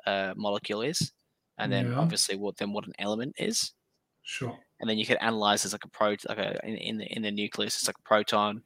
[0.06, 1.12] uh, molecule is
[1.58, 1.98] and then Yeah.
[1.98, 3.72] obviously what then what an element is
[4.30, 4.56] Sure.
[4.78, 7.22] and then you can analyze as like a pro like a in, in the in
[7.22, 8.62] the nucleus it's like a proton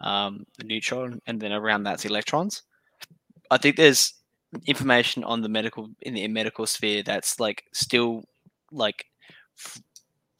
[0.00, 2.62] um a neutron and then around that's electrons
[3.50, 4.14] i think there's
[4.66, 8.22] information on the medical in the medical sphere that's like still
[8.70, 9.06] like
[9.58, 9.82] f-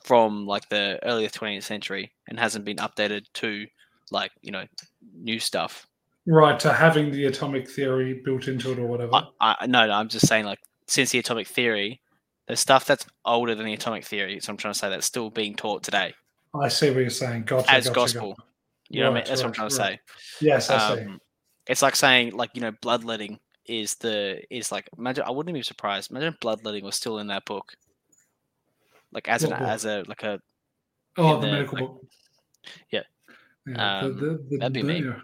[0.05, 3.67] from like the earlier 20th century and hasn't been updated to
[4.13, 4.65] like you know
[5.13, 5.87] new stuff
[6.31, 6.61] Right.
[6.61, 9.15] To having the atomic theory built into it or whatever.
[9.41, 12.01] I, I no, no i'm just saying like since the atomic theory
[12.49, 15.31] there's stuff that's older than the atomic theory so i'm trying to say that's still
[15.31, 16.13] being taught today
[16.55, 17.43] I see what you're saying.
[17.45, 17.71] Gotcha.
[17.71, 18.29] as gotcha, gospel.
[18.31, 18.43] gotcha.
[18.89, 19.21] You know what I mean?
[19.21, 20.01] Right, That's what I'm right, trying to say.
[20.41, 21.03] Yes, I see.
[21.03, 21.21] Um,
[21.67, 25.63] it's like saying like you know bloodletting is the is like imagine I wouldn't be
[25.63, 26.11] surprised.
[26.11, 27.75] Imagine bloodletting was still in that book,
[29.13, 29.61] like as an book?
[29.61, 30.41] as a like a
[31.19, 32.05] Oh, the the, medical like- book.
[32.91, 33.03] yeah.
[33.67, 35.03] Yeah, Um, the- the- that'd be me.
[35.05, 35.21] yeah.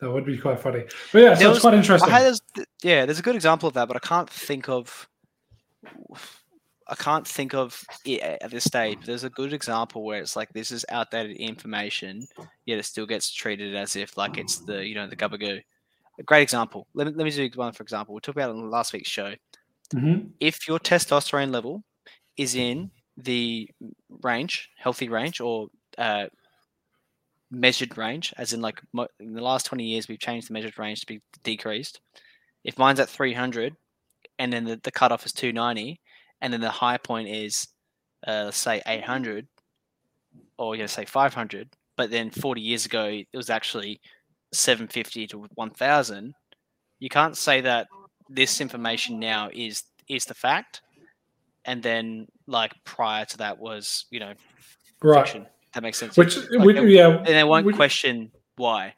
[0.00, 0.84] That would be quite funny.
[1.14, 2.10] But yeah, so There it's was- quite I interesting.
[2.10, 2.34] had
[2.82, 5.08] yeah, there's a good example of that, but I can't think of
[6.88, 8.98] I can't think of it at this stage.
[8.98, 12.26] But there's a good example where it's like this is outdated information,
[12.66, 15.60] yet it still gets treated as if like it's the you know the gabagoo.
[16.18, 16.86] A great example.
[16.94, 18.14] Let me let me do one for example.
[18.14, 19.34] We talked about it on last week's show.
[19.94, 20.30] Mhm.
[20.40, 21.84] if your testosterone level
[22.38, 23.68] is in the
[24.22, 25.68] range, healthy range, or
[25.98, 26.28] uh,
[27.50, 30.78] measured range, as in like mo- in the last 20 years, we've changed the measured
[30.78, 32.00] range to be decreased.
[32.64, 33.76] If mine's at 300
[34.38, 36.00] and then the, the cutoff is 290,
[36.42, 37.68] and then the high point is,
[38.26, 39.46] uh, let's say 800,
[40.58, 44.00] or you know, say 500, but then 40 years ago, it was actually
[44.52, 46.34] 750 to 1000,
[46.98, 47.86] you can't say that
[48.28, 50.82] this information now is is the fact.
[51.64, 54.34] And then like prior to that was you know
[55.02, 55.24] Right.
[55.24, 55.46] fiction.
[55.74, 56.16] That makes sense.
[56.16, 58.94] Which, Like, which yeah, and they won't question why?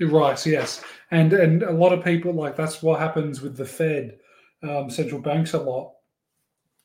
[0.00, 0.46] Right.
[0.46, 4.18] Yes, and and a lot of people like that's what happens with the Fed,
[4.62, 5.92] um, central banks a lot,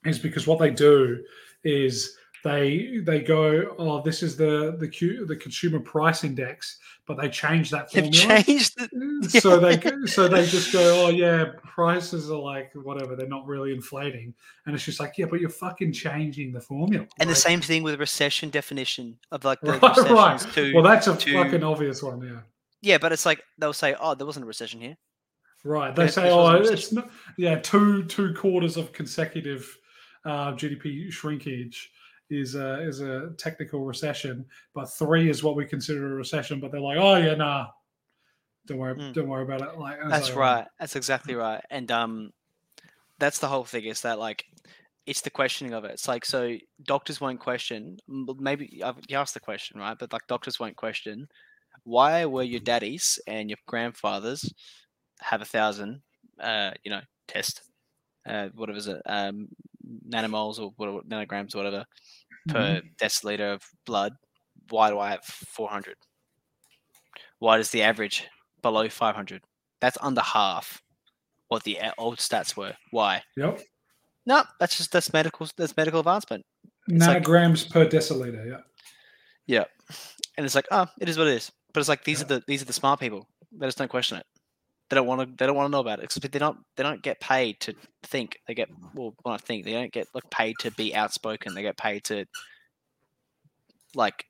[0.06, 1.24] is because what they do
[1.64, 7.16] is they they go, oh, this is the the Q, the consumer price index, but
[7.18, 8.12] they change that formula.
[8.12, 12.72] they've changed the, mm, so they so they just go, oh yeah, prices are like
[12.74, 14.34] whatever, they're not really inflating,
[14.66, 17.06] and it's just like yeah, but you're fucking changing the formula.
[17.20, 20.40] and the same thing with recession definition of like the Right, right.
[20.54, 22.40] to Well, that's a to- fucking obvious one, yeah.
[22.82, 24.98] yeah but it's like they'll say oh there wasn't a recession here
[25.64, 25.96] Right.
[25.96, 29.78] They say, oh, it's not, yeah, two two quarters of consecutive
[30.26, 31.92] uh, GDP shrinkage
[32.30, 36.60] is a is a technical recession, but three is what we consider a recession.
[36.60, 37.68] But they're like, oh yeah, nah,
[38.68, 39.14] don't worry, Mm.
[39.14, 39.78] don't worry about it.
[39.78, 40.68] Like That's like, right.
[40.80, 41.64] That's exactly right.
[41.70, 42.32] And um,
[43.20, 43.86] that's the whole thing.
[43.86, 44.46] Is that like,
[45.06, 45.92] it's the questioning of it.
[45.92, 47.98] It's like so doctors won't question.
[48.08, 51.28] Maybe you asked the question right, but like doctors won't question
[51.84, 54.54] why were your daddies and your grandfathers
[55.20, 56.02] have a thousand,
[56.40, 57.62] uh, you know, test,
[58.28, 59.48] uh, whatever is it, um,
[60.08, 61.86] nanomoles or whatever, nanograms or whatever
[62.48, 62.88] per mm-hmm.
[63.04, 64.14] deciliter of blood.
[64.70, 65.96] Why do I have four hundred?
[67.40, 68.28] Why does the average
[68.62, 69.44] below five hundred?
[69.80, 70.82] That's under half
[71.48, 72.74] what the old stats were.
[72.92, 73.24] Why?
[73.36, 73.62] Yep.
[74.26, 76.46] No, that's just that's medical that's medical advancement.
[76.88, 78.48] It's like- Nanograms per deciliter.
[78.48, 78.58] Yeah.
[79.48, 79.66] Yeah,
[80.38, 81.52] and it's like, oh, it is what it is.
[81.74, 83.28] But it's like these are the these are the smart people.
[83.52, 84.26] They just don't question it.
[84.92, 85.36] They don't want to.
[85.38, 86.10] They don't want to know about it.
[86.10, 86.60] Because they don't.
[86.76, 87.74] They don't get paid to
[88.04, 88.38] think.
[88.46, 89.64] They get well, not think.
[89.64, 91.54] They don't get like paid to be outspoken.
[91.54, 92.26] They get paid to
[93.96, 94.26] like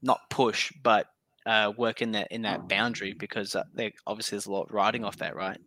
[0.00, 1.08] not push, but
[1.44, 5.04] uh, work in that in that boundary because uh, they obviously there's a lot riding
[5.04, 5.58] off that, right?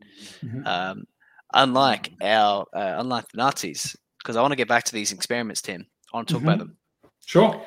[0.44, 0.66] Mhm.
[0.66, 1.08] Um,
[1.54, 5.62] unlike our uh, unlike the Nazis, because I want to get back to these experiments,
[5.62, 5.86] Tim.
[6.12, 6.60] I want to talk about Mhm.
[6.60, 6.78] them.
[7.24, 7.66] Sure.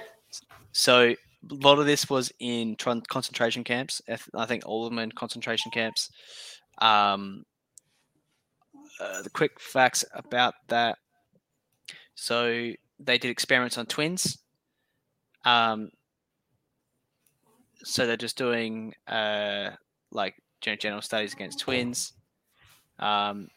[0.73, 1.15] So
[1.51, 4.01] a lot of this was in tron- concentration camps.
[4.35, 6.11] I think all of them in concentration camps.
[6.79, 7.45] Um,
[9.01, 10.99] uh, the quick facts about that.
[12.15, 14.39] So they did experiments on twins.
[15.45, 15.91] Um,
[17.85, 19.71] so they're just doing uh,
[20.11, 22.13] like gen- general studies against twins.
[22.99, 23.49] Um,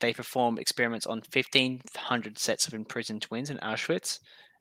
[0.00, 4.18] they performed experiments on 1,500 sets of imprisoned twins in Auschwitz,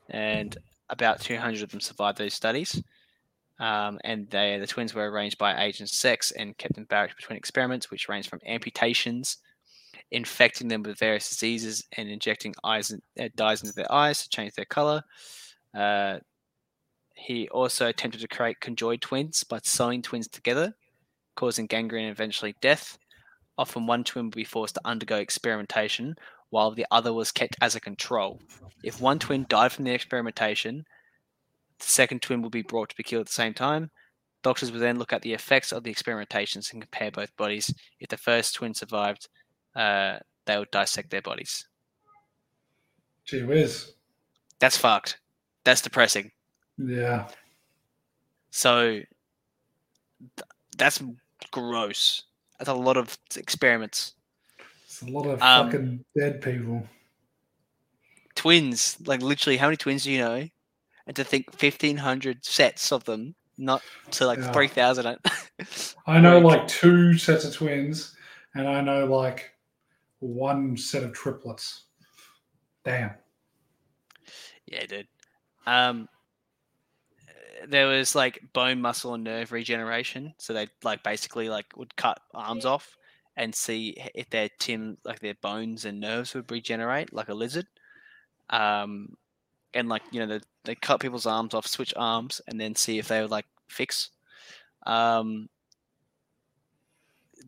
[0.09, 0.55] and
[0.89, 2.81] about 200 of them survived those studies.
[3.59, 7.15] Um, and they, the twins were arranged by age and sex and kept in barracks
[7.15, 9.37] between experiments, which ranged from amputations,
[10.11, 14.29] infecting them with various diseases, and injecting eyes and, uh, dyes into their eyes to
[14.29, 15.03] change their color.
[15.73, 16.19] Uh,
[17.15, 20.75] he also attempted to create conjoined twins by sewing twins together,
[21.35, 22.97] causing gangrene and eventually death.
[23.57, 26.15] Often one twin would be forced to undergo experimentation
[26.49, 28.41] while the other was kept as a control.
[28.83, 30.85] If one twin died from the experimentation,
[31.79, 33.91] the second twin would be brought to be killed at the same time.
[34.43, 37.73] Doctors would then look at the effects of the experimentations and compare both bodies.
[37.99, 39.27] If the first twin survived,
[39.75, 41.67] uh, they would dissect their bodies.
[43.25, 43.93] Gee whiz.
[44.59, 45.19] That's fucked.
[45.63, 46.31] That's depressing.
[46.77, 47.27] Yeah.
[48.51, 49.01] So
[50.19, 51.03] th- that's
[51.51, 52.23] gross.
[52.57, 54.13] That's a lot of experiments.
[54.99, 56.87] It's a lot of Um, fucking dead people.
[58.35, 60.47] Twins, like literally, how many twins do you know?
[61.05, 63.81] And to think fifteen hundred sets of them, not
[64.11, 64.51] to like Yeah.
[64.51, 65.17] three thousand.
[66.07, 68.15] I know Like- like two sets of twins,
[68.55, 69.51] and I know like
[70.19, 71.83] one set of triplets.
[72.83, 73.11] Damn.
[74.65, 75.07] Yeah, dude.
[75.65, 76.09] Um,
[77.67, 80.33] there was like bone, muscle, and nerve regeneration.
[80.39, 82.97] So they like basically like would cut arms off
[83.37, 87.67] and see if their tim like their bones and nerves would regenerate like a lizard.
[88.49, 89.15] Um,
[89.73, 92.97] and like you know they they cut people's arms off, switch arms, and then see
[92.97, 94.09] if they would like fix.
[94.85, 95.49] Um,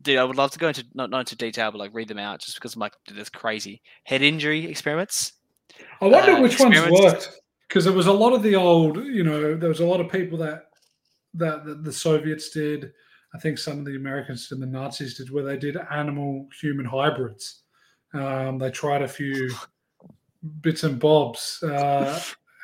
[0.02, 2.18] dude, I would love to go into not not into detail, but like read them
[2.18, 3.82] out just because I'm like, dude, that's crazy.
[4.04, 5.32] Head injury experiments.
[6.00, 9.22] I wonder Uh, which ones worked because there was a lot of the old, you
[9.24, 10.66] know, there was a lot of people that
[11.34, 12.92] that, that the Soviets did.
[13.34, 16.84] I think some of the Americans and the Nazis did, where they did animal human
[16.84, 17.62] hybrids.
[18.12, 19.50] Um, they tried a few
[20.60, 22.20] bits and bobs, uh,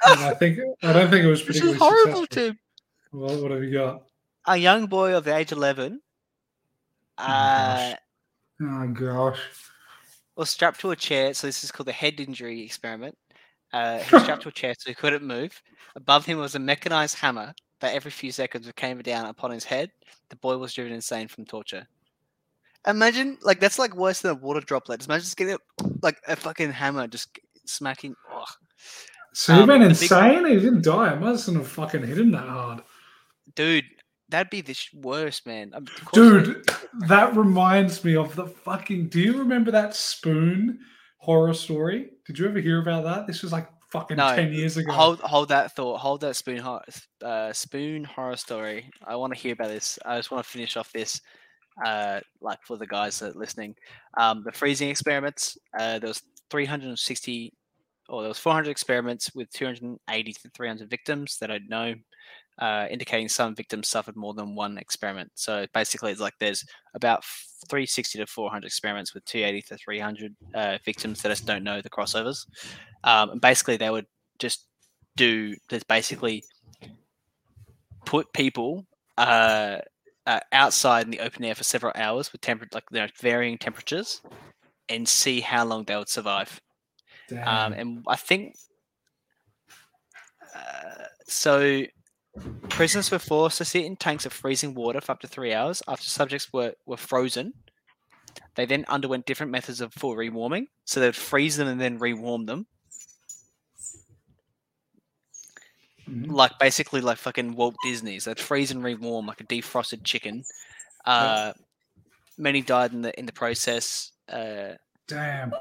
[0.06, 2.54] and I think I don't think it was This particularly is horrible, successful.
[2.54, 2.58] Tim.
[3.12, 4.02] What, what have you got?
[4.46, 6.00] a young boy of age 11
[7.18, 7.98] uh, gosh.
[8.62, 9.40] Oh gosh.
[10.36, 11.32] was strapped to a chair.
[11.34, 13.16] So this is called the head injury experiment.
[13.72, 15.60] Uh, he was strapped to a chair so he couldn't move.
[15.96, 19.64] Above him was a mechanized hammer that every few seconds it came down upon his
[19.64, 19.90] head.
[20.30, 21.86] The boy was driven insane from torture.
[22.86, 25.04] Imagine, like, that's like worse than a water droplet.
[25.06, 25.56] Imagine just getting
[26.02, 28.14] like a fucking hammer just smacking.
[28.32, 28.46] Ugh.
[29.34, 30.46] So he Um, went the big- insane.
[30.46, 31.12] He didn't die.
[31.14, 32.82] It mustn't have fucking hit him that hard.
[33.54, 33.84] Dude,
[34.28, 35.72] that'd be the sh- worst, man.
[35.74, 36.70] Um, of course it- Dude,
[37.08, 39.08] that reminds me of the fucking.
[39.08, 40.78] Do you remember that spoon
[41.18, 42.12] horror story?
[42.26, 43.26] Did you ever hear about that?
[43.26, 43.68] This was like
[44.00, 44.92] fucking No, 10 years ago.
[44.92, 45.98] Hold hold that thought.
[45.98, 46.84] Hold that spoon horror,
[47.24, 48.90] uh, spoon horror story.
[49.06, 49.98] I want to hear about this.
[50.04, 51.20] I just want to finish off this,
[51.84, 53.74] uh, like for the guys that are listening.
[54.18, 55.56] Um, the freezing experiments.
[55.78, 57.52] Uh, there was 360,
[58.08, 61.94] or there was 400 experiments with 280 to 300 victims that I know,
[62.58, 65.30] uh, indicating some victims suffered more than one experiment.
[65.34, 67.24] So basically, it's like there's about
[67.68, 71.90] 360 to 400 experiments with 280 to 300 uh, victims that just don't know the
[71.90, 72.46] crossovers.
[73.04, 74.06] Um, and basically, they would
[74.38, 74.66] just
[75.16, 76.44] do there's basically
[78.04, 78.86] put people
[79.16, 79.78] uh,
[80.26, 83.56] uh, outside in the open air for several hours with temper like you know, varying
[83.58, 84.20] temperatures
[84.88, 86.60] and see how long they would survive.
[87.44, 88.56] Um, and I think
[90.54, 91.84] uh, so.
[92.68, 95.82] Prisoners were forced to sit in tanks of freezing water for up to three hours
[95.88, 97.54] after subjects were, were frozen.
[98.54, 100.68] They then underwent different methods of full rewarming.
[100.84, 102.66] So they would freeze them and then rewarm them.
[106.08, 106.30] Mhm.
[106.30, 108.24] like basically like fucking Walt Disney's.
[108.24, 110.44] They'd freeze and rewarm like a defrosted chicken.
[111.04, 111.52] Uh,
[112.38, 114.12] many died in the in the process.
[114.28, 114.74] Uh,
[115.08, 115.52] Damn.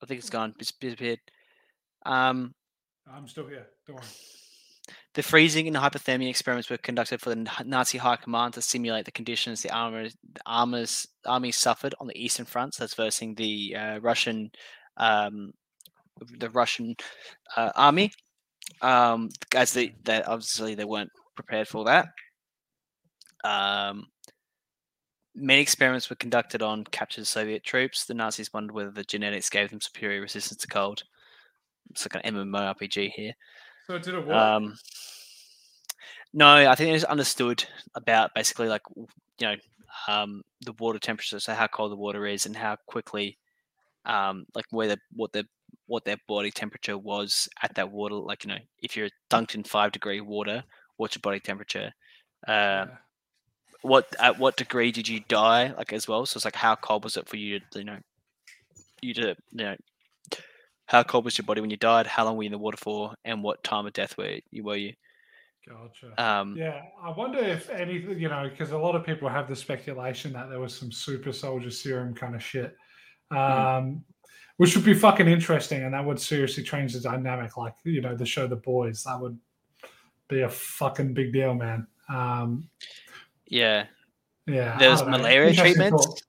[0.00, 0.54] I think it's gone.
[0.60, 1.18] It's disappeared.
[2.04, 2.54] Um,
[3.12, 3.66] I'm still here.
[3.86, 4.06] Don't worry.
[5.14, 9.12] the freezing and hypothermia experiments were conducted for the Nazi high command to simulate the
[9.12, 12.78] conditions the armor, the armors, army suffered on the eastern fronts.
[12.78, 14.50] That's versing the uh, Russian,
[14.96, 15.52] um,
[16.38, 16.96] the Russian
[17.56, 18.12] uh, army.
[18.82, 22.08] Um, as they, that obviously they weren't prepared for that.
[23.44, 24.06] Um,
[25.34, 28.04] many experiments were conducted on captured Soviet troops.
[28.04, 31.04] The Nazis wondered whether the genetics gave them superior resistance to cold.
[31.90, 33.32] It's like an MMORPG here.
[33.86, 34.36] So did it work?
[34.36, 34.76] Um,
[36.32, 37.64] no, I think it's understood
[37.94, 39.56] about basically like you know
[40.08, 43.38] um, the water temperature, so how cold the water is and how quickly,
[44.04, 45.46] um, like where the what the
[45.86, 48.16] what their body temperature was at that water.
[48.16, 50.64] Like you know, if you're dunked in five degree water,
[50.96, 51.92] what's your body temperature?
[52.46, 52.86] Uh,
[53.82, 56.26] what at what degree did you die like as well?
[56.26, 57.98] So it's like how cold was it for you to you know
[59.00, 59.76] you to you know
[60.86, 62.06] how cold was your body when you died?
[62.06, 63.14] How long were you in the water for?
[63.24, 64.94] And what time of death were you were you?
[65.68, 66.22] Gotcha.
[66.22, 69.56] Um, Yeah, I wonder if anything, you know, because a lot of people have the
[69.56, 72.76] speculation that there was some super soldier serum kind of shit,
[73.32, 74.04] um,
[74.58, 77.56] which would be fucking interesting, and that would seriously change the dynamic.
[77.56, 79.36] Like, you know, the show The Boys, that would
[80.28, 81.88] be a fucking big deal, man.
[82.08, 82.68] Um,
[83.48, 83.86] yeah,
[84.46, 86.22] yeah, I There's malaria treatments.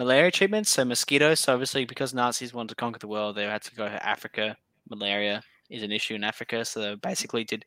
[0.00, 0.70] Malaria treatments.
[0.72, 1.40] So mosquitoes.
[1.40, 4.56] So obviously, because Nazis wanted to conquer the world, they had to go to Africa.
[4.88, 7.64] Malaria is an issue in Africa, so they basically did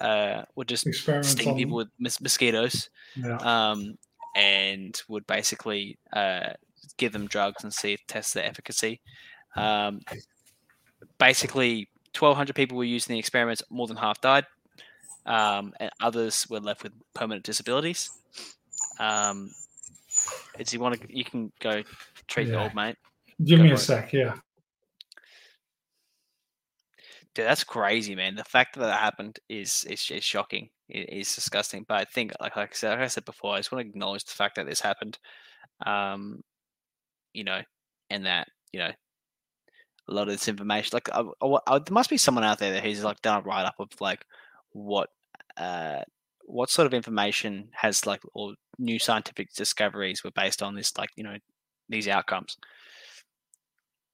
[0.00, 2.90] uh, would just Experiments sting on- people with mos- mosquitoes.
[3.16, 3.36] Yeah.
[3.36, 3.96] um,
[4.36, 6.48] and would basically uh,
[6.96, 9.00] give them drugs and see if test their efficacy.
[9.54, 10.00] Um,
[11.18, 13.62] basically, 1,200 people were used in the experiments.
[13.70, 14.46] More than half died,
[15.26, 18.10] um, and others were left with permanent disabilities.
[18.98, 19.50] Um,
[20.58, 21.82] it's you want to, you can go
[22.28, 22.96] treat the old mate.
[23.44, 23.78] Give go me a it.
[23.78, 24.12] sec.
[24.12, 24.34] Yeah.
[27.34, 28.36] Dude, that's crazy, man.
[28.36, 30.68] The fact that that happened is is, is shocking.
[30.88, 31.84] It is disgusting.
[31.88, 33.88] But I think, like, like I said, like I said before, I just want to
[33.90, 35.18] acknowledge the fact that this happened.
[35.84, 36.42] Um,
[37.32, 37.60] you know,
[38.10, 38.90] and that you know,
[40.08, 42.72] a lot of this information, like, I, I, I- there must be someone out there
[42.72, 44.24] that who's like done a write up of like
[44.70, 45.08] what,
[45.56, 46.02] uh,
[46.46, 51.10] what sort of information has like or new scientific discoveries were based on this, like
[51.16, 51.36] you know,
[51.88, 52.56] these outcomes.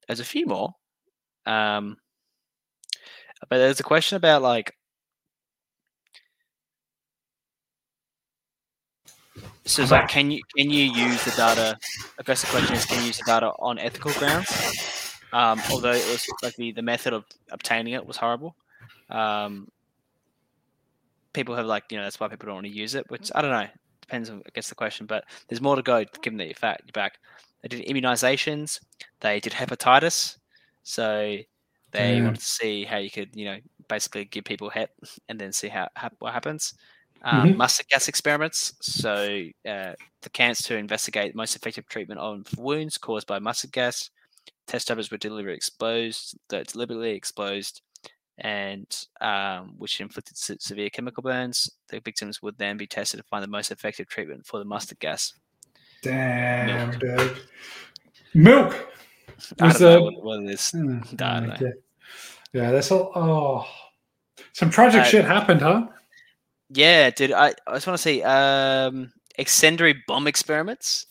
[0.07, 0.75] There's a few more.
[1.47, 1.97] Um,
[3.49, 4.75] but there's a question about like
[9.65, 11.79] so it's like can you can you use the data
[12.19, 15.93] i guess the question is can you use the data on ethical grounds um, although
[15.93, 18.57] it was like the, the method of obtaining it was horrible
[19.11, 19.69] um,
[21.35, 23.43] people have like you know that's why people don't want to use it which i
[23.43, 23.69] don't know
[24.03, 26.81] depends on i guess the question but there's more to go given that you're fat
[26.85, 27.19] you're back
[27.63, 28.79] they did immunizations
[29.21, 30.37] they did hepatitis
[30.83, 31.37] so
[31.93, 33.57] they wanted to see how you could, you know,
[33.89, 34.91] basically give people hep
[35.29, 35.89] and then see how
[36.21, 36.73] what happens.
[37.23, 37.57] Um, Mhm.
[37.57, 38.73] Mustard gas experiments.
[38.81, 44.09] So uh, the cancer to investigate most effective treatment of wounds caused by mustard gas.
[44.67, 47.83] Test subjects were deliberately exposed, deliberately exposed,
[48.41, 48.87] and
[49.21, 51.71] um, which inflicted se- severe chemical burns.
[51.89, 54.99] The victims would then be tested to find the most effective treatment for the mustard
[54.99, 55.35] gas.
[56.03, 57.37] Damn, dude.
[58.35, 58.89] Milk.
[59.61, 60.71] I don't know the- what, what it is.
[60.71, 61.73] Hmm, I don't know.
[62.53, 63.13] Yeah, that's all.
[63.15, 63.67] Oh,
[64.53, 65.87] some tragic Uh, shit happened, huh?
[66.71, 67.33] Yeah, dude.
[67.33, 71.07] I, I just want to see um, incendiary bomb experiments.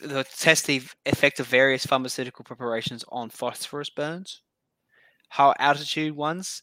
[0.00, 4.42] The test the effect of various pharmaceutical preparations on phosphorus burns.
[5.32, 6.62] High altitude ones.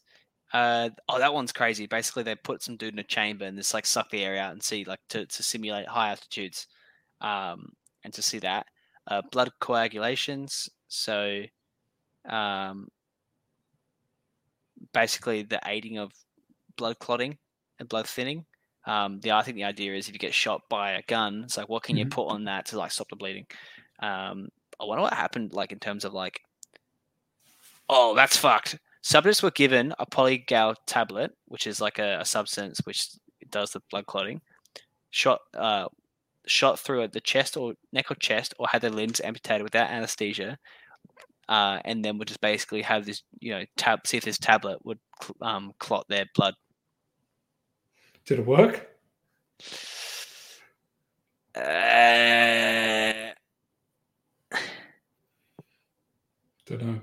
[0.52, 1.86] Uh, oh, that one's crazy.
[1.86, 4.52] Basically, they put some dude in a chamber and just like suck the air out
[4.52, 6.66] and see like to, to simulate high altitudes,
[7.20, 7.72] um,
[8.04, 8.66] and to see that
[9.08, 10.68] uh, blood coagulations.
[10.88, 11.42] So,
[12.28, 12.88] um,
[14.92, 16.12] basically the aiding of
[16.76, 17.38] blood clotting
[17.78, 18.46] and blood thinning.
[18.86, 21.56] Um, the I think the idea is if you get shot by a gun, it's
[21.56, 22.10] like what can you Mhm.
[22.10, 23.46] put on that to like stop the bleeding?
[24.00, 24.48] Um,
[24.80, 26.40] I wonder what happened like in terms of like,
[27.90, 28.78] oh, that's fucked.
[29.02, 33.08] Subjects were given a polygal tablet, which is like a, a substance which
[33.50, 34.40] does the blood clotting.
[35.10, 35.88] Shot, uh,
[36.46, 40.56] shot through the chest or neck or chest, or had their limbs amputated without anesthesia,
[41.48, 44.78] uh, and then would just basically have this, you know, tab see if this tablet
[44.84, 46.54] would cl- um, clot their blood.
[48.24, 48.86] Did it work?
[51.56, 53.32] Uh,
[56.66, 57.00] Don't know.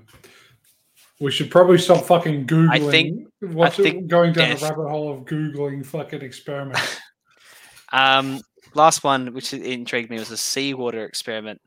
[1.20, 2.90] We should probably stop fucking googling.
[2.90, 6.98] think- what's think going down the rabbit hole of googling fucking experiments.
[7.92, 8.40] um,
[8.74, 11.60] last one, which intrigued me, was a seawater experiment.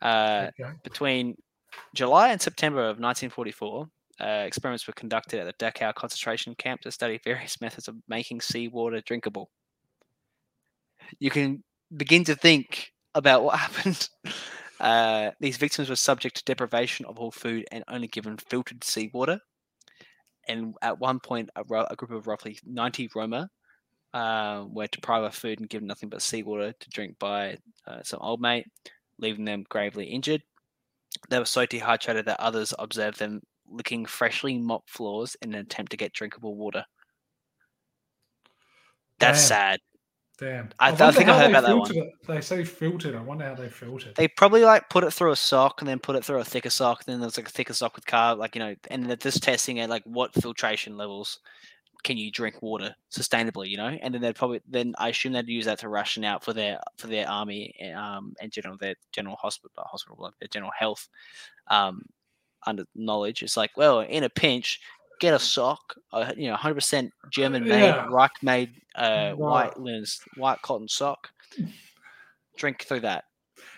[0.00, 0.70] Uh, okay.
[0.84, 1.34] between
[1.94, 3.88] July and September of 1944,
[4.20, 8.40] uh, experiments were conducted at the Dachau concentration camp to study various methods of making
[8.40, 9.50] seawater drinkable.
[11.18, 11.62] You can
[11.96, 14.08] begin to think about what happened.
[14.80, 19.40] Uh, these victims were subject to deprivation of all food and only given filtered seawater.
[20.48, 23.50] And at one point, a, ro- a group of roughly 90 Roma
[24.14, 28.20] uh, were deprived of food and given nothing but seawater to drink by uh, some
[28.22, 28.66] old mate,
[29.18, 30.42] leaving them gravely injured.
[31.28, 35.90] They were so dehydrated that others observed them licking freshly mopped floors in an attempt
[35.90, 36.84] to get drinkable water.
[39.18, 39.48] That's Damn.
[39.48, 39.80] sad.
[40.38, 40.68] Damn.
[40.78, 41.96] I- I wonder think I heard about that one.
[41.96, 42.12] It.
[42.26, 43.16] They say filtered.
[43.16, 44.14] I wonder how they filtered.
[44.14, 46.70] They probably like put it through a sock and then put it through a thicker
[46.70, 47.02] sock.
[47.06, 49.42] And Then there's like a thicker sock with carb, like you know, and they're just
[49.42, 51.40] testing it like what filtration levels
[52.04, 53.68] can you drink water sustainably?
[53.68, 56.44] You know, and then they'd probably then I assume they'd use that to ration out
[56.44, 61.08] for their for their army um, and general their general hospital hospital their general health.
[61.66, 62.02] Um,
[62.66, 64.80] under knowledge, it's like well, in a pinch,
[65.20, 68.06] get a sock, uh, you know, hundred percent German made, Yeah.
[68.10, 71.28] Reich made uh, white linens, white cotton sock.
[72.56, 73.24] Drink through that.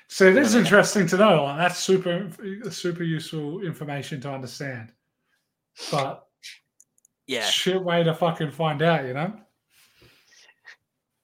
[0.09, 1.45] So it is interesting to know.
[1.45, 2.29] Like, that's super,
[2.71, 4.93] super useful information to understand.
[5.91, 6.27] But
[7.27, 9.33] Yeah, shit way to fucking find out, you know?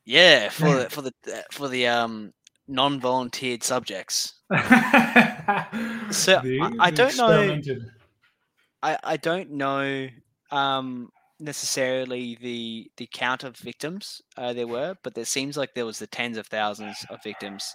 [0.04, 1.12] yeah, for the for the
[1.50, 2.32] for the um
[2.68, 4.34] non-volunteered subjects.
[6.10, 7.60] So, The- I- I don't know-.
[8.87, 10.09] I, I don't know
[10.53, 11.11] um,
[11.41, 15.99] necessarily the the count of victims uh, there were, but there seems like there was
[15.99, 17.74] the tens of thousands of victims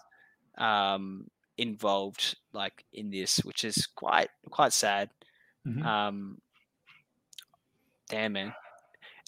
[0.57, 5.09] um, involved, like in this, which is quite quite sad.
[5.67, 5.85] Mhm.
[5.85, 6.41] Um,
[8.09, 8.53] damn man,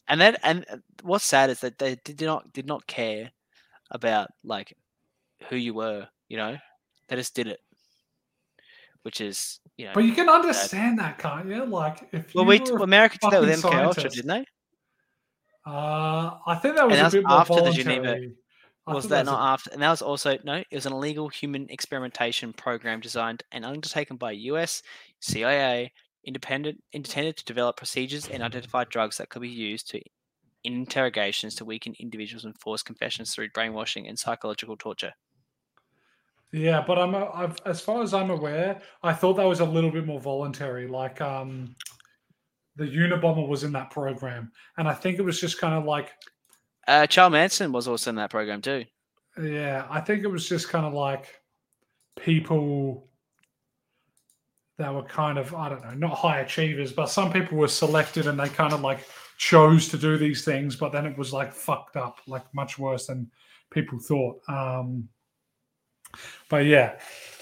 [0.08, 3.30] and then and uh, what's sad is that they did not did not care
[3.92, 4.74] about like
[5.50, 6.08] who you were.
[6.30, 6.58] You know,
[7.10, 7.60] they just did it,
[9.02, 9.92] which is you know.
[9.94, 11.66] But you can understand that, can't you?
[11.66, 14.16] Like, if well, you we were America did that with fucking MK Ultra, scientist.
[14.16, 14.46] didn't they?
[15.66, 18.20] Uh, I think that was And a that's bit more after the Geneva-
[18.86, 19.70] was thought that was a- not after?
[19.72, 20.56] And that was also no.
[20.56, 24.84] It was an illegal human experimentation program designed and undertaken by U.S.
[25.22, 25.94] CIA,
[26.26, 30.02] independent intended to develop procedures and identify drugs that could be used to
[30.66, 35.14] in interrogations to weaken individuals and force confessions through brainwashing and psychological torture.
[36.54, 39.90] Yeah, but I'm, I've, as far as I'm aware, I thought that was a little
[39.90, 40.88] bit more voluntary.
[40.88, 41.76] Like, um,
[42.76, 46.12] the Unabomber was in that program, and I think it was just kind of like,
[46.88, 48.86] Uh, Charles Manson was also in that program too.
[49.42, 51.42] yeah, I think it was just kind of like
[52.20, 53.10] people
[54.78, 58.28] that were kind of, I don't know, not high achievers, but some people were selected
[58.28, 61.52] and they kind of like chose to do these things, but then it was like
[61.52, 63.30] fucked up, like much worse than
[63.72, 64.40] people thought.
[64.48, 65.10] Um,
[66.50, 67.00] but yeah,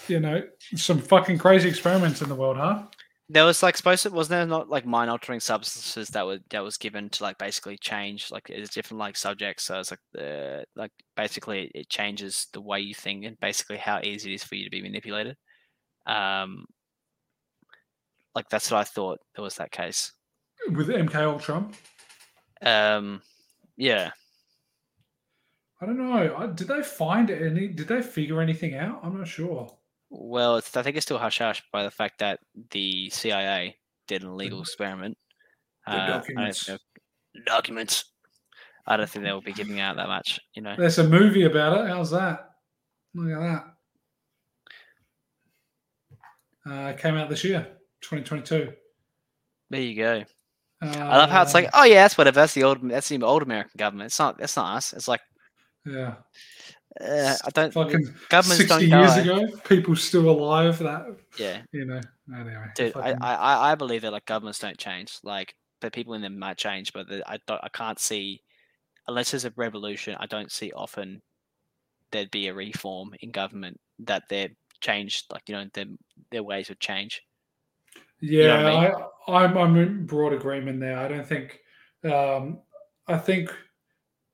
[0.08, 0.44] you know,
[0.76, 2.84] some fucking crazy experiments in the world, huh?
[3.30, 6.64] There was like supposed to wasn't there not like mind altering substances that were that
[6.64, 9.64] was given to like basically change like it's different like subjects.
[9.64, 14.02] So it's like the like basically it changes the way you think and basically how
[14.04, 15.38] easy it is for you to be manipulated.
[16.06, 16.66] Um,
[18.36, 20.12] like that's what I thought there was that case.
[20.70, 21.70] With MK Ultra.
[22.62, 23.22] Um,
[23.78, 24.12] yeah,
[25.82, 26.48] I don't know.
[26.54, 27.68] Did they find any?
[27.68, 29.00] Did they figure anything out?
[29.04, 29.68] I'm not sure.
[30.10, 32.40] well, it's, I think it's still hush hush by the fact that
[32.72, 33.76] the CIA
[34.08, 35.18] did an illegal experiment.
[35.88, 36.70] The Uh, I don't documents.
[36.70, 36.78] know-
[37.46, 38.06] documents.
[38.88, 40.40] I don't think they will be giving out that much.
[40.54, 40.76] You know.
[40.78, 41.90] There's a movie about it.
[41.90, 42.50] How's that?
[43.16, 43.64] Look at
[46.66, 46.72] that.
[46.72, 47.62] Uh, came out this year,
[48.02, 48.72] 2022.
[49.72, 50.24] There you go.
[50.84, 52.36] Uh, I love how it's like, oh yeah, that's whatever.
[52.40, 54.08] That's the old, that's the old American government.
[54.08, 54.94] It's not, that's not us.
[54.94, 55.22] It's like,
[55.86, 56.16] yeah,
[57.00, 57.74] uh, I don't.
[57.74, 59.22] fucking governments 60 don't years die.
[59.22, 60.80] ago, people still alive.
[60.80, 62.02] That Yeah, you know.
[62.34, 65.18] Anyway, dude, I, I, I- I believe that like governments don't change.
[65.24, 68.42] Like the people in them might change, but the, I don't, I can't see
[69.08, 70.16] unless there's a revolution.
[70.20, 71.22] I don't see often
[72.12, 74.50] there'd be a reform in government that they're
[74.82, 75.26] changed.
[75.32, 75.86] Like you know, their
[76.32, 77.22] their ways would change.
[78.22, 78.96] Yeah, know I mean?
[79.28, 80.98] I, I'm I'm in broad agreement there.
[81.00, 81.60] I don't think
[82.04, 82.60] um,
[83.08, 83.50] I think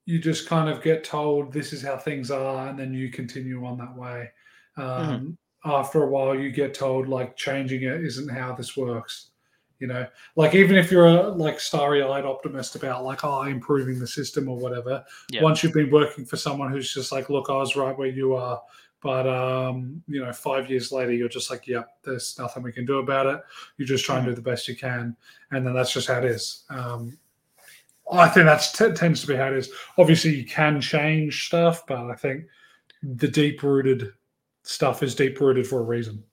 [0.08, 3.66] you just kind of get told this is how things are, and then you continue
[3.66, 4.32] on that way.
[4.78, 5.12] Mm-hmm.
[5.12, 9.32] Um, After a while, you get told like changing it isn't how this works.
[9.80, 14.08] You know, like even if you're a like starry-eyed optimist about like oh improving the
[14.08, 15.44] system or whatever, Yeah.
[15.44, 18.34] once you've been working for someone who's just like, look, I was right where you
[18.34, 18.62] are,
[19.02, 22.86] but um, you know, five years later, you're just like, yep, there's nothing we can
[22.86, 23.42] do about it.
[23.76, 25.18] You just try and do the best you can,
[25.52, 26.64] and then that's just how it is.
[26.70, 27.18] Um,
[28.12, 29.72] I think that t- tends to be how it is.
[29.98, 32.46] Obviously, you can change stuff, but I think
[33.04, 34.12] the deep-rooted
[34.64, 36.24] stuff is deep-rooted for a reason.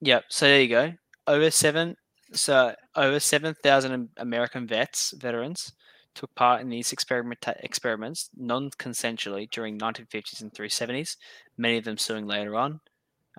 [0.00, 0.24] Yep.
[0.28, 0.92] So there you go.
[1.26, 1.96] Over seven,
[2.32, 5.72] so over seven thousand American vets, veterans,
[6.14, 11.16] took part in these experiment experiments non-consensually during 1950s and 370s.
[11.56, 12.80] Many of them suing later on.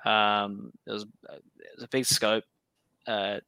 [0.05, 1.05] Um, there was
[1.75, 2.43] was a big scope.
[3.07, 3.39] Uh,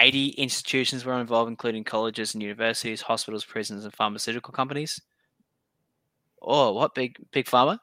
[0.00, 5.00] 80 institutions were involved, including colleges and universities, hospitals, prisons, and pharmaceutical companies.
[6.42, 7.78] Oh, what big big pharma?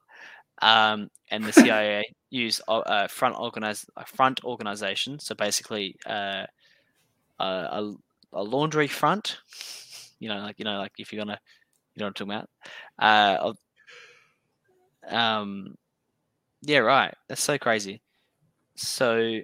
[0.61, 5.19] Um, and the CIA used uh, front organize a front organization.
[5.19, 6.45] So basically, uh,
[7.39, 7.95] a, a
[8.33, 9.37] a laundry front.
[10.19, 11.39] You know, like you know, like if you're gonna,
[11.95, 12.33] you know what I'm talking
[12.99, 13.55] about.
[15.09, 15.75] Uh, um,
[16.61, 17.13] yeah, right.
[17.27, 18.01] That's so crazy.
[18.75, 19.39] So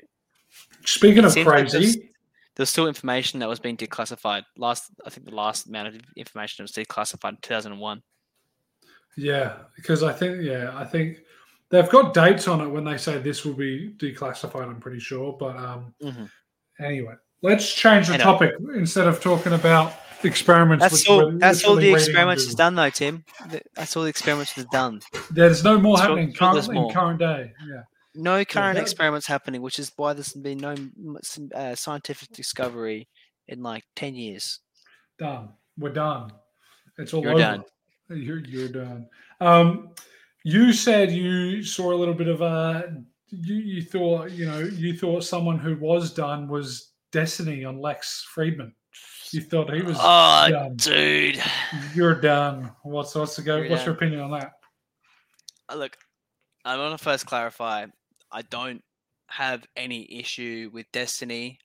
[0.86, 1.98] Speaking of like crazy, there's-
[2.56, 4.44] there was still information that was being declassified.
[4.58, 8.02] Last, I think the last amount of information was declassified in 2001.
[9.18, 11.20] Yeah, because I think yeah, I think
[11.70, 14.64] they've got dates on it when they say this will be declassified.
[14.68, 16.30] I'm pretty sure, but um, Mhm.
[16.80, 19.94] anyway, let's change the topic instead of talking about
[20.24, 20.84] experiments.
[20.84, 21.32] That's all.
[21.38, 23.24] That's all the experiments is done, though, Tim.
[23.76, 25.02] That's all the experiments is done.
[25.30, 27.54] There's no more Sure- happening current, in current day.
[27.68, 27.84] Yeah,
[28.16, 30.76] No current that- experiments happening, which is why there's been no
[31.56, 33.08] uh, scientific discovery
[33.48, 34.60] in like ten years.
[35.18, 35.50] done.
[35.78, 36.32] We're done.
[37.00, 37.40] It's all You're over.
[37.40, 37.64] done.
[38.10, 39.08] You're you're done.
[39.42, 39.90] Um,
[40.44, 42.94] you said you saw a little bit of a.
[43.30, 48.24] You, you thought you know you thought someone who was done was Destiny on Lex
[48.36, 48.74] Fridman.
[49.32, 49.98] You thought he was.
[50.00, 50.76] Oh, done.
[50.76, 51.42] dude.
[51.96, 52.72] You're done.
[52.84, 53.58] What's what's the go?
[53.58, 54.52] You're What's your opinion on that?
[55.70, 55.98] Uh, Look,
[56.64, 57.88] I want to first clarify.
[58.34, 58.84] I don't
[59.28, 61.60] have any issue with Destiny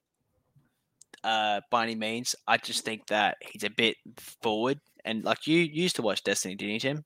[1.25, 2.37] uh, by any means.
[2.47, 3.97] I just think that he's a bit
[4.43, 4.79] forward.
[5.05, 7.05] And like you used to watch Destiny, didn't you, Tim?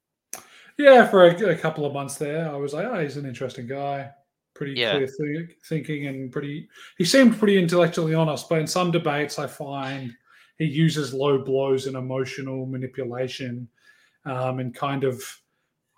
[0.79, 3.67] Yeah, for a, a couple of months there, I was like, oh, he's an interesting
[3.67, 4.11] guy,
[4.55, 4.93] pretty Yeah.
[4.93, 6.69] clear thi- thinking, and pretty.
[6.99, 10.13] He seemed pretty intellectually honest, but in some debates, I find
[10.59, 13.69] he uses low blows and emotional manipulation,
[14.25, 15.23] um, and kind of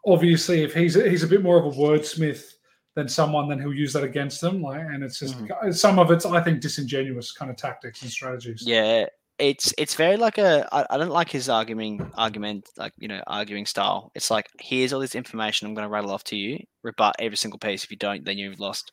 [0.06, 2.54] obviously, if he's he's a bit more of a wordsmith
[2.95, 4.62] than someone, then he'll use that against them.
[4.62, 5.36] Like, and it's just
[5.72, 8.62] some of it's, I think, disingenuous kind of tactics and strategies.
[8.64, 9.07] Yeah,
[9.38, 10.68] it's it's very like a.
[10.72, 14.12] I, I don't like his arguing argument like you know arguing style.
[14.14, 17.36] It's like here's all this information I'm going to rattle off to you, rebut every
[17.36, 17.84] single piece.
[17.84, 18.92] If you don't, then you've lost.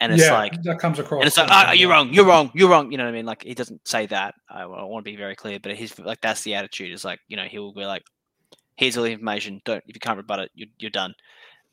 [0.00, 1.20] And it's yeah, like that comes across.
[1.20, 2.92] and it's like, ah, you're wrong, you're wrong, you're wrong.
[2.92, 3.26] You know what I mean?
[3.26, 4.34] Like he doesn't say that.
[4.48, 6.92] I, want to be very clear, but he's like that's the attitude.
[6.92, 8.02] Is like you know he will be like,
[8.76, 9.60] here's all the information.
[9.64, 11.14] Don't if you can't rebut it, you're you're done.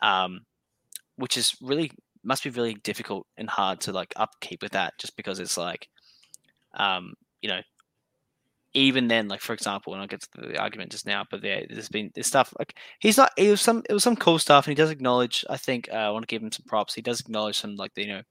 [0.02, 0.42] Um,
[1.18, 1.92] which is really
[2.24, 5.88] must be really difficult and hard to like upkeep with that, just because it's like,
[6.76, 7.62] um, you know,
[8.74, 11.66] even then, like for example, and I'll get to the argument just now, but there,
[11.70, 13.32] there's been this stuff like he's not.
[13.38, 13.84] It was some.
[13.90, 15.46] It was some cool stuff, and he does acknowledge.
[15.50, 16.94] I think uh, I want to give him some props.
[16.94, 18.22] He does acknowledge some like the, you know,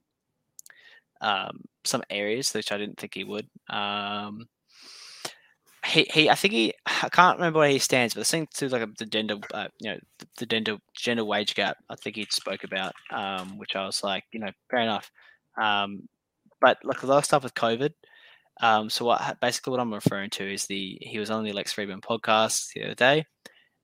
[1.23, 3.49] um, some areas which I didn't think he would.
[3.71, 4.47] Um,
[5.85, 8.69] he, he I think he I can't remember where he stands, but the thing to
[8.69, 12.27] like the gender uh, you know the, the gender gender wage gap I think he
[12.31, 15.11] spoke about, um, which I was like you know fair enough,
[15.61, 16.09] um,
[16.61, 17.93] but like a lot of stuff with COVID.
[18.61, 21.75] Um, so what basically what I'm referring to is the he was on the Lex
[21.75, 23.27] Fridman podcast the other day,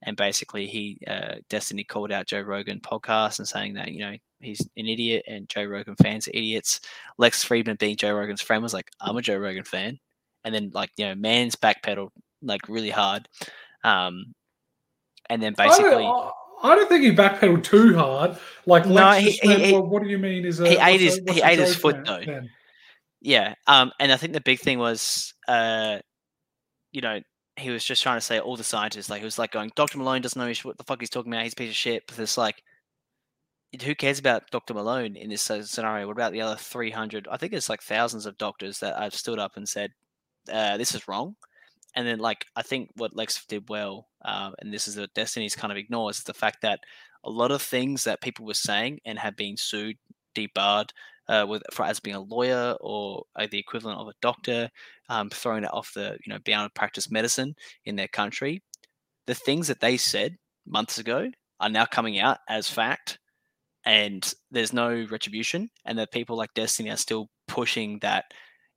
[0.01, 4.15] and basically he uh, Destiny called out Joe Rogan podcast and saying that you know
[4.39, 6.79] he's an idiot and Joe Rogan fans are idiots.
[7.17, 9.99] Lex Fridman being Joe Rogan's friend was like I'm a Joe Rogan fan,
[10.43, 12.09] and then like you know man's backpedaled
[12.41, 13.27] like really hard,
[13.83, 14.33] um,
[15.29, 16.05] and then basically
[16.63, 18.37] I don't think he backpedaled too hard.
[18.67, 20.45] Like, No, Lex he- he- well, what do you mean?
[20.45, 22.21] Is a, he ate his- he ate his foot, though.
[22.23, 22.49] then?
[23.19, 25.99] Yeah, um, and I think the big thing was, uh,
[26.91, 27.19] you know,
[27.57, 29.97] he was just trying to say all the scientists, like he was like going, Doctor
[29.97, 31.43] Malone doesn't know what the fuck he's talking about.
[31.43, 32.03] He's a piece of shit.
[32.07, 32.61] But it's like,
[33.83, 36.07] who cares about Doctor Malone in this scenario?
[36.07, 37.27] What about the other three hundred?
[37.29, 39.91] I think it's like thousands of doctors that I've stood up and said,
[40.51, 41.35] uh, "This is wrong."
[41.95, 45.55] And then, like, I think what Lex did well, um, and this is what Destiny's
[45.55, 46.79] kind of ignores, is the fact that
[47.23, 49.97] a lot of things that people were saying and have been sued,
[50.33, 50.93] debarred,
[51.27, 54.69] uh, with for as being a lawyer or uh, the equivalent of a doctor,
[55.09, 58.61] um, throwing it off the you know being able to practice medicine in their country.
[59.27, 61.29] The things that they said months ago
[61.59, 63.19] are now coming out as fact,
[63.85, 68.25] and there's no retribution, and that people like Destiny are still pushing that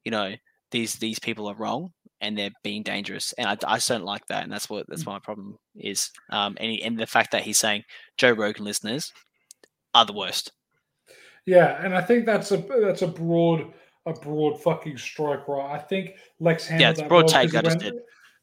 [0.04, 0.34] you know
[0.74, 4.26] these these people are wrong and they're being dangerous, and I, I just don't like
[4.26, 6.10] that, and that's what that's what my problem is.
[6.30, 7.84] Um, and he, and the fact that he's saying
[8.18, 9.12] Joe Rogan listeners
[9.94, 10.52] are the worst.
[11.46, 13.72] Yeah, and I think that's a that's a broad
[14.06, 15.74] a broad fucking strike, right?
[15.74, 17.94] I think Lex handled Yeah, it's that broad well take, I just went- did.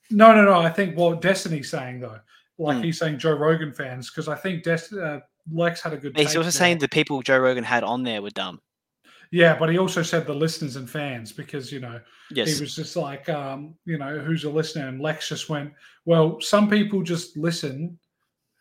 [0.09, 0.59] No, no, no.
[0.59, 2.19] I think what Destiny's saying though,
[2.57, 2.83] like Hmm.
[2.83, 5.19] he's saying Joe Rogan fans, because I think Des- uh,
[5.51, 6.15] Lex had a good.
[6.17, 6.51] He's also there.
[6.51, 8.59] saying the people Joe Rogan had on there were dumb.
[9.31, 11.99] Yeah, but he also said the listeners and fans because you know
[12.31, 12.53] Yes.
[12.55, 14.87] he was just like, um, you know, who's a listener?
[14.87, 15.71] And Lex just went,
[16.05, 17.97] well, some people just listen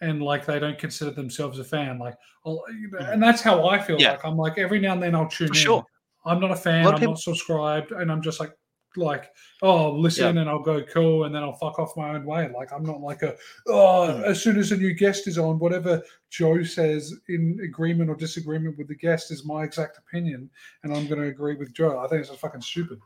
[0.00, 1.98] and like they don't consider themselves a fan.
[1.98, 2.14] Like,
[2.46, 2.64] I'll,
[3.00, 4.00] and that's how I feel.
[4.00, 4.12] Yeah.
[4.12, 5.58] Like, I'm like every now and then I'll tune For in.
[5.60, 5.84] sure.
[6.24, 6.86] I'm not a fan.
[6.86, 8.52] I'm people- not subscribed, and I'm just like,
[8.96, 9.30] like,
[9.62, 12.50] oh, I'll listen and I'll go cool, and then I'll fuck off my own way.
[12.54, 13.36] Like, I'm not like a,
[13.68, 14.24] oh, Mm.
[14.24, 18.78] as soon as a new guest is on, whatever Joe says in agreement or disagreement
[18.78, 20.48] with the guest is my exact opinion,
[20.82, 21.98] and I'm going to agree with Joe.
[21.98, 22.98] I think it's fucking stupid.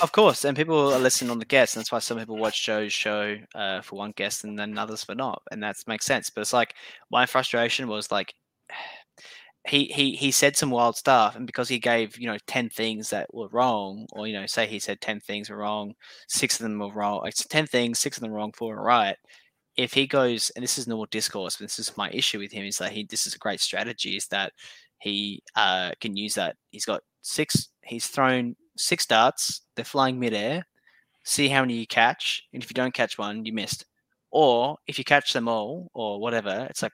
[0.00, 1.76] Of course, and people are listening on the guests.
[1.76, 5.04] And that's why some people watch Joe's show uh, for one guest and then others
[5.04, 6.30] for not, and that makes sense.
[6.30, 6.74] But it's like
[7.10, 8.34] my frustration was like,
[9.68, 13.10] he he he said some wild stuff, and because he gave you know ten things
[13.10, 15.94] that were wrong, or you know, say he said ten things were wrong,
[16.28, 17.22] six of them were wrong.
[17.26, 19.16] It's ten things, six of them wrong, four were right.
[19.76, 22.64] If he goes, and this is normal discourse, but this is my issue with him,
[22.64, 24.52] is that he this is a great strategy, is that
[24.98, 26.56] he uh, can use that.
[26.70, 27.68] He's got six.
[27.84, 29.62] He's thrown six darts.
[29.76, 30.66] They're flying midair.
[31.24, 33.86] See how many you catch, and if you don't catch one, you missed.
[34.32, 36.92] Or if you catch them all, or whatever, it's like,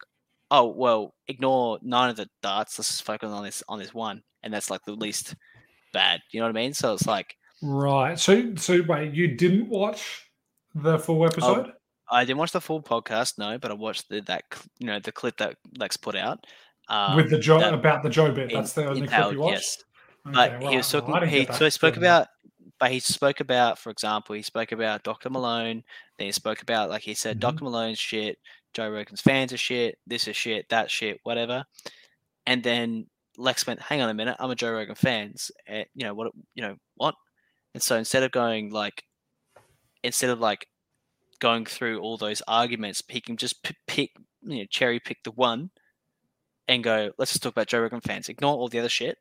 [0.51, 2.79] oh well, ignore nine of the darts.
[2.79, 5.35] Let's just focus on this on this one, and that's like the least
[5.93, 6.21] bad.
[6.33, 6.75] You know what I mean?
[6.75, 8.19] So it's like right.
[8.19, 10.31] So so wait, you didn't watch
[10.75, 11.69] the full episode?
[11.69, 11.73] Oh,
[12.11, 14.45] I didn't watch the full podcast, no, but I watched the that
[14.79, 16.45] you know the clip that Lex put out
[16.89, 18.51] um, with the Joe about the Joe bit.
[18.53, 19.55] That's the only clip you watched.
[19.55, 19.85] Yes.
[20.27, 20.71] Okay, but right.
[20.71, 21.13] he was talking.
[21.13, 22.29] Well, he so spoke about
[22.79, 25.31] but he spoke about, for example, he spoke about Dr.
[25.31, 25.83] Malone.
[26.17, 27.57] Then he spoke about, like he said, mm-hmm.
[27.57, 27.65] Dr.
[27.65, 28.39] Malone's shit,
[28.75, 31.65] Joe Rogan's fans are shit, this is shit, that shit, whatever.
[32.47, 33.07] And then
[33.37, 35.51] Lex went, "Hang on a minute, I'm a Joe Rogan fans.
[35.71, 36.33] Uh, you know what?
[36.55, 37.15] You know what?"
[37.75, 39.05] And so instead of going like,
[40.03, 40.67] instead of like
[41.39, 44.11] going through all those arguments, he can just p- pick,
[44.43, 45.71] you know, cherry pick the one,
[46.67, 48.29] and go, "Let's just talk about Joe Rogan fans.
[48.29, 49.19] Ignore all the other shit."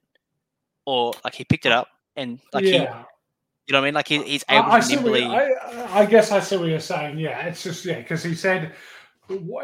[0.86, 3.04] Or like he picked it up and like yeah.
[3.68, 3.93] You know what I mean?
[3.95, 5.26] Like he, he's able I, to nimbly.
[5.26, 7.20] I, I, guess I see what you're saying.
[7.20, 8.74] Yeah, it's just yeah, because he said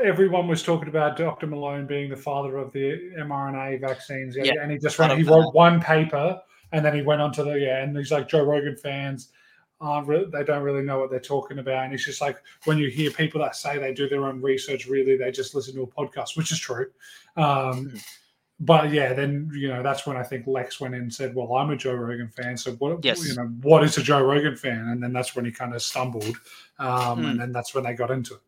[0.03, 1.47] everyone was talking about Dr.
[1.47, 4.35] Malone being the father of the mRNA vaccines.
[4.35, 6.41] Yeah, and he just wrote, he wrote one paper
[6.71, 9.29] and then he went on to the yeah, and he's like Joe Rogan fans
[9.79, 11.85] aren't really, they don't really know what they're talking about.
[11.85, 14.87] And it's just like when you hear people that say they do their own research,
[14.87, 16.87] really they just listen to a podcast, which is true.
[17.37, 18.03] Um, mm
[18.59, 21.53] but yeah, then you know that's when I think Lex went in and said, "Well,
[21.55, 23.03] I'm a Joe Rogan fan, so what?
[23.03, 23.27] Yes.
[23.27, 25.81] You know, what is a Joe Rogan fan?" And then that's when he kind of
[25.81, 26.37] stumbled,
[26.79, 27.31] um, mm.
[27.31, 28.41] and then that's when they got into it.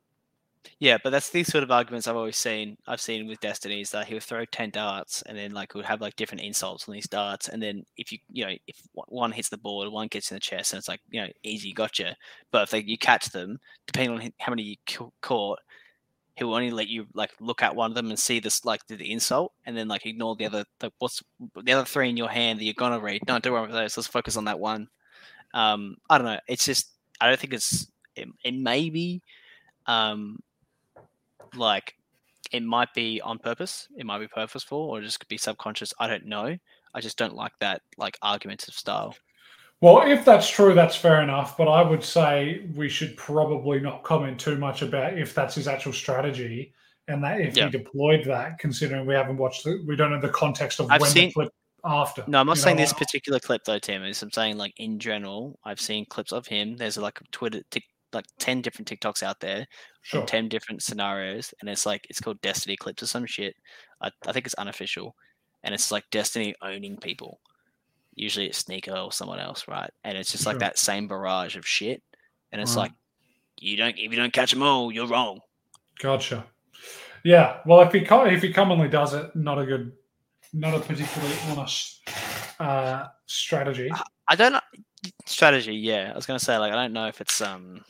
[0.80, 2.78] Yeah, but that's these sort of arguments I've always seen.
[2.88, 5.86] I've seen with Destiny is that he would throw ten darts, and then like would
[5.86, 9.32] have like different insults on these darts, and then if you you know if one
[9.32, 12.16] hits the board, one gets in the chest, and it's like you know easy, gotcha.
[12.51, 15.59] But if they, you catch them, depending on how many you caught,
[16.36, 18.86] he will only let you like look at one of them and see this like
[18.88, 21.24] the, the insult and then like ignore the other like what's
[21.63, 23.22] the other three in your hand that you're gonna read.
[23.26, 23.97] Don't worry about those.
[23.97, 24.88] Let's focus on that one.
[25.53, 26.39] Um, I don't know.
[26.47, 26.91] It's just
[27.22, 29.22] I don't think it's it, it may be
[29.88, 30.39] um
[31.56, 31.95] like
[32.51, 35.93] it might be on purpose, it might be purposeful, or just could be subconscious.
[35.99, 36.58] I don't know.
[36.93, 39.16] I just don't like that like argumentative style.
[39.82, 41.58] Well, if that's true, that's fair enough.
[41.58, 45.68] But I would say we should probably not comment too much about if that's his
[45.68, 46.74] actual strategy
[47.08, 47.66] and that if yeah.
[47.66, 51.01] he deployed that, considering we haven't watched it, we don't know the context of I've
[51.01, 51.53] when seen, the clip
[51.84, 52.24] after.
[52.28, 52.84] No, I'm not saying know?
[52.84, 54.03] this particular clip though, Tim.
[54.03, 56.78] Is I'm saying like in general, I've seen clips of him.
[56.78, 57.84] There's like a Twitter, tic,
[58.16, 59.68] like ten different TikToks out there,
[60.01, 60.22] sure.
[60.22, 63.55] from ten different scenarios, and it's like it's called Destiny clips or some shit.
[64.01, 65.16] I, I think it's unofficial,
[65.63, 67.39] and it's like Destiny owning people
[68.16, 69.91] usually it's Sneako or someone else, right?
[70.03, 72.01] And it's just like that same barrage of shit.
[72.51, 72.84] And it's right.
[72.84, 72.91] like
[73.59, 75.41] you don't if you don't catch them all, you're wrong.
[75.99, 76.45] Gotcha.
[77.24, 77.57] Yeah.
[77.66, 79.91] Well, if he if he commonly does it, not a good,
[80.53, 82.01] not a particularly honest
[82.59, 83.91] uh, strategy.
[84.28, 84.61] I don't know
[85.26, 85.76] strategy.
[85.76, 87.84] Yeah, I was gonna say like I don't know if it's um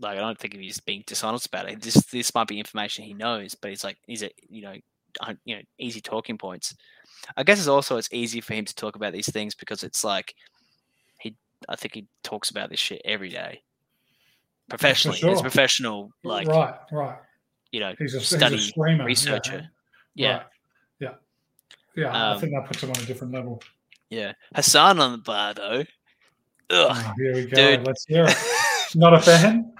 [0.00, 1.82] like I don't think he's being dishonest about it.
[1.82, 4.74] This this might be information he knows, but it's like is it you know
[5.44, 6.74] you know easy talking points.
[7.36, 10.04] I guess it's also it's easy for him to talk about these things because it's
[10.04, 10.34] like
[11.20, 11.34] he
[11.68, 13.62] I think he talks about this shit every day.
[14.68, 15.18] Professionally.
[15.18, 15.30] Sure.
[15.30, 17.18] He's professional like Right, right.
[17.72, 19.04] You know, he's a study he's a screamer.
[19.04, 19.68] researcher.
[20.14, 20.38] Yeah.
[20.38, 20.46] Right.
[21.00, 21.14] Yeah.
[21.96, 22.08] Yeah.
[22.08, 23.62] Um, I think that puts him on a different level.
[24.10, 24.32] Yeah.
[24.54, 25.84] Hasan on the bar though.
[26.70, 27.76] Ugh, oh, here we go.
[27.76, 27.86] Dude.
[27.86, 28.36] Let's hear it.
[28.94, 29.72] Not a fan?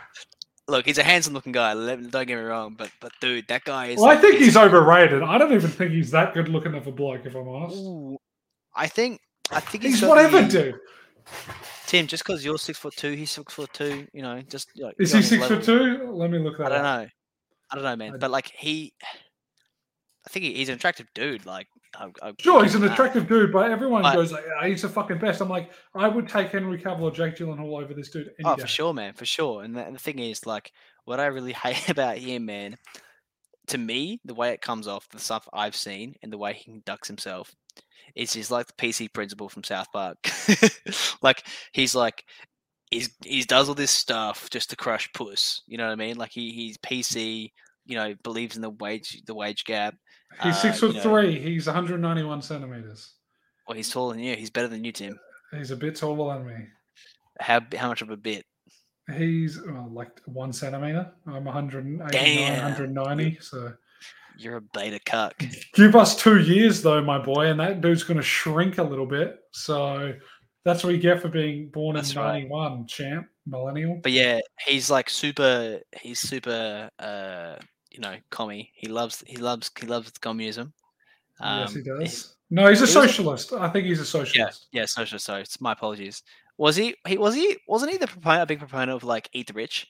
[0.68, 1.74] look, he's a handsome looking guy.
[1.74, 3.96] Don't get me wrong, but but dude, that guy is.
[3.96, 5.22] Well, like, I think he's overrated.
[5.22, 7.78] I don't even think he's that good looking of a bloke, if I'm honest.
[7.78, 8.18] Ooh,
[8.74, 9.20] I think
[9.50, 10.76] I think he's, he's whatever, dude.
[11.86, 14.06] Tim, just because you're six foot two, he's six foot two.
[14.12, 16.10] You know, just like, is he six foot two?
[16.12, 16.66] Let me look that.
[16.66, 17.02] I don't up.
[17.02, 17.08] know.
[17.70, 18.18] I don't know, man.
[18.18, 18.92] But like he,
[20.26, 21.46] I think he's an attractive dude.
[21.46, 21.66] Like
[21.96, 22.92] I, I sure, he's an that.
[22.92, 26.48] attractive dude, but everyone goes, like, "He's the fucking best." I'm like, I would take
[26.48, 28.30] Henry Cavill or Jake Gyllenhaal over this dude.
[28.44, 28.62] oh, day.
[28.62, 29.62] for sure, man, for sure.
[29.62, 30.72] And the, and the thing is, like,
[31.04, 32.76] what I really hate about him, man,
[33.68, 36.64] to me, the way it comes off, the stuff I've seen, and the way he
[36.64, 37.54] conducts himself,
[38.14, 40.18] is he's like the PC principal from South Park.
[41.22, 42.24] like he's like
[42.90, 45.62] he's he does all this stuff just to crush puss.
[45.66, 46.16] You know what I mean?
[46.16, 47.52] Like he he's PC.
[47.86, 49.94] You know, believes in the wage the wage gap.
[50.42, 51.38] He's uh, six foot know, three.
[51.38, 53.14] He's 191 centimeters.
[53.66, 54.36] Well, he's taller than you.
[54.36, 55.18] He's better than you, Tim.
[55.52, 56.66] He's a bit taller than me.
[57.40, 58.44] How how much of a bit?
[59.16, 61.10] He's well, like one centimeter.
[61.26, 63.38] I'm 189, 190.
[63.40, 63.72] So
[64.36, 65.42] You're a beta cuck.
[65.74, 69.06] Give us two years though, my boy, and that dude's going to shrink a little
[69.06, 69.38] bit.
[69.52, 70.14] So
[70.64, 72.42] that's what you get for being born That's in right.
[72.42, 74.00] '91, champ, millennial.
[74.02, 75.80] But yeah, he's like super.
[76.00, 76.90] He's super.
[76.98, 77.56] Uh,
[77.98, 78.70] you know, commie.
[78.74, 79.24] He loves.
[79.26, 79.70] He loves.
[79.78, 80.72] He loves communism.
[81.40, 82.34] yes, he Um, does.
[82.50, 83.52] No, he's a he was socialist.
[83.52, 84.68] I think he's a socialist.
[84.72, 85.18] yeah, social.
[85.18, 86.22] Sorry, it's my apologies.
[86.56, 86.94] Was he?
[87.06, 87.56] He was he?
[87.66, 89.86] Wasn't he the proponent, a big proponent of like eat the rich?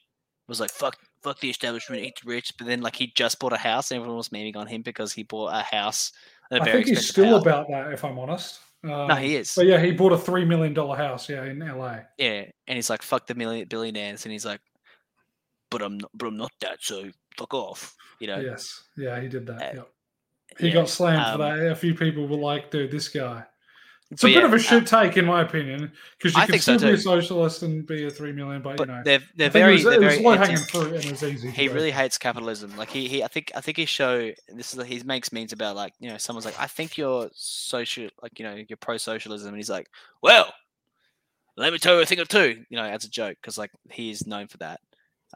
[0.49, 2.53] Was like fuck, fuck the establishment, eat the rich.
[2.57, 5.13] But then like he just bought a house, and everyone was memeing on him because
[5.13, 6.13] he bought a house.
[6.51, 7.43] A I think he's still house.
[7.43, 8.59] about that, if I'm honest.
[8.85, 9.53] Um, No, he is.
[9.55, 11.29] But yeah, he bought a three million dollar house.
[11.29, 11.99] Yeah, in LA.
[12.17, 14.61] Yeah, and he's like fuck the million billionaires, and he's like,
[15.71, 17.05] but I'm not, but I'm not that, so
[17.37, 17.97] fuck off.
[18.21, 18.41] You know.
[18.41, 19.63] Yes, yeah, he did that.
[19.63, 19.89] Uh, yep.
[20.59, 21.71] He yeah, got slammed for um, that.
[21.71, 23.45] A few people were like, "Dude, this guy."
[24.11, 26.47] It's a bit yeah, of a uh, shit take, in my opinion, because you I
[26.47, 28.95] can think so still be a socialist and be a three million, but, But you
[28.95, 31.51] know, they're they're very was, they're very low hanging fruit and it was easy.
[31.51, 32.75] he really hates capitalism.
[32.79, 35.77] Like he, he I think I think he show this is he makes memes about
[35.77, 39.49] like you know someone's like I think you're social like you know you're pro socialism
[39.49, 39.91] and he's like
[40.23, 40.55] well
[41.59, 43.71] let me tell you a thing or two you know as a joke because like
[43.91, 44.81] he is known for that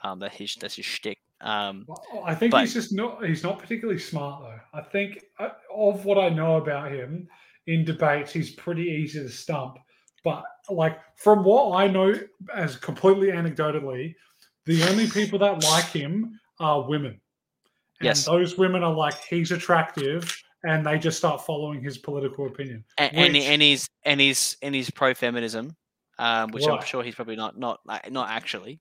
[0.02, 1.86] um that his that's his shtick um
[2.24, 3.24] I think But- he's just not.
[3.24, 4.78] He's not particularly smart though.
[4.78, 7.28] I think uh, of what I know about him
[7.66, 9.78] in debates, he's pretty easy to stump.
[10.24, 12.14] But like from what I know,
[12.54, 14.14] as completely anecdotally,
[14.66, 17.20] the only people that like him are women.
[18.00, 18.24] And Yes.
[18.24, 22.84] those women are like he's attractive, and they just start following his political opinion.
[22.98, 25.76] and and, Which- and he's and he's and he's pro feminism
[26.18, 28.80] um which I'm sure he's probably not not not actually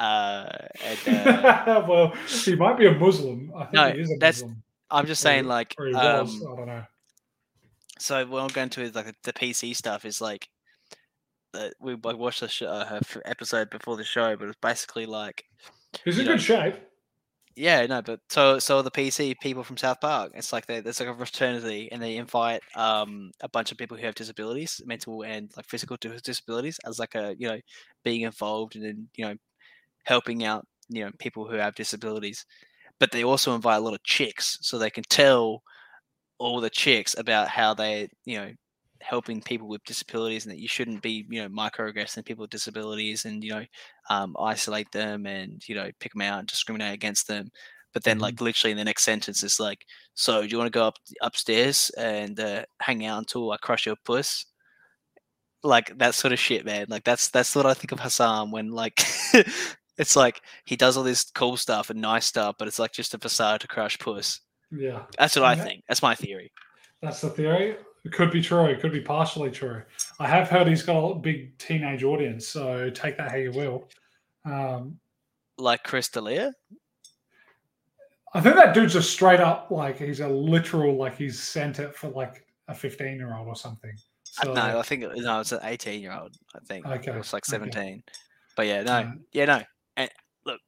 [0.00, 0.48] uh,
[0.84, 3.52] and, uh well, he might be a Muslim.
[3.54, 4.62] I think No, he is a that's- Muslim.
[4.90, 6.82] I'm just saying he- like Or um I don't know.
[7.98, 10.48] so what I'm going to is like the PC stuff is like
[11.54, 15.06] uh, we like, watched the sh- uh, her episode before the show, but it's basically
[15.06, 15.44] like
[16.04, 16.76] He's in know, good shape.
[17.56, 20.30] yeah, no, but so so the PC people from South Park.
[20.34, 23.96] It's like they, there's like a fraternity, and they invite um a bunch of people
[23.96, 27.58] who have disabilities, mental and like physical disabilities, as like a you know
[28.04, 29.34] being involved and then you know
[30.04, 32.44] helping out you know people who have disabilities.
[33.00, 35.62] But they also invite a lot of chicks, so they can tell
[36.38, 38.50] all the chicks about how they you know
[39.02, 43.24] helping people with disabilities and that you shouldn't be you know microaggressing people with disabilities
[43.24, 43.64] and you know
[44.10, 47.50] um, isolate them and you know pick them out and discriminate against them
[47.94, 48.22] but then Mhm.
[48.22, 50.96] like literally in the next sentence it's like so do you want to go up
[51.22, 54.44] upstairs and uh, hang out until i crush your puss
[55.62, 58.70] like that sort of shit man like that's that's what i think of hasan when
[58.70, 59.02] like
[60.00, 63.14] it's like he does all this cool stuff and nice stuff but it's like just
[63.14, 64.40] a facade to crush puss
[64.72, 66.50] Yeah, that's what i think that's my theory
[67.02, 67.76] that's the theory.
[68.04, 68.66] It could be true.
[68.66, 69.82] It could be partially true.
[70.18, 73.88] I have heard he's got a big teenage audience, so take that how you will.
[74.44, 74.98] Um,
[75.58, 76.52] like chris D'Elia?
[78.32, 81.94] I think that dude's a straight up like he's a literal like he's sent it
[81.94, 83.92] for like a fifteen year old or something.
[84.40, 86.36] Uh, So, no, I think it, no, it's an eighteen-year-old.
[86.54, 87.50] I think Okay, it was like okay.
[87.50, 88.02] seventeen.
[88.56, 89.62] But yeah, no, yeah, no.
[89.96, 90.10] And
[90.44, 90.60] look,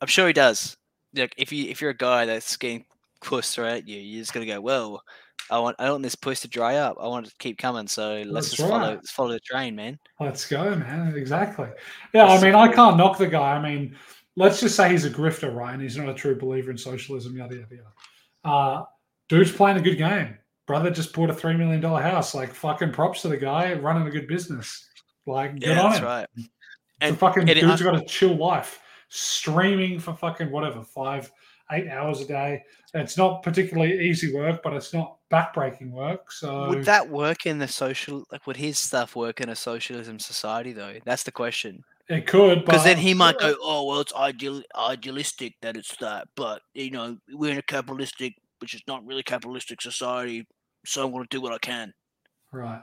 [0.00, 0.76] I'm sure he does.
[1.14, 2.84] Look, if you if you're a guy that's getting
[3.22, 5.02] puss thrown at you, you're just gonna go, well,
[5.50, 6.96] I want I want this puss to dry up.
[7.00, 7.86] I want it to keep coming.
[7.86, 9.98] So let's That's just follow let's follow the train, man.
[10.20, 11.14] Let's go, man.
[11.16, 11.68] Exactly.
[12.12, 12.74] Yeah, I That's mean, I cool.
[12.76, 13.52] can't knock the guy.
[13.56, 13.96] I mean,
[14.36, 15.72] let's just say he's a grifter, right?
[15.72, 17.92] And he's not a true believer in socialism, yada, yada, yada.
[18.44, 18.84] Uh,
[19.28, 20.36] dude's playing a good game.
[20.66, 22.34] Brother just bought a $3 million house.
[22.34, 24.88] Like, fucking props to the guy running a good business.
[25.24, 26.04] Like, good Yeah, on that's him.
[26.04, 26.26] right.
[27.00, 31.30] The And- fucking and it- dude's got a chill life, streaming for fucking whatever, five,
[31.72, 32.62] eight hours a day.
[32.94, 36.30] It's not particularly easy work, but it's not backbreaking work.
[36.32, 38.24] So, Would that work in the social?
[38.30, 40.94] Like, would his stuff work in a socialism society though?
[41.04, 41.84] That's the question.
[42.08, 46.28] it could, Because then he might go, "Oh well, it's ideal, idealistic that it's that,
[46.36, 50.46] but you know, we're in a capitalistic, which is not really capitalistic society,
[50.84, 51.92] so I'm going to do what I can."
[52.52, 52.78] Right.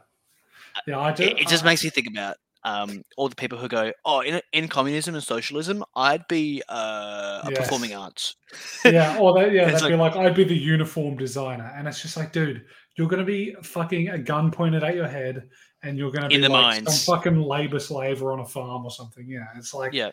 [0.76, 1.24] Uh, yeah, I do.
[1.24, 2.36] It, it just I- makes me think about
[2.66, 7.42] um, all the people who go, "Oh, in in communism and socialism, I'd be uh,
[7.44, 8.36] a performing arts."
[8.86, 12.02] yeah, or that, yeah, It's that'd be like I'd be the uniform designer, and it's
[12.02, 12.66] just like, dude,
[12.96, 15.50] you're gonna be fucking a gun pointed at your head,
[15.84, 17.04] and you're gonna be In the like mines.
[17.04, 19.28] some fucking labor slaver on a farm or something.
[19.28, 20.12] Yeah, it's like, Yeah.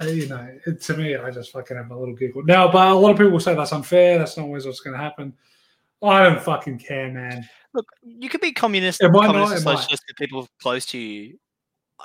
[0.00, 2.42] uh, you know, it, to me, I just fucking have a little giggle.
[2.44, 4.18] Now, but a lot of people will say that's unfair.
[4.18, 5.34] That's not always what's gonna happen.
[6.02, 7.48] I don't fucking care, man.
[7.74, 11.38] Look, you could be communist, not, communist it socialist to people close to you.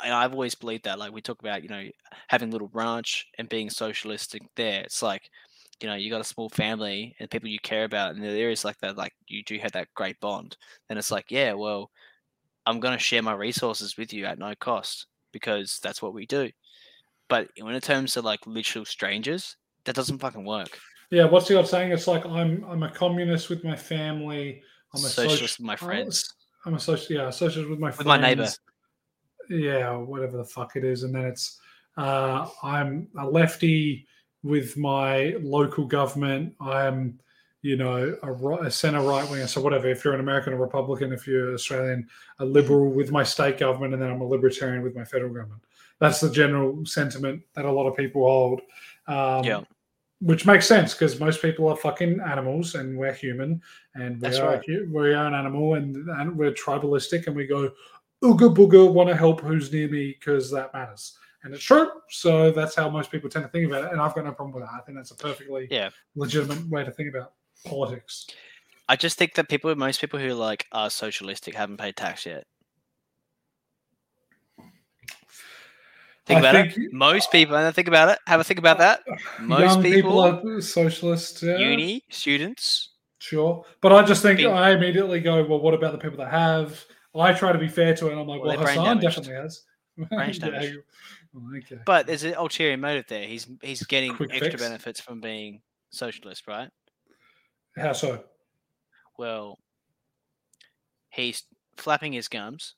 [0.03, 0.99] And I've always believed that.
[0.99, 1.83] Like we talk about, you know,
[2.27, 4.81] having a little ranch and being socialistic there.
[4.81, 5.29] It's like,
[5.81, 8.63] you know, you got a small family and people you care about, and there is
[8.63, 10.55] like that, like you do have that great bond.
[10.87, 11.89] Then it's like, yeah, well,
[12.65, 16.49] I'm gonna share my resources with you at no cost because that's what we do.
[17.27, 19.55] But when in terms of like literal strangers,
[19.85, 20.77] that doesn't fucking work.
[21.09, 21.91] Yeah, what's the old saying?
[21.91, 24.61] It's like I'm I'm a communist with my family.
[24.93, 26.33] I'm a socialist soci- with my friends.
[26.65, 28.47] I'm a social yeah, socialist with my With my neighbour.
[29.51, 31.59] Yeah, whatever the fuck it is, and then it's
[31.97, 34.07] uh, I'm a lefty
[34.43, 36.55] with my local government.
[36.61, 37.19] I'm
[37.61, 38.33] you know a,
[38.65, 39.47] a center right winger.
[39.47, 39.87] So whatever.
[39.89, 41.11] If you're an American, a Republican.
[41.13, 42.07] If you're Australian,
[42.39, 45.61] a liberal with my state government, and then I'm a libertarian with my federal government.
[45.99, 48.61] That's the general sentiment that a lot of people hold.
[49.07, 49.61] Um, Yeah.
[50.21, 53.61] which makes sense because most people are fucking animals and we're human
[53.95, 54.63] and we That's are right.
[54.89, 57.71] we are an animal and, and we're tribalistic and we go
[58.23, 62.51] ooga booga want to help who's near me because that matters and it's true so
[62.51, 64.63] that's how most people tend to think about it and i've got no problem with
[64.63, 65.89] that i think that's a perfectly Yeah.
[66.15, 67.33] legitimate way to think about
[67.65, 68.27] politics
[68.89, 72.45] I just think that people, most people who like are socialistic, haven't paid tax yet.
[76.25, 76.77] Think I about it.
[76.91, 78.19] Most people, and think about it.
[78.27, 78.99] Have a think about that.
[79.39, 82.89] Most young people, are socialists yeah, uni students,
[83.19, 86.83] sure but i just think i immediately go well what about the people that have
[87.19, 89.63] i try to be fair to it i'm like Well, well, hasan definitely has
[89.97, 90.77] Brain damage.
[91.33, 93.25] well, okay but there's an ulterior motive there.
[93.27, 94.61] He's he's getting Quick extra fix.
[94.63, 95.61] benefits from being
[95.91, 96.69] socialist, right?
[97.75, 98.23] how so
[99.17, 99.59] Well,
[101.09, 101.43] he's
[101.77, 102.75] flapping his gums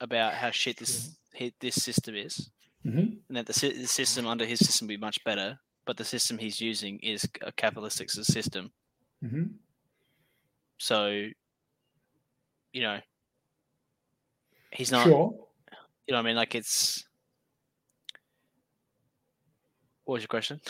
[0.00, 2.50] about how shit this hi- this system is,
[2.84, 3.18] Mhm.
[3.28, 5.58] and that the, the system under his system will be much better.
[5.86, 8.72] But the system he's using is a capitalistic system.
[9.22, 9.44] hmm
[10.78, 11.28] So,
[12.72, 13.00] you know,
[14.72, 15.04] he's not.
[15.04, 15.34] Sure.
[16.06, 17.04] You know, what I mean, like it's.
[20.04, 20.60] What was your question?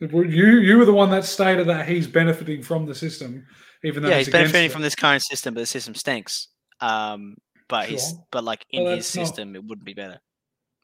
[0.00, 3.46] You you were the one that stated that he's benefiting from the system,
[3.82, 6.48] even though yeah, he's, benefiting from this current system, but the system stinks.
[6.80, 7.36] Um,
[7.68, 10.18] but he's but like in Well, his that's not- system, it wouldn't be better.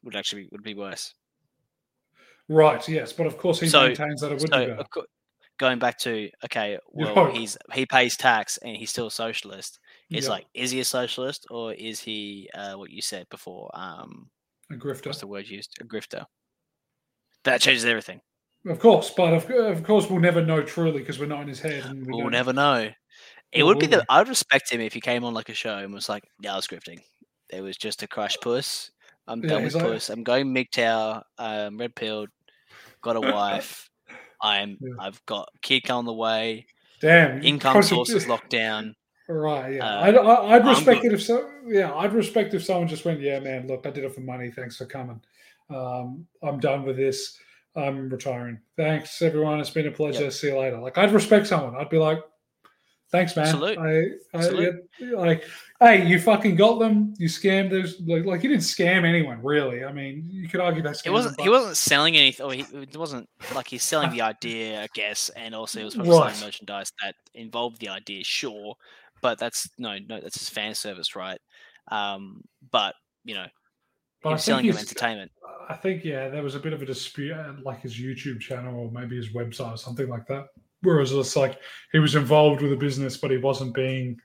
[0.03, 1.13] Would actually be, would be worse.
[2.49, 2.85] Right.
[2.89, 4.83] Yes, but of course he So- maintains that it would So be better.
[5.59, 7.33] going back to okay, well hope.
[7.35, 9.79] he's he pays tax and he's still a socialist.
[10.11, 13.71] It's Yeah, like is he a socialist or is he uh, what you said before?
[13.73, 14.29] Um,
[14.69, 15.07] a grifter.
[15.07, 15.75] what's the word used?
[15.81, 16.25] A grifter.
[17.43, 18.21] That changes everything.
[18.67, 21.59] Of course, but of, of course we'll never know truly because we're not in his
[21.59, 21.85] head.
[21.85, 22.89] And we We'll don't- never know.
[23.51, 25.77] It Or would be that I'd respect him if he came on like a show
[25.77, 26.99] and was like, "Yeah, I was scripting.
[27.49, 28.91] It was just a crush puss.
[29.27, 30.09] I'm Yeah, done with like- puss.
[30.09, 31.21] I'm going MGTOW.
[31.37, 32.29] Um, red pilled.
[33.01, 33.89] Got a wife.
[34.41, 34.77] I'm.
[34.79, 34.93] Yeah.
[34.99, 36.65] I've got kid on the way.
[37.01, 38.95] Damn Income sources locked down.
[39.33, 39.75] Right.
[39.75, 39.85] Yeah.
[39.85, 41.49] Uh, I'd, I- I'd respect it if so.
[41.65, 44.51] Yeah, I'd respect if someone just went, "Yeah, man, look, I did it for money.
[44.51, 45.21] Thanks for coming.
[45.69, 47.37] Um, I'm done with this.
[47.75, 48.59] I'm retiring.
[48.75, 49.59] Thanks, everyone.
[49.61, 50.29] It's been a pleasure.
[50.31, 51.75] See you later." Like, I'd respect someone.
[51.75, 52.19] I'd be like,
[53.11, 53.45] "Thanks, man.
[53.47, 53.77] Salute.
[53.77, 54.75] I, I Salute.
[54.99, 55.43] yeah, like,
[55.79, 57.13] hey, you fucking got them.
[57.17, 58.01] You scammed those.
[58.01, 59.85] Like, like you didn't scam anyone, really.
[59.85, 61.01] I mean, you could argue that.
[61.05, 61.39] It wasn't.
[61.39, 62.45] He wasn't selling anything.
[62.45, 65.95] Or he, it wasn't like he's selling the idea, I guess, and also he was
[65.95, 66.33] probably Right.
[66.35, 68.23] selling merchandise that involved the idea.
[68.25, 68.75] Sure,
[69.21, 71.39] but that's no, no, that's his fan service, right?
[71.89, 72.41] Um,
[72.71, 73.45] but you know,
[74.23, 75.31] But I think selling him entertainment.
[75.69, 78.91] I think yeah, there was a bit of a dispute like his YouTube channel or
[78.91, 80.47] maybe his website or something like that.
[80.81, 81.59] Whereas it's like
[81.91, 84.19] he was involved with the business, but he wasn't being,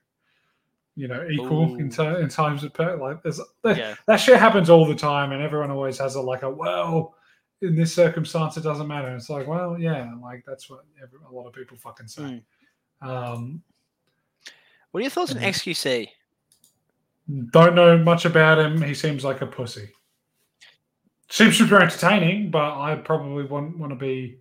[0.95, 1.91] you know, equal in, Ooh.
[1.91, 5.33] ter- in times of per- like there's that, Yeah, that shit happens all the time,
[5.33, 7.15] and everyone always has a like a well.
[7.63, 9.15] In this circumstance, it doesn't matter.
[9.17, 12.43] It's like, well, yeah, like that's what every, a lot of people fucking say.
[13.03, 13.09] Mm.
[13.09, 13.63] Um,
[14.91, 15.43] What are your thoughts on Mhm.
[15.47, 16.09] XQC?
[17.51, 18.81] Don't know much about him.
[18.81, 19.91] He seems like a pussy.
[21.29, 24.39] Seems super entertaining, but I probably wouldn't want to be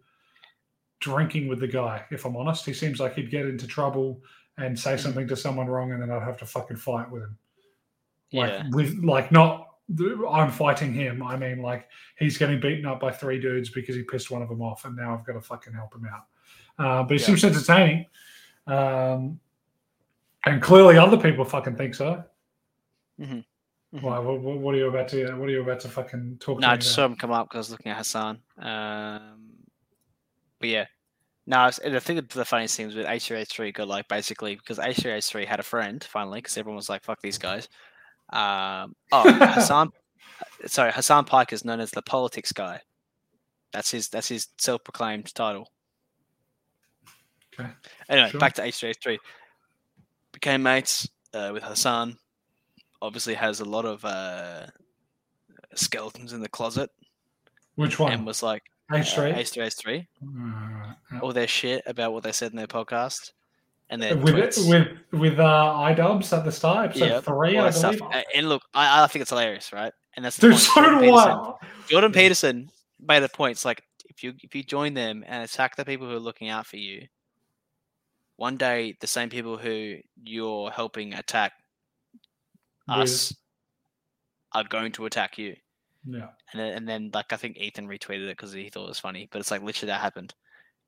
[0.99, 2.65] drinking with the guy, if I'm honest.
[2.65, 4.23] He seems like he'd get into trouble
[4.57, 4.99] and say Mhm.
[4.99, 7.37] something to someone wrong, and then I'd have to fucking fight with him.
[8.33, 9.63] Like Yeah, with like not
[10.31, 11.21] I'm fighting him.
[11.21, 14.49] I mean like he's getting beaten up by three dudes because he pissed one of
[14.49, 16.25] them off, and now I've got to fucking help him out.
[16.79, 17.25] Uh, but he Yeah.
[17.27, 18.05] seems entertaining,
[18.67, 19.39] um,
[20.45, 22.23] and clearly other people fucking think so.
[23.19, 23.43] Mhm.
[23.93, 24.01] Mhm.
[24.01, 24.19] Why?
[24.19, 25.33] What, what, are you about to?
[25.35, 26.95] What are you about to fucking talk No, I just about?
[26.95, 28.39] saw him come up because I was looking at Hasan.
[28.57, 29.51] Um,
[30.59, 30.85] but yeah,
[31.47, 35.59] no, and think the funniest thing was with H3H3 got like basically because H3H3 had
[35.59, 37.69] a friend finally because everyone was like, "Fuck these guys."
[38.33, 39.91] Um, oh, Hasan,
[40.65, 42.81] sorry, Hasan Piker is known as the politics guy.
[43.71, 44.09] That's his.
[44.09, 45.69] That's his self-proclaimed title.
[47.57, 47.69] Okay.
[48.09, 48.39] Anyway, Sure.
[48.39, 49.17] back to H3H3.
[50.45, 52.17] Became mates uh, with Hasan.
[53.01, 54.67] Obviously, has a lot of uh,
[55.73, 56.91] skeletons in the closet,
[57.73, 58.11] Which one?
[58.11, 58.61] and was like
[58.93, 59.31] H three.
[59.31, 63.31] uh, H3H3 Uh, all their shit about what they said in their podcast
[63.89, 64.69] and then with tweets.
[64.69, 64.87] with
[65.19, 65.43] with uh,
[65.79, 67.97] iDubbbz at the start, episode Yeah, three, I that stuff.
[67.97, 68.23] believe.
[68.35, 69.93] And look, I, I think it's hilarious, right?
[70.15, 71.53] And that's the Dude, so Jordan do Peterson, I.
[71.89, 72.69] Jordan Peterson
[72.99, 73.53] made a point.
[73.53, 76.49] It's like if you if you join them and attack the people who are looking
[76.49, 77.07] out for you,
[78.37, 81.53] one day the same people who you're helping attack
[82.87, 83.33] us
[84.53, 85.55] are going to attack you.
[86.07, 86.27] Yeah.
[86.51, 88.99] And then, and then like I think Ethan retweeted it because he thought it was
[88.99, 90.33] funny, but it's like literally that happened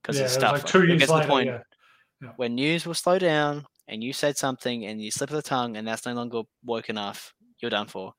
[0.02, 0.52] because Yeah, it's it stuff.
[0.54, 2.30] like two years gets to the point yeah.
[2.36, 5.78] when news will slow down and you said something and you slip of the tongue
[5.78, 8.14] and that's no longer woke enough, you're done for.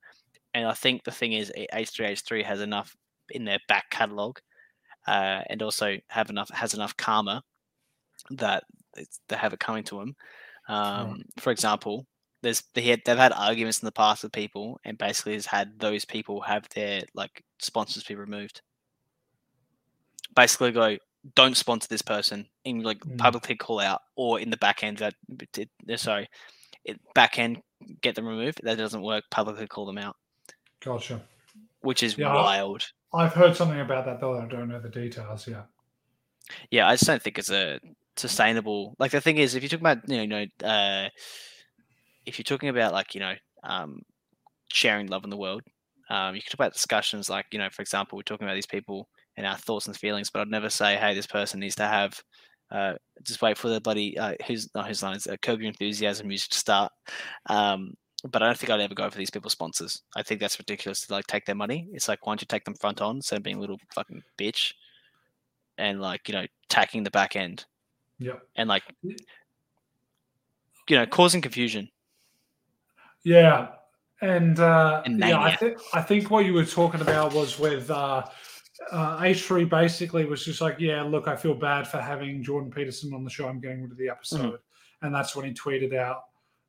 [0.53, 2.95] And I think the thing is, H3H3 has enough
[3.29, 4.39] in their back catalog,
[5.07, 7.43] uh, and also have enough has enough karma
[8.31, 8.63] that
[8.95, 10.15] they have it coming to them.
[10.67, 12.05] Um, For example,
[12.41, 15.79] there's they had, they've had arguments in the past with people, and basically has had
[15.79, 18.61] those people have their like sponsors be removed.
[20.35, 20.97] Basically, go
[21.35, 23.17] don't sponsor this person and like Mm.
[23.17, 25.15] publicly call out, or in the back end that
[25.51, 26.29] did sorry,
[26.85, 27.61] it, back end
[28.01, 28.61] get them removed.
[28.63, 29.25] That doesn't work.
[29.31, 30.15] Publicly call them out,
[30.79, 31.21] Gotcha.
[31.81, 32.85] which is Yeah, wild.
[33.13, 34.39] I've heard something about that though.
[34.39, 35.47] I don't know the details.
[35.47, 35.63] Yeah.
[36.71, 37.79] Yeah, I just don't think it's a
[38.19, 38.95] sustainable.
[38.99, 41.09] Like the thing is, if you're talking about you know, uh,
[42.25, 43.33] if you're talking about like you know,
[43.63, 44.01] um,
[44.71, 45.63] sharing love in the world,
[46.09, 48.65] um, you can talk about discussions like you know, for example, we're talking about these
[48.65, 51.87] people and our thoughts and feelings, but I'd never say, hey, this person needs to
[51.87, 52.21] have.
[52.71, 52.93] Uh,
[53.23, 56.27] just wait for the bloody uh, who's not whose line is uh, curb your enthusiasm
[56.27, 56.91] music to start.
[57.47, 57.95] Um,
[58.29, 60.03] but I don't think I'd ever go for these people's sponsors.
[60.15, 61.87] I think that's ridiculous to like take their money.
[61.93, 64.21] It's like why don't you take them front on instead of being a little fucking
[64.37, 64.73] bitch
[65.79, 67.65] and like you know tacking the back end
[68.19, 68.41] Yep.
[68.55, 69.15] and like you
[70.97, 71.89] know causing confusion.
[73.23, 73.69] Yeah,
[74.21, 77.89] and uh, And yeah, I, th- I think what you were talking about was with
[77.91, 78.23] uh,
[78.91, 83.13] uh, H3 basically was just like, yeah, look, I feel bad for having Jordan Peterson
[83.13, 83.47] on the show.
[83.47, 84.59] I'm getting rid of the episode,
[85.01, 86.23] and that's when he tweeted out,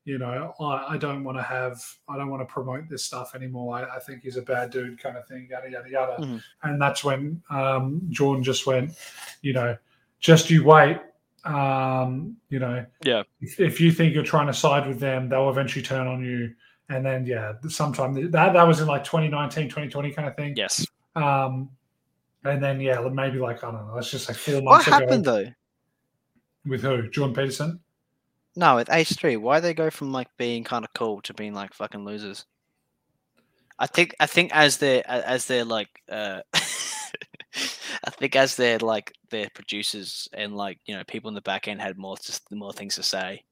[0.05, 3.35] you know, I, I don't want to have, I don't want to promote this stuff
[3.37, 3.77] anymore.
[3.77, 6.17] I, I think he's a bad dude, kind of thing, yada yada yada.
[6.21, 6.43] Mhm.
[6.65, 8.97] And that's when um, Jordan just went,
[9.43, 9.77] you know,
[10.19, 10.99] just you wait.
[11.45, 13.23] Um, you know, Yeah.
[13.41, 16.55] if, if you think you're trying to side with them, they'll eventually turn on you.
[16.89, 20.55] And then, yeah, sometime that that was in like 2019, 2020 kind of thing.
[20.57, 20.87] Yes.
[21.15, 21.71] Um,
[22.45, 25.27] and then, yeah, maybe like I don't know, let's just like four What months happened
[25.27, 25.51] ago though?
[26.67, 27.09] with who?
[27.11, 27.81] Jordan Peterson.
[28.57, 31.55] No, with H three, why they go from like being kind of cool to being
[31.55, 32.45] like fucking losers?
[33.79, 39.13] I think I think as they're as they're like uh I think as they're like
[39.31, 42.57] their producers and like you know people in the back end had more just the
[42.57, 43.43] more things to say,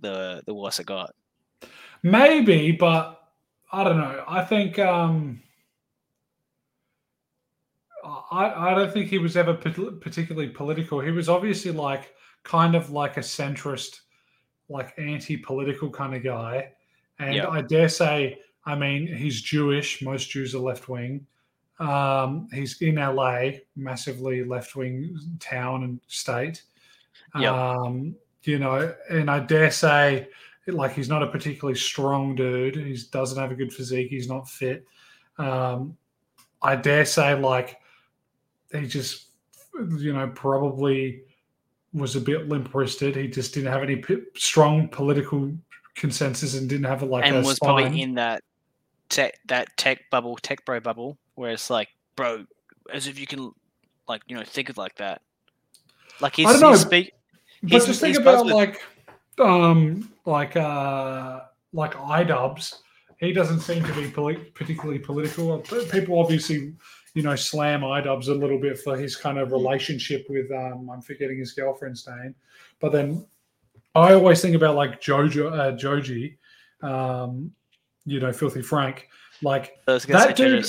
[0.00, 1.14] the the worse it got.
[2.02, 3.20] Maybe, but
[3.72, 4.24] I don't know.
[4.28, 5.42] I think um
[8.30, 11.00] I I don't think he was ever particularly political.
[11.00, 14.00] He was obviously like kind of like a centrist,
[14.68, 16.72] like anti-political kind of guy.
[17.18, 17.48] And Yeah.
[17.48, 20.02] I dare say, I mean, he's Jewish.
[20.02, 21.26] Most Jews are left wing.
[21.78, 26.62] Um, he's in LA, massively left wing town and state.
[27.38, 27.52] Yep.
[27.52, 30.28] Um, you know, and I dare say,
[30.66, 32.76] like, he's not a particularly strong dude.
[32.76, 34.08] He doesn't have a good physique.
[34.10, 34.86] He's not fit.
[35.38, 35.96] Um,
[36.62, 37.78] I dare say, like,
[38.72, 39.28] he just,
[39.98, 41.22] you know, probably
[41.92, 43.16] was a bit limp wristed.
[43.16, 45.52] He just didn't have any p- strong political
[45.94, 47.66] consensus and didn't have a, like and was spine.
[47.66, 48.42] probably in that
[49.08, 52.44] tech that tech bubble, tech bro bubble, where it's like, bro,
[52.92, 53.52] as if you can
[54.08, 55.22] like, you know, think of like that.
[56.20, 57.12] Like he's, don't know, he's speak
[57.62, 58.82] But He's- just think about with- like,
[59.38, 61.40] um, like uh,
[61.72, 62.76] like iDubbbz.
[63.18, 65.58] He doesn't seem to be poli- particularly political.
[65.90, 66.74] People obviously,
[67.14, 71.00] you know, slam iDubbbz a little bit for his kind of relationship with um, I'm
[71.00, 72.34] forgetting his girlfriend's name,
[72.80, 73.26] but then
[73.94, 76.38] I always think about like Jojo, uh, Joji,
[76.82, 77.52] um,
[78.04, 79.08] you know, Filthy Frank.
[79.42, 80.64] Like I That dude-.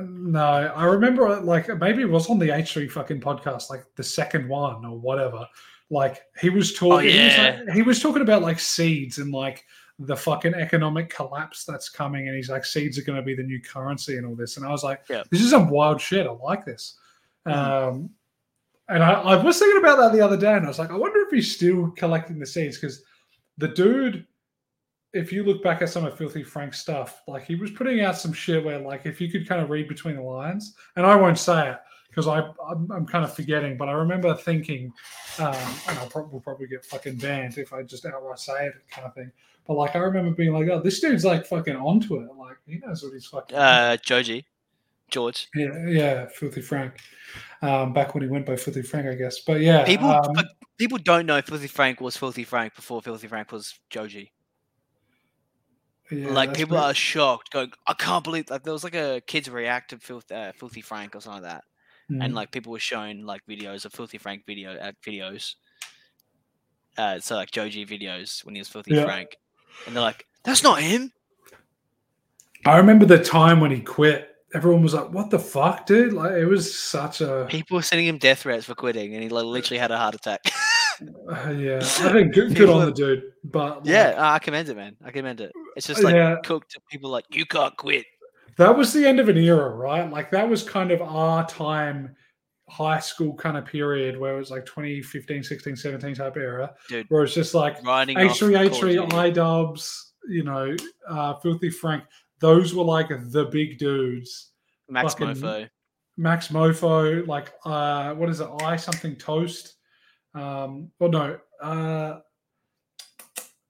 [0.00, 0.42] No,
[0.74, 4.84] I remember like maybe it was on the H3 fucking podcast, like the second one
[4.84, 5.46] or whatever.
[5.90, 7.62] Like he was talking, he, was yeah.
[7.66, 9.64] like, he was talking about like seeds and like
[9.98, 13.42] the fucking economic collapse that's coming, and he's like, seeds are going to be the
[13.42, 14.56] new currency and all this.
[14.56, 15.22] And I was like, Yeah.
[15.30, 16.26] this is some wild shit.
[16.26, 16.98] I like this.
[17.46, 17.52] Mhm.
[17.54, 18.10] Um,
[18.88, 20.96] and I, I was thinking about that the other day, and I was like, I
[20.96, 23.02] wonder if he's still collecting the seeds because
[23.58, 24.26] the dude
[25.12, 28.16] if you look back at some of Filthy Frank's stuff, like he was putting out
[28.16, 31.16] some shit where, like, if you could kind of read between the lines, and I
[31.16, 31.78] won't say it
[32.08, 34.92] because I I'm, I'm kind of forgetting, but I remember thinking,
[35.38, 35.54] um,
[35.88, 39.14] and I'll probably, probably get fucking banned if I just outright say it, kind of
[39.14, 39.30] thing.
[39.66, 42.28] But like, I remember being like, oh, this dude's like fucking onto it.
[42.36, 43.56] Like, he knows what he's fucking.
[43.56, 44.46] Uh Joji.
[45.10, 45.48] George.
[45.54, 46.94] yeah, yeah, Filthy Frank.
[47.60, 49.40] Um, back when he went by Filthy Frank, I guess.
[49.40, 50.34] But yeah, People um,
[50.78, 54.32] people don't know Filthy Frank was Filthy Frank before Filthy Frank was Joji.
[56.12, 59.20] Yeah, like people pretty- are shocked, going, I can't believe like there was like a
[59.26, 61.64] kids react to Filth, uh, Filthy Frank or something like that.
[62.08, 62.34] and Mm.
[62.34, 65.54] like people were shown like videos of Filthy Frank video uh, videos.
[66.98, 69.04] Uh, so like Joji videos when he was Filthy Yeah.
[69.04, 69.36] Frank,
[69.86, 71.10] and they're like, "That's not him."
[72.66, 74.28] I remember the time when he quit.
[74.54, 78.06] Everyone was like, "What the fuck, dude?" Like it was such a People were sending
[78.06, 80.40] him death threats for quitting, and he like, literally had a heart attack.
[81.00, 81.76] uh, yeah.
[81.82, 84.96] I think good, good on the dude, but like, yeah, I commend it, man.
[85.04, 85.52] I commend it.
[85.76, 86.36] It's just like Yeah.
[86.44, 86.72] cooked.
[86.72, 88.06] To people like you can't quit.
[88.58, 90.10] that was the end of an era, right?
[90.10, 92.14] Like that was kind of our time,
[92.68, 97.06] high school kind of period where it was like 2015, 16, 17 type era, Dude.
[97.08, 98.96] where it's just like Riding H3, H3, Duty.
[98.98, 100.74] iDubbbz, you know,
[101.08, 102.04] uh, Filthy Frank.
[102.40, 104.50] Those were like the big dudes.
[104.90, 105.68] Maxmoefoe.
[106.18, 108.48] Max Mofo, like uh, what is it?
[108.62, 109.76] I something toast.
[110.34, 112.20] Um, well, no, uh,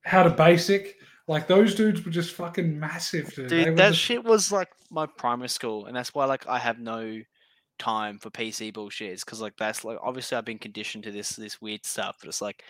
[0.06, 0.92] HowToBasic.
[1.28, 3.48] Like those dudes were just fucking massive, dude.
[3.48, 6.78] Dude, that just- shit was like my primary school, and that's why like I have
[6.78, 7.20] no
[7.78, 9.18] time for PC bullshit.
[9.20, 12.42] because like that's like obviously I've been conditioned to this this weird stuff, but it's
[12.42, 12.62] like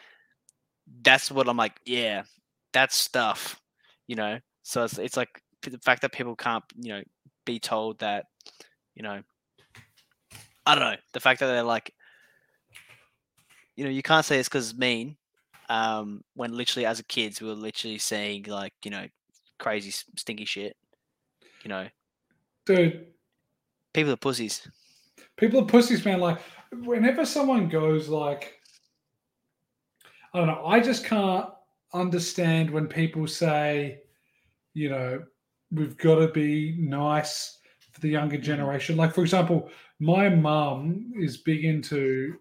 [1.02, 1.80] that's what I'm like.
[1.86, 2.24] Yeah,
[2.72, 3.60] that's stuff,
[4.06, 4.38] you know.
[4.62, 7.02] So it's it's like the fact that people can't you know
[7.46, 8.26] be told that
[8.94, 9.22] you know
[10.66, 11.92] I don't know the fact that they're like
[13.76, 15.16] you know you can't say it's because it's mean
[15.68, 19.06] um when literally as a kids we were literally saying like you know
[19.58, 20.76] crazy stinky shit
[21.62, 21.86] you know
[22.66, 23.06] dude.
[23.94, 24.68] people are pussies
[25.36, 26.20] People are pussies, man.
[26.20, 26.40] Like
[26.84, 28.54] whenever someone goes like,
[30.32, 30.64] I don't know.
[30.64, 31.46] I just can't
[31.92, 34.00] understand when people say,
[34.74, 35.22] you know,
[35.70, 37.58] we've got to be nice
[37.90, 38.42] for the younger Mhm.
[38.42, 38.96] generation.
[38.96, 39.70] Like for example,
[40.00, 42.38] my mum is big into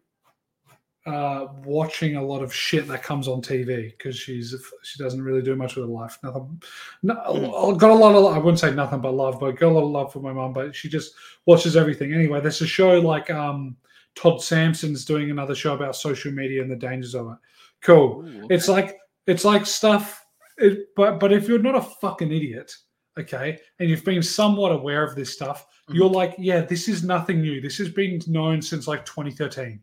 [1.06, 4.54] uh, watching a lot of shit that comes on TV because she's
[4.84, 6.18] she doesn't really do much with her life.
[6.24, 6.62] Nothing.
[7.04, 7.74] No, Mm.
[7.74, 9.84] I've got a lot of I wouldn't say nothing but love, but got a lot
[9.86, 10.54] of love for my mom.
[10.54, 11.14] But she just
[11.48, 12.40] watches everything anyway.
[12.42, 13.76] There's a show like um,
[14.16, 17.38] Todd Sampson's doing another show about social media and the dangers of it.
[17.82, 18.24] Cool.
[18.28, 18.98] Ooh, It's like
[19.28, 20.24] it's like stuff.
[20.58, 22.76] It, but but if you're not a fucking idiot,
[23.20, 25.96] okay, and you've been somewhat aware of this stuff, Mhm.
[25.96, 27.60] you're like, yeah, this is nothing new.
[27.60, 29.80] This has been known since like 2013,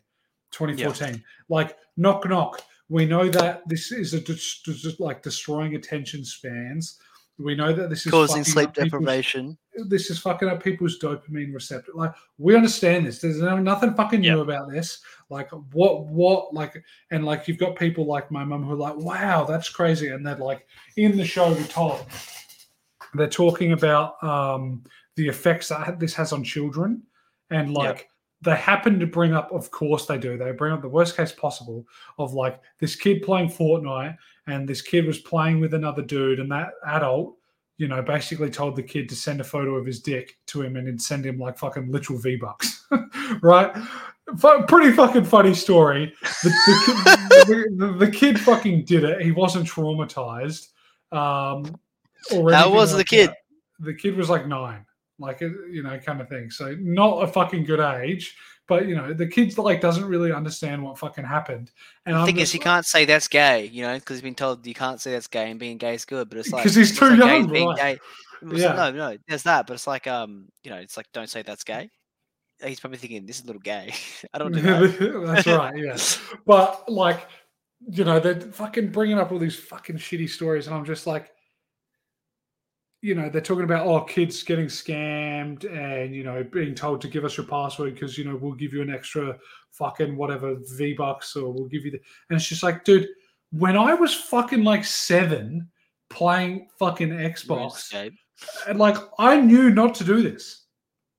[0.52, 1.22] 2014.
[1.48, 2.62] Like knock knock.
[2.88, 6.98] We know that this is a dis- dis- like destroying attention spans.
[7.38, 11.92] We know that this is causing sleep deprivation this is fucking up people's dopamine receptor.
[11.94, 13.20] Like we understand this.
[13.20, 15.00] There's no, nothing fucking new about this.
[15.30, 18.96] Like what what like and like you've got people like my mum who are like,
[18.96, 20.08] wow, that's crazy.
[20.08, 20.66] And they're like
[20.96, 22.04] in the show with Todd,
[23.14, 24.82] they're talking about um
[25.16, 27.02] the effects that this has on children.
[27.50, 28.08] And like
[28.42, 31.32] they happen to bring up, of course they do, they bring up the worst case
[31.32, 31.86] possible
[32.18, 34.16] of like this kid playing Fortnite
[34.46, 37.38] and this kid was playing with another dude and that adult
[37.78, 40.76] you know, basically told the kid to send a photo of his dick to him
[40.76, 42.84] and he'd send him like fucking literal V bucks,
[43.40, 43.72] right?
[44.36, 46.12] Fu- pretty fucking funny story.
[46.42, 49.22] The, the, kid, the, the- kid fucking did it.
[49.22, 50.68] He wasn't traumatized.
[51.12, 51.78] Um,
[52.50, 53.30] How was the kid?
[53.30, 53.36] that.
[53.78, 54.84] The kid was like nine,
[55.18, 56.50] like uh, you know, kind of thing.
[56.50, 58.36] So not a fucking good age,
[58.66, 61.70] but you know, the kid's like doesn't really understand what fucking happened.
[62.06, 64.22] And the I'm thing is just like- can't say that's gay you know because he's
[64.22, 66.62] been told you can't say that's gay and being gay is good but it's like
[66.62, 67.76] because he's too like gay young, being right.
[67.76, 67.98] gay.
[68.50, 68.72] It's Yeah.
[68.74, 71.64] no no there's that but it's like um you know it's like don't say that's
[71.64, 71.90] gay
[72.64, 73.92] he's probably thinking this is a little gay
[74.34, 75.76] i don't do that That's right.
[75.76, 75.96] Yeah,
[76.46, 77.26] but like,
[77.90, 81.30] you know, they're fucking bringing up all these fucking shitty stories, and I'm just like,
[83.00, 87.08] you know, they're talking about oh, kids getting scammed, and you know, being told to
[87.08, 89.38] give us your password because you know we'll give you an extra
[89.70, 92.00] fucking whatever V bucks, or we'll give you the,
[92.30, 93.08] and it's just like, dude,
[93.52, 95.68] when I was fucking like seven
[96.10, 97.92] playing fucking Xbox,
[98.66, 100.64] and like I knew not to do this.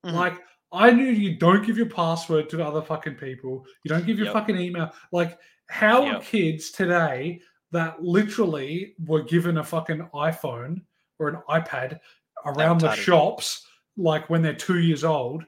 [0.06, 0.14] Mhm.
[0.14, 0.34] Like
[0.72, 3.66] I knew you don't give your password to other fucking people.
[3.84, 4.34] You don't give your Yep.
[4.34, 4.92] fucking email.
[5.12, 5.38] Like
[5.70, 6.24] how are Yep.
[6.24, 7.42] kids today
[7.72, 10.82] that literally were given a fucking iPhone
[11.20, 12.00] or an iPad
[12.46, 13.66] around the shops,
[13.98, 15.44] like when they're two years old,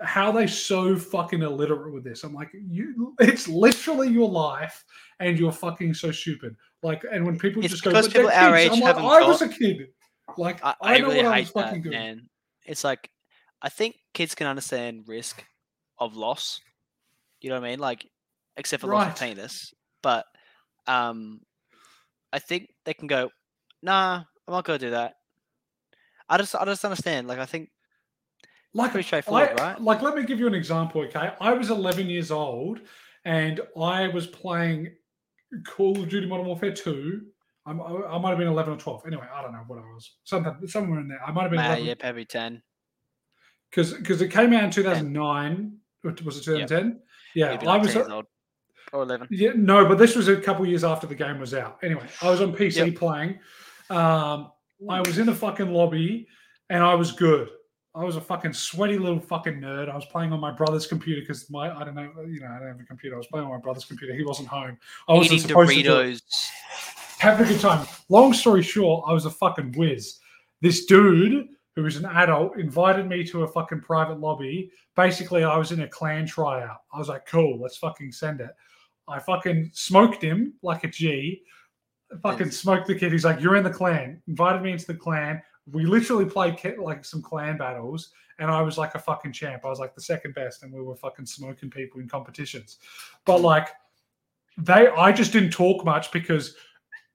[0.00, 2.24] how are they so fucking illiterate with this?
[2.24, 4.84] I'm like, you it's literally your life
[5.20, 6.56] and you're fucking so stupid.
[6.82, 9.04] Like, and when people It's just go, because "But people our kids," age I'm haven't
[9.04, 9.88] I was got- a kid.
[10.36, 11.98] Like I, I, I know really what I was fucking that, doing.
[11.98, 12.28] man.
[12.64, 13.08] It's like
[13.60, 15.44] I think kids can understand risk
[15.98, 16.60] of loss.
[17.40, 17.78] You know what I mean?
[17.80, 18.08] Like,
[18.56, 19.36] except for loss of Right.
[19.36, 19.72] penis.
[20.02, 20.24] But
[20.86, 21.40] um,
[22.32, 23.30] I think they can go,
[23.82, 25.16] nah, I'm not gonna do that.
[26.28, 27.28] I just, I just understand.
[27.28, 27.70] Like, I think
[28.74, 29.80] like Pretty straightforward, I- right?
[29.80, 31.02] Like, let me give you an example.
[31.02, 32.80] Okay, I was 11 years old,
[33.24, 34.94] and I was playing
[35.66, 37.22] Call of Duty Modern Warfare 2.
[37.66, 39.06] I'm, I I might have been 11 or 12.
[39.06, 40.16] Anyway, I don't know what I was.
[40.24, 41.20] Something somewhere in there.
[41.24, 42.62] I might have been nah, 11 yeah, probably ten.
[43.70, 47.00] because because it came out in 2009 Was it 2010?
[47.34, 47.92] Yeah, Maybe I was.
[47.92, 48.26] 10 old
[48.92, 49.28] or 11.
[49.30, 51.78] Yeah, no, but this was a couple years after the game was out.
[51.82, 52.96] Anyway, I was on PC Yep.
[52.96, 53.38] playing.
[53.92, 54.50] Um,
[54.88, 56.26] I was in a fucking lobby,
[56.70, 57.48] and I was good.
[57.94, 59.90] I was a fucking sweaty little fucking nerd.
[59.90, 62.58] I was playing on my brother's computer because my I don't know, you know, I
[62.58, 63.16] don't have a computer.
[63.16, 64.14] I was playing on my brother's computer.
[64.14, 64.78] He wasn't home.
[65.08, 65.88] I wasn't Eating supposed to do.
[65.90, 66.48] Doritos.
[67.18, 67.86] having a good time.
[68.08, 70.20] Long story short, I was a fucking whiz.
[70.62, 74.70] This dude who was an adult invited me to a fucking private lobby.
[74.96, 76.78] Basically, I was in a clan tryout.
[76.94, 78.50] I was like, cool, let's fucking send it.
[79.06, 81.42] I fucking smoked him like a G.
[82.20, 83.12] Fucking smoked the kid.
[83.12, 84.20] He's like, you're in the clan.
[84.28, 85.42] Invited me into the clan.
[85.70, 89.64] We literally played like some clan battles, and I was like a fucking champ.
[89.64, 92.78] I was like the second best, and we were fucking smoking people in competitions.
[93.24, 93.68] But like,
[94.58, 96.56] they, I just didn't talk much because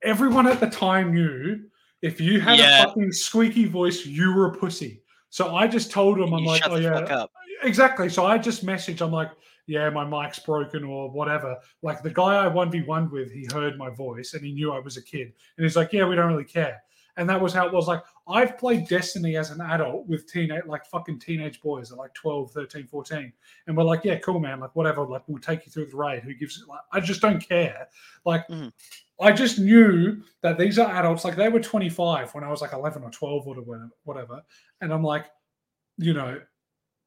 [0.01, 1.59] everyone at the time knew
[2.01, 2.83] if you had Yeah.
[2.83, 5.01] a fucking squeaky voice, you were a pussy.
[5.29, 7.31] So I just told him, I'm You like, oh yeah, up.
[7.63, 8.07] exactly.
[8.07, 9.31] So I just messaged, I'm like,
[9.67, 11.57] yeah, my mic's broken or whatever.
[11.83, 14.97] Like the guy I 1v1 with, he heard my voice and he knew I was
[14.97, 15.33] a kid.
[15.57, 16.81] And he's like, yeah, we don't really care.
[17.17, 17.87] And that was how it was.
[17.87, 22.13] Like, I've played Destiny as an adult with teenage, like fucking teenage boys at like
[22.13, 23.33] 12, 13, 14.
[23.65, 24.59] And we're like, yeah, cool, man.
[24.59, 25.03] Like, whatever.
[25.03, 26.21] Like, we'll take you through the raid.
[26.21, 26.67] Who gives it?
[26.67, 27.87] Like, I just don't care.
[28.23, 28.71] Like, Mhm.
[29.19, 31.25] I just knew that these are adults.
[31.25, 33.89] Like, they were 25 when I was like 11 or 12 or whatever.
[34.03, 34.41] whatever.
[34.81, 35.25] And I'm like,
[35.97, 36.39] you know,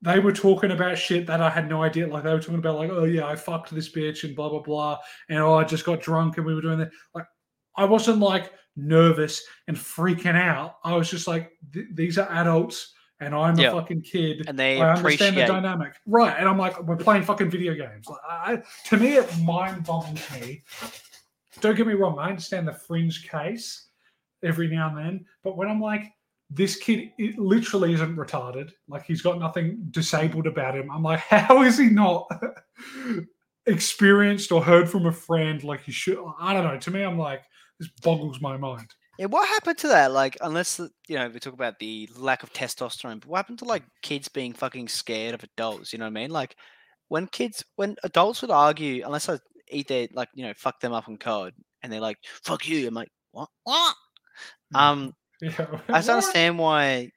[0.03, 2.07] they were talking about shit that I had no idea.
[2.07, 4.63] Like they were talking about like, oh yeah, I fucked this bitch and blah blah
[4.63, 4.99] blah,
[5.29, 6.91] and oh I just got drunk and we were doing that.
[7.15, 7.27] Like
[7.77, 10.77] I wasn't like nervous and freaking out.
[10.85, 11.53] I was just like,
[11.93, 13.69] these are adults and I'm Yeah.
[13.69, 14.45] a fucking kid.
[14.49, 16.35] And they I understand the dynamic, right?
[16.39, 18.07] And I'm like, we're playing fucking video games.
[18.09, 20.63] Like, I, to me, it mind boggles me.
[21.61, 22.19] Don't get me wrong.
[22.19, 23.89] I understand the fringe case
[24.43, 26.05] every now and then, but when I'm like,
[26.51, 28.71] this kid it literally isn't retarded.
[28.89, 30.91] Like he's got nothing disabled about him.
[30.91, 32.29] I'm like, how is he not
[33.67, 36.19] experienced or heard from a friend like he should?
[36.41, 36.79] I don't know.
[36.79, 37.43] To me, I'm like,
[37.79, 38.93] this boggles my mind.
[39.19, 40.13] Yeah, what happened to that?
[40.13, 43.65] Like, unless you know, we talk about the lack of testosterone, but what happened to
[43.67, 45.93] like kids being fucking scared of adults?
[45.93, 46.31] You know what I mean?
[46.31, 46.57] Like,
[47.09, 49.39] when kids, when adults would argue, unless I
[49.71, 52.89] eat their like, you know, fuck them up on code, and they're like, "Fuck you,"
[52.89, 53.49] I'm like, "What?
[53.65, 53.95] What?"
[54.75, 55.67] Um, Yeah.
[55.89, 57.11] I just understand why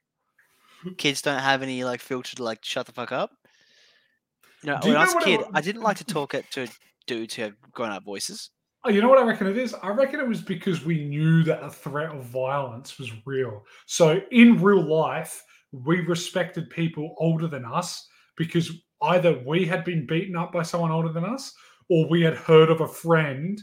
[0.96, 3.30] kids don't have any like filter to like shut the fuck up.
[4.62, 5.98] You know, Do you when I know was a what kid, wa- I didn't like
[5.98, 6.66] to talk at, to
[7.06, 8.50] dudes who have grown up voices.
[8.84, 9.74] Oh, you know what I reckon it is?
[9.82, 13.64] I reckon it was because we knew that the threat of violence was real.
[13.86, 15.42] So in real life,
[15.72, 18.06] we respected people older than us
[18.36, 18.70] because
[19.02, 21.52] either we had been beaten up by someone older than us
[21.88, 23.60] or we had heard of a friend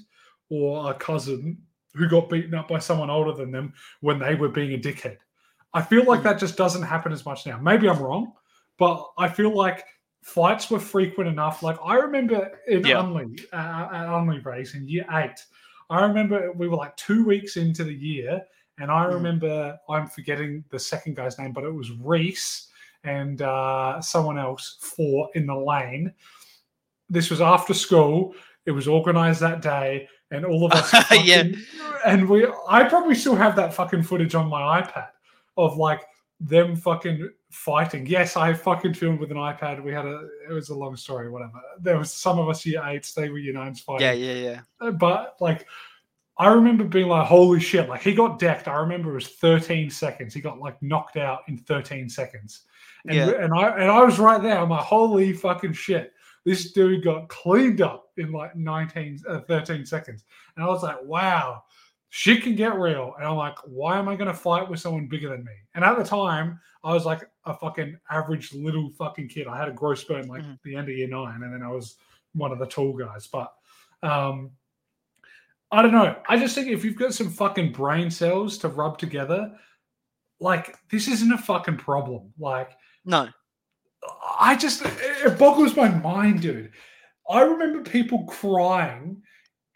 [0.50, 1.58] or a cousin
[1.94, 5.18] who got beaten up by someone older than them when they were being a dickhead.
[5.74, 6.24] I feel like Mhm.
[6.24, 7.58] that just doesn't happen as much now.
[7.60, 8.34] Maybe I'm wrong,
[8.78, 9.86] but I feel like
[10.22, 11.64] fights were frequent enough.
[11.64, 12.98] Like I remember in Yeah.
[12.98, 15.44] Unley, uh, at Unley race in year eight,
[15.90, 18.42] I remember we were like two weeks into the year,
[18.78, 19.14] and I Mhm.
[19.14, 22.70] remember I'm forgetting the second guy's name, but it was Reese
[23.04, 26.14] and uh, someone else fought in the lane.
[27.10, 28.36] This was after school.
[28.66, 30.94] It was organized that day, and all of us.
[31.26, 31.44] Yeah.
[32.06, 35.10] And we, I probably still have that fucking footage on my iPad
[35.58, 36.02] of like
[36.40, 38.06] them fucking fighting.
[38.08, 39.84] Yes, I fucking filmed with an iPad.
[39.84, 41.62] We had a, it was a long story, whatever.
[41.80, 44.62] There was some of us year eights, they were year nines fighting Yeah, yeah, yeah.
[44.80, 45.68] Uh, but like
[46.38, 48.68] I remember being like, holy shit, like he got decked.
[48.68, 50.34] I remember it was 13 seconds.
[50.34, 52.62] He got like knocked out in 13 seconds.
[53.06, 53.30] And, Yeah.
[53.32, 54.58] and I and I was right there.
[54.58, 56.14] I'm like, holy fucking shit.
[56.46, 60.26] This dude got cleaned up in like 19 uh, 13 seconds.
[60.56, 61.64] And I was like, wow,
[62.10, 63.14] shit can get real.
[63.18, 65.52] And I'm like, why am I gonna fight with someone bigger than me?
[65.76, 69.48] And at the time, I was like a fucking average little fucking kid.
[69.48, 70.60] I had a growth spurt like Mhm.
[70.64, 71.98] the end of year nine, and then I was
[72.34, 73.28] one of the tall guys.
[73.28, 73.54] But
[74.04, 74.52] um
[75.72, 76.18] I don't know.
[76.28, 79.58] I just think if you've got some fucking brain cells to rub together,
[80.40, 82.34] like this isn't a fucking problem.
[82.40, 82.72] Like
[83.06, 83.30] No.
[84.40, 86.72] I just it boggles my mind, dude.
[87.30, 89.22] I remember people crying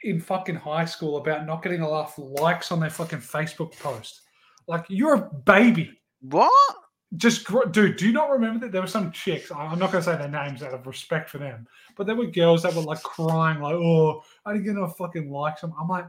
[0.04, 4.22] in fucking high school about not getting enough likes on their fucking Facebook post.
[4.68, 6.00] Like you're a baby.
[6.22, 6.76] What?
[7.18, 9.52] Just dude, do you not remember that there were some chicks?
[9.52, 12.64] I'm not gonna say their names out of respect for them, but there were girls
[12.64, 16.08] that were like crying, like, "Oh, I didn't get enough fucking likes." I'm, I'm like,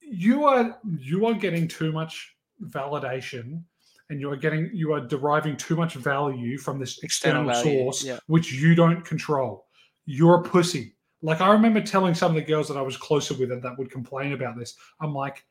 [0.00, 3.62] you are you are getting too much validation,
[4.10, 8.04] and you are getting you are deriving too much value from this external, value, source,
[8.04, 8.18] yeah.
[8.26, 9.66] which you don't control.
[10.06, 10.94] You're a pussy.
[11.22, 13.78] Like I remember telling some of the girls that I was closer with and that
[13.78, 14.76] would complain about this.
[15.00, 15.44] I'm like,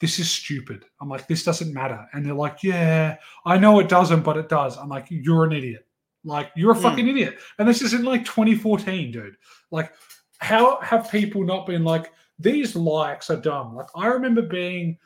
[0.00, 0.84] this is stupid.
[1.00, 2.06] I'm like, this doesn't matter.
[2.12, 4.76] And they're like, yeah, I know it doesn't, but it does.
[4.76, 5.86] I'm like, you're an idiot.
[6.24, 6.82] Like you're a Hmm.
[6.82, 7.38] fucking idiot.
[7.58, 9.36] And this is in like 2014, dude.
[9.70, 9.92] Like
[10.38, 13.74] how have people not been like these likes are dumb?
[13.74, 14.98] Like I remember being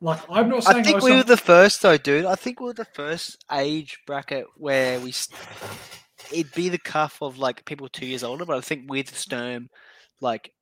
[0.00, 2.24] like I'm not saying I think was we were the first though, dude.
[2.26, 5.12] I think we were the first age bracket where we.
[5.12, 5.38] St-
[6.32, 9.68] it'd be the cuff of like people two years older, but I think with Sturm,
[10.20, 10.52] like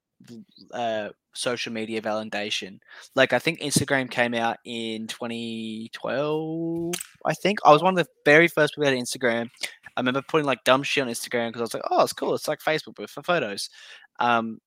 [0.73, 2.78] uh, social media validation,
[3.15, 6.94] like I think Instagram came out in 2012.
[7.24, 9.48] I think I was one of the very first people at Instagram.
[9.97, 12.35] I remember putting like dumb shit on Instagram because I was like, oh, it's cool.
[12.35, 13.70] It's like Facebook but for photos.
[14.19, 14.59] Um,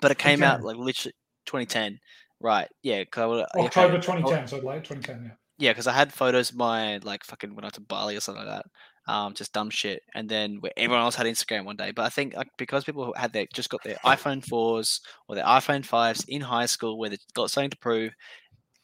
[0.00, 1.14] but it came out like literally
[1.46, 1.98] 2010.
[2.40, 2.68] Right.
[2.82, 3.04] Yeah.
[3.04, 5.30] Cause I okay, October I- 2010, so late 2010, yeah.
[5.58, 8.20] yeah, because I had photos of my like fucking when I went to Bali or
[8.20, 8.62] something like
[9.06, 10.02] that, um, just dumb shit.
[10.14, 13.32] And then everyone else had Instagram one day, but I think like because people had
[13.32, 17.18] their just got their iPhone fours or their iPhone fives in high school where they
[17.34, 18.12] got something to prove,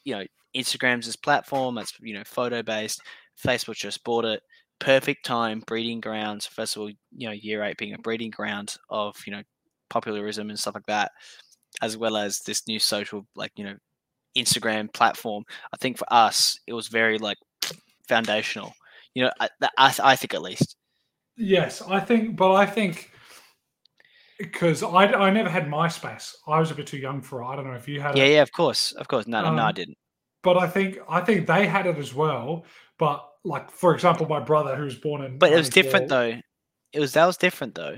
[0.05, 0.25] you know,
[0.57, 3.01] Instagram's this platform that's you know photo based.
[3.45, 4.43] Facebook just bought it.
[4.79, 6.47] Perfect time, breeding grounds.
[6.47, 9.43] First of all, you know, year eight being a breeding ground of you know
[9.91, 11.13] popularism and stuff like that,
[11.81, 13.77] as well as this new social like you know
[14.37, 15.45] Instagram platform.
[15.73, 17.39] I think for us, it was very like
[18.09, 18.75] foundational.
[19.15, 20.77] You know, I, I, I think at least.
[21.37, 23.11] Yes, I think, but I think
[24.39, 26.35] because I, I never had MySpace.
[26.47, 27.47] I was a bit too young for it.
[27.47, 29.27] I don't know if you had Yeah, it, yeah, of course, of course.
[29.27, 29.99] No, no, no, I Um, didn't.
[30.43, 32.65] but I think I think they had it as well.
[32.99, 36.39] But like for example, my brother who was born in But it was different though.
[36.93, 37.97] It was that was different though.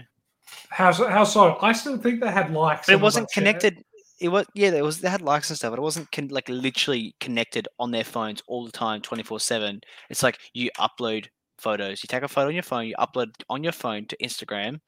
[0.70, 1.08] How so?
[1.08, 1.58] How so?
[1.60, 2.86] I still think they had likes.
[2.86, 3.40] But it wasn't that shit.
[3.42, 3.84] connected.
[4.20, 6.48] It was yeah, there was they had likes and stuff, but it wasn't con- like
[6.48, 9.80] literally connected on their phones all the time, twenty four seven.
[10.10, 11.26] It's like you upload
[11.58, 12.02] photos.
[12.02, 14.80] You take a photo on your phone, you upload on your phone to Instagram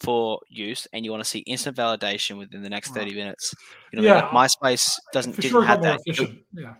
[0.00, 3.54] for use, and you want to see instant validation within the next thirty minutes.
[3.92, 4.30] You know, what I mean?
[4.32, 6.00] Yeah, like MySpace doesn't For didn't sure, have that.
[6.52, 6.74] Yeah.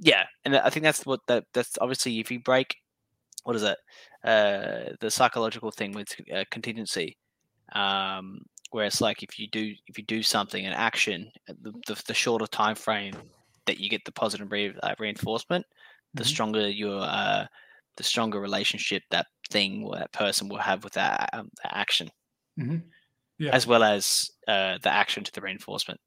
[0.00, 2.76] Yeah, and I think that's what that that's obviously if you break
[3.44, 3.78] what is it
[4.24, 7.16] uh the psychological thing with uh, contingency
[7.74, 8.40] um
[8.70, 12.02] where it's like if you do if you do something an action uh, the, the,
[12.06, 13.14] the shorter time frame
[13.66, 15.64] that you get the positive re- uh, reinforcement
[16.14, 16.26] the Mhm.
[16.26, 17.46] stronger your uh
[17.96, 22.10] the stronger relationship that thing or that person will have with that, um, that action
[22.56, 23.50] Yeah.
[23.52, 26.00] as well as uh the action to the reinforcement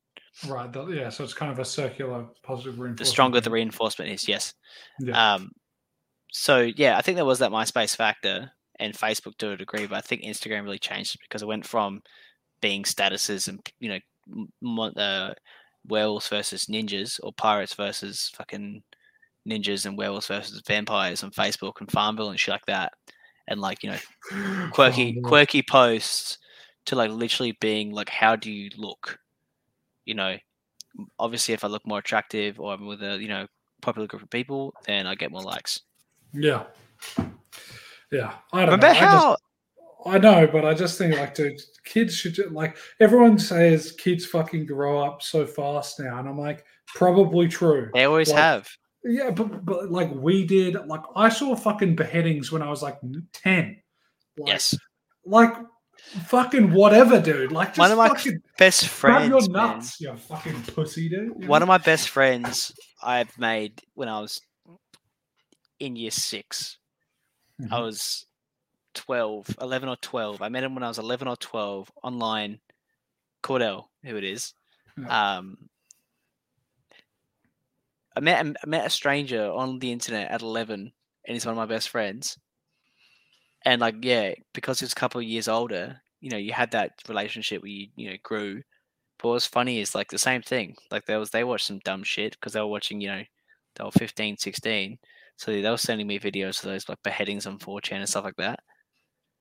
[0.48, 0.70] Right.
[0.90, 1.10] yeah.
[1.10, 2.98] So it's kind of a circular positive reinforcement.
[3.00, 4.54] the stronger the reinforcement is yes
[5.00, 5.34] Yeah.
[5.34, 5.52] Um,
[6.32, 8.52] so yeah, I think there was that MySpace factor
[8.82, 12.02] and Facebook to a degree, but I think Instagram really changed because it went from
[12.62, 14.02] being statuses and you
[14.66, 15.34] know, uh,
[15.88, 18.84] werewolves versus ninjas or pirates versus fucking
[19.48, 22.92] ninjas and werewolves versus vampires on Facebook and Farmville and shit like that,
[23.48, 24.00] and like you know,
[24.72, 25.30] quirky Farmville.
[25.30, 26.40] quirky posts
[26.86, 29.20] to like literally being like, how do you look?
[30.06, 30.38] You know,
[31.20, 33.46] obviously if I look more attractive or I'm with a you know
[33.82, 35.82] popular group of people, then I get more likes.
[36.34, 36.64] Yeah.
[38.12, 38.34] Yeah.
[38.54, 39.08] I don't Remember know.
[39.08, 39.42] I, just-
[40.04, 44.26] I know, but I just think like, dude, kids should ju- like everyone says kids
[44.26, 47.92] fucking grow up so fast now, and I'm like, probably true.
[47.94, 48.68] they always like, have?
[49.04, 52.98] Yeah, but but like we did, like I saw fucking beheadings when I was like
[53.32, 53.78] ten.
[54.40, 54.76] Like, Yes,
[55.24, 55.54] Like
[56.26, 57.52] fucking whatever, dude.
[57.52, 59.50] Like just One of my fucking best grab your friends.
[59.52, 59.68] man.
[59.76, 61.34] nuts, you fucking pussy, dude.
[61.42, 61.66] you One know?
[61.66, 62.74] of my best friends
[63.04, 64.42] I've made when I was
[65.80, 66.10] in year
[67.62, 68.26] 6 I was
[68.94, 70.42] 12, 11 or 12.
[70.42, 72.60] I met him when I was 11 or 12 online.
[73.44, 74.54] Cordell, who it is.
[75.10, 75.70] Um,
[78.16, 80.94] I met a- I met a stranger on the internet at 11,
[81.26, 82.38] and he's one of my best friends.
[83.64, 87.02] And like, yeah, because he's a couple of years older, you know, you had that
[87.08, 88.64] relationship where you you know grew.
[89.20, 90.76] But what's funny is like the same thing.
[90.90, 93.24] Like there was they watched some dumb shit because they were watching, you know,
[93.76, 95.00] they were 15, 16.
[95.42, 98.36] So they were sending me videos of those like beheadings on 4chan and stuff like
[98.38, 98.60] that.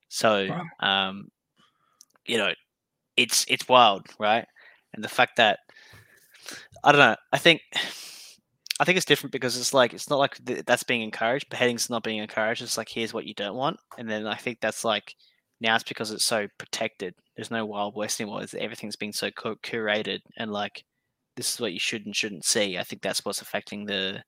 [0.09, 0.65] So Wow.
[0.79, 1.27] um,
[2.25, 2.51] you know,
[3.17, 4.43] it's it's wild, right?
[4.95, 5.59] And the fact that
[6.83, 7.61] I don't know, I think
[8.79, 11.51] I think it's different because it's like it's not like th- that's being encouraged.
[11.51, 12.63] Beheading's not being encouraged.
[12.63, 15.13] It's like here's what you don't want, and then I think that's like
[15.59, 17.13] now it's because it's so protected.
[17.35, 18.41] There's no wild west anymore.
[18.41, 20.83] It's, everything's being so cu- curated and like
[21.35, 22.79] this is what you should and shouldn't see.
[22.79, 24.23] I think that's what's affecting the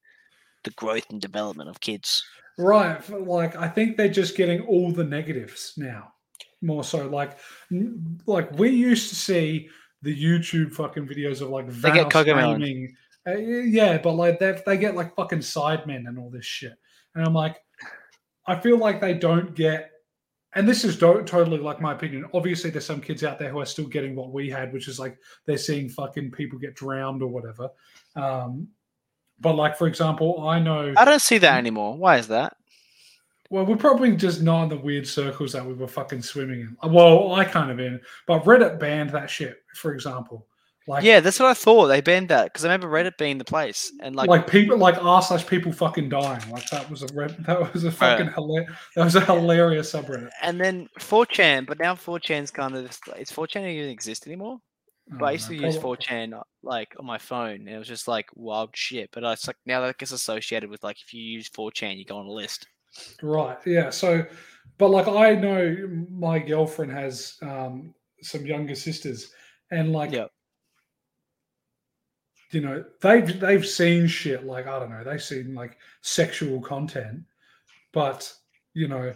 [0.64, 2.24] the growth and development of kids.
[2.58, 2.98] Right.
[3.10, 6.14] Like I think they're just getting all the negatives now.
[6.62, 7.38] More so like
[8.26, 9.70] like we used to see
[10.02, 12.90] the YouTube fucking videos of like They get VanossGaming.
[13.26, 16.74] Uh, yeah, but like they they get like fucking sidemen and all this shit.
[17.16, 17.58] And I'm like
[18.46, 19.92] I feel like they don't get
[20.56, 22.26] and this is do- totally like my opinion.
[22.34, 25.00] Obviously, there's some kids out there who are still getting what we had, which is
[25.00, 27.70] like they're seeing fucking people get drowned or whatever.
[28.16, 28.68] Um,
[29.44, 31.96] but like for example, I know I don't see that anymore.
[31.96, 32.56] Why is that?
[33.52, 36.92] Well, we're probably just not in the weird circles that we were fucking swimming in.
[36.92, 40.48] Well, I kind of in, but Reddit banned that shit, for example.
[40.88, 41.88] Like, yeah, that's what I thought.
[41.88, 45.02] They banned that because I remember Reddit being the place, and like, like, people, like
[45.04, 46.42] r slash people fucking dying.
[46.50, 48.72] Like that was a red, that was a fucking hilarious.
[48.96, 50.30] That was a hilarious subreddit.
[50.42, 54.60] And then 4chan, but now 4chan's kind of is 4chan even exist anymore?
[55.10, 58.08] But I used to use 4chan uh, like on my phone, and it was just
[58.08, 59.10] like wild shit.
[59.12, 62.18] But it's like now that gets associated with like if you use 4chan, you go
[62.18, 62.68] on a list.
[63.22, 63.58] Right.
[63.66, 63.90] Yeah.
[63.90, 64.26] So,
[64.78, 69.32] but like I know my girlfriend has um, some younger sisters,
[69.72, 70.32] and like, Yep.
[72.52, 77.24] you know, they've they've seen shit like I don't know, they've seen like sexual content,
[77.92, 78.32] but
[78.74, 79.14] you know,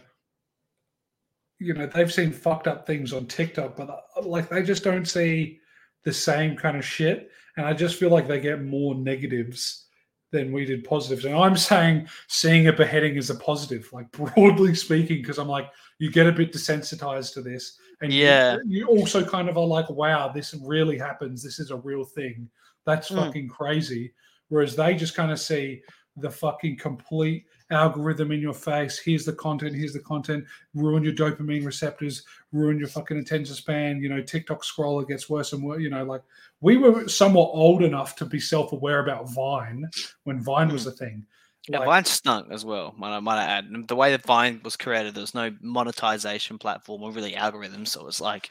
[1.60, 5.08] you know, they've seen fucked up things on TikTok, but uh, like they just don't
[5.08, 5.60] see
[6.08, 9.88] the same kind of shit, and I just feel like they get more negatives
[10.32, 11.26] than we did positives.
[11.26, 15.70] And I'm saying seeing a beheading is a positive, like broadly speaking, because I'm like,
[16.00, 17.78] you get a bit desensitized to this.
[18.02, 18.58] And you- Yeah.
[18.66, 21.44] you, also kind of are like, wow, this really happens.
[21.44, 22.50] This is a real thing.
[22.86, 23.16] That's Mm.
[23.18, 24.14] fucking crazy.
[24.48, 25.82] Whereas they just kind of see
[26.18, 28.98] the fucking complete algorithm in your face.
[28.98, 34.02] Here's the content, here's the content, ruin your dopamine receptors, ruin your fucking attention span.
[34.02, 35.81] You know, TikTok scroller gets worse and worse.
[35.81, 36.22] You know, like
[36.61, 39.89] we were somewhat old enough to be self aware about Vine
[40.23, 40.89] when Vine was hmm.
[40.89, 41.26] a thing.
[41.69, 42.94] Yeah, Like, Vine stunk as well.
[42.98, 43.65] Might I, might I add?
[43.88, 47.99] The way that Vine was created, there was no monetization platform or really algorithms, so
[47.99, 48.49] it was like,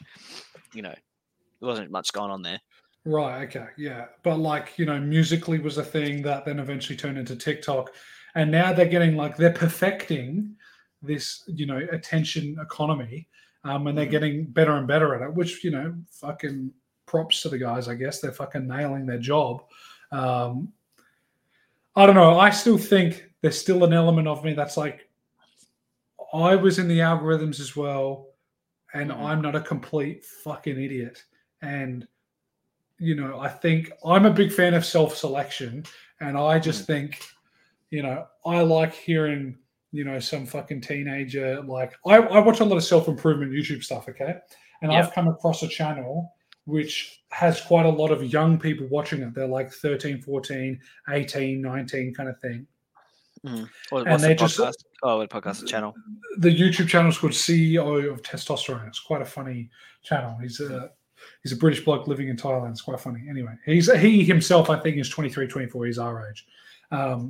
[0.73, 0.93] you know,
[1.59, 2.59] there wasn't much going on there.
[3.07, 3.43] Right.
[3.43, 3.67] Okay.
[3.77, 4.07] Yeah.
[4.21, 7.93] But like, you know, Musical.ly was a thing that then eventually turned into TikTok.
[8.35, 10.57] And now they're getting like, they're perfecting
[11.01, 13.29] this, you know, attention economy.
[13.63, 14.11] Um, and they're Mhm.
[14.11, 16.73] getting better and better at it, which, you know, fucking
[17.05, 18.19] props to the guys, I guess.
[18.19, 19.63] They're fucking nailing their job.
[20.11, 20.73] Um,
[21.95, 22.37] I don't know.
[22.37, 25.09] I still think there's still an element of me that's like,
[26.33, 28.33] I was in the algorithms as well,
[28.93, 29.19] and Mhm.
[29.21, 31.23] I'm not a complete fucking idiot.
[31.61, 32.05] And
[32.99, 35.85] you know, I think I'm a big fan of self-selection,
[36.21, 36.63] and I hmm.
[36.63, 37.21] just think,
[37.89, 39.57] you know, I like hearing,
[39.91, 44.07] you know, some fucking teenager like I, I watch a lot of self-improvement YouTube stuff,
[44.09, 44.37] okay,
[44.81, 44.99] and Yeah.
[44.99, 46.33] I've come across a channel
[46.67, 49.33] which has quite a lot of young people watching it.
[49.33, 50.77] They're like 13, 14,
[51.09, 52.67] 18, 19 kind of thing.
[53.45, 53.63] Hmm.
[53.89, 54.59] What, And what's the they just-
[55.01, 55.95] oh, what podcast the channel?
[56.39, 58.85] the YouTube channel is called CEO of Testosterone.
[58.85, 59.69] It's quite a funny
[60.03, 60.37] channel.
[60.41, 60.91] He's a
[61.43, 62.71] he's a British bloke living in Thailand.
[62.71, 63.23] It's quite funny.
[63.29, 65.85] Anyway, he's he himself, I think, is 23, 24.
[65.85, 66.45] He's our age.
[66.91, 67.29] Um,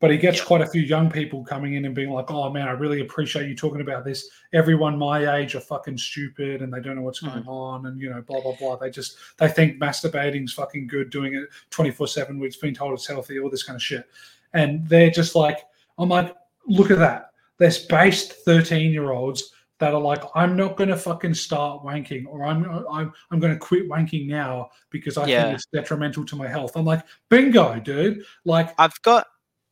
[0.00, 0.44] but he gets Yeah.
[0.46, 3.48] quite a few young people coming in and being like, "Oh man, I really appreciate
[3.48, 4.28] you talking about this.
[4.52, 8.10] Everyone my age are fucking stupid and they don't know what's going on, and you
[8.10, 8.74] know, blah blah blah.
[8.76, 12.40] They just they think masturbating's fucking good, doing it twenty four seven.
[12.40, 14.08] We've been told it's healthy, all this kind of shit,
[14.54, 15.58] and they're just like,
[15.98, 16.34] I'm like,
[16.66, 17.30] look at that.
[17.58, 22.24] There's based 13 year olds that are like, I'm not going to fucking start wanking
[22.28, 25.42] or I'm, I'm, I'm going to quit wanking now because I Yeah.
[25.42, 26.76] think it's detrimental to my health.
[26.76, 28.22] I'm like, bingo, dude.
[28.44, 29.26] Like I've got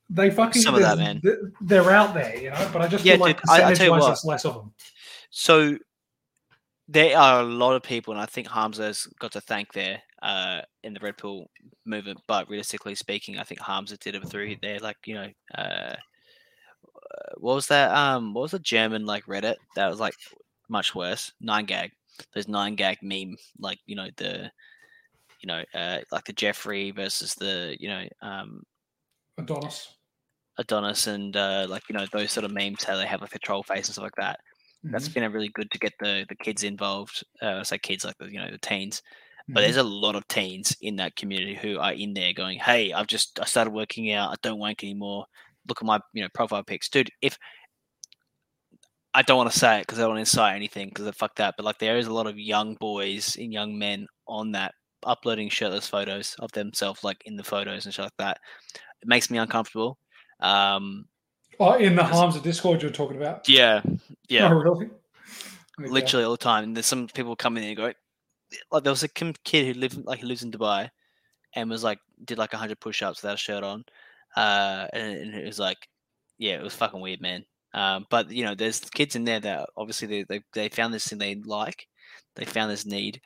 [0.08, 1.52] they fucking, Some of that, they're- man.
[1.60, 3.86] They're, out there, you know, but I just Yeah, feel like dude, I- I tell
[3.86, 4.24] you what.
[4.24, 4.72] less of them.
[5.30, 5.78] So
[6.88, 10.62] there are a lot of people, and I think Hamza's got to thank there uh,
[10.82, 11.46] in the Red Pill
[11.86, 12.18] movement.
[12.26, 14.80] But realistically speaking, I think Hamza did it through there.
[14.80, 15.94] Like you know, uh,
[17.38, 17.90] what was that?
[17.94, 20.14] Um, what was the German like Reddit that was like
[20.68, 21.32] much worse?
[21.40, 21.92] Nine gag.
[22.34, 24.52] There's nine gag meme, like you know the,
[25.40, 28.64] you know, uh, like the Jeffrey versus the you know um,
[29.36, 29.98] Adonis.
[30.58, 33.38] Adonis and uh, like you know those sort of memes how they have like the
[33.38, 34.40] troll face and stuff like that.
[34.92, 35.14] That's Mhm.
[35.14, 37.24] been a really good to get the the kids involved.
[37.40, 39.02] Uh, I say kids like the you know the teens,
[39.54, 42.92] but there's a lot of teens in that community who are in there going, "Hey,
[42.92, 44.32] I've just I started working out.
[44.32, 45.26] I don't wank anymore.
[45.68, 47.10] Look at my you know profile pics, dude.
[47.22, 47.38] If
[49.12, 51.34] I don't want to say it because I don't want to incite anything because fuck
[51.36, 54.74] that, but like there is a lot of young boys and young men on that
[55.04, 58.38] uploading shirtless photos of themselves, like in the photos and shit like that.
[59.02, 59.98] It makes me uncomfortable.
[60.40, 61.06] Um,
[61.58, 63.46] Oh, in the harms of Discord you're talking about?
[63.46, 63.82] yeah,
[64.28, 64.48] yeah.
[64.48, 64.88] Oh, really?
[65.78, 65.90] Okay.
[65.90, 66.64] literally all the time.
[66.64, 67.92] And there's some people come in and go,
[68.72, 70.88] like there was a kid who lived like he lives in Dubai,
[71.54, 73.84] and was like did like hundred push-ups without a shirt on,
[74.36, 75.88] uh, and, and it was like,
[76.38, 77.44] yeah, it was fucking weird, man.
[77.72, 81.06] Um, but you know, there's kids in there that obviously they, they they found this
[81.06, 81.86] thing they like,
[82.36, 83.20] they found this need.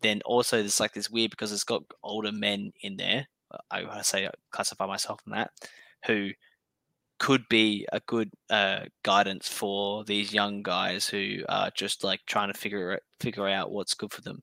[0.00, 3.28] Then also there's like this weird because it's got older men in there.
[3.50, 5.50] uh, I, I say I classify myself in that,
[6.06, 6.30] who
[7.18, 12.52] could be a good uh, guidance for these young guys who are just like trying
[12.52, 14.42] to figure it, figure out what's good for them.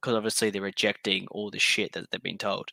[0.00, 2.70] Because obviously they're rejecting all the shit that they've been told.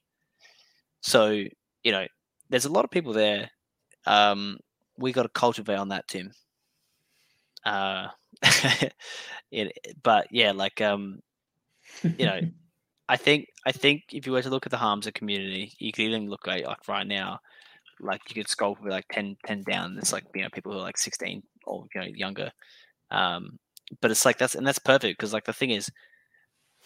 [1.02, 1.44] So
[1.84, 2.08] you know,
[2.50, 3.50] there's a lot of people there
[4.06, 4.58] um,
[4.98, 6.32] we got to cultivate on that, Tim.
[7.66, 8.08] Uh,
[9.52, 9.72] it,
[10.04, 11.20] but yeah, like um,
[12.04, 12.40] you know,
[13.10, 16.04] I think I think if you were to look at the Hamza community, you could
[16.04, 17.40] even look at like right now,
[18.00, 19.98] like you could scroll for like 10, 10 down.
[19.98, 22.52] It's like you know people who are like sixteen or you know younger.
[23.12, 23.58] Um,
[24.02, 25.90] but it's like that's and that's perfect because like the thing is,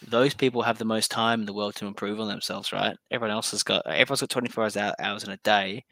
[0.08, 2.96] those people have the most time in the world to improve on themselves, right?
[3.10, 5.84] Everyone else has got everyone's got twenty four hours hours in a day,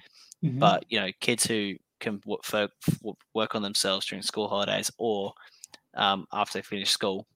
[0.44, 0.58] Mhm.
[0.58, 2.42] but you know kids who can work,
[3.32, 5.32] work on themselves during school holidays or
[5.94, 7.26] um, after they finish school,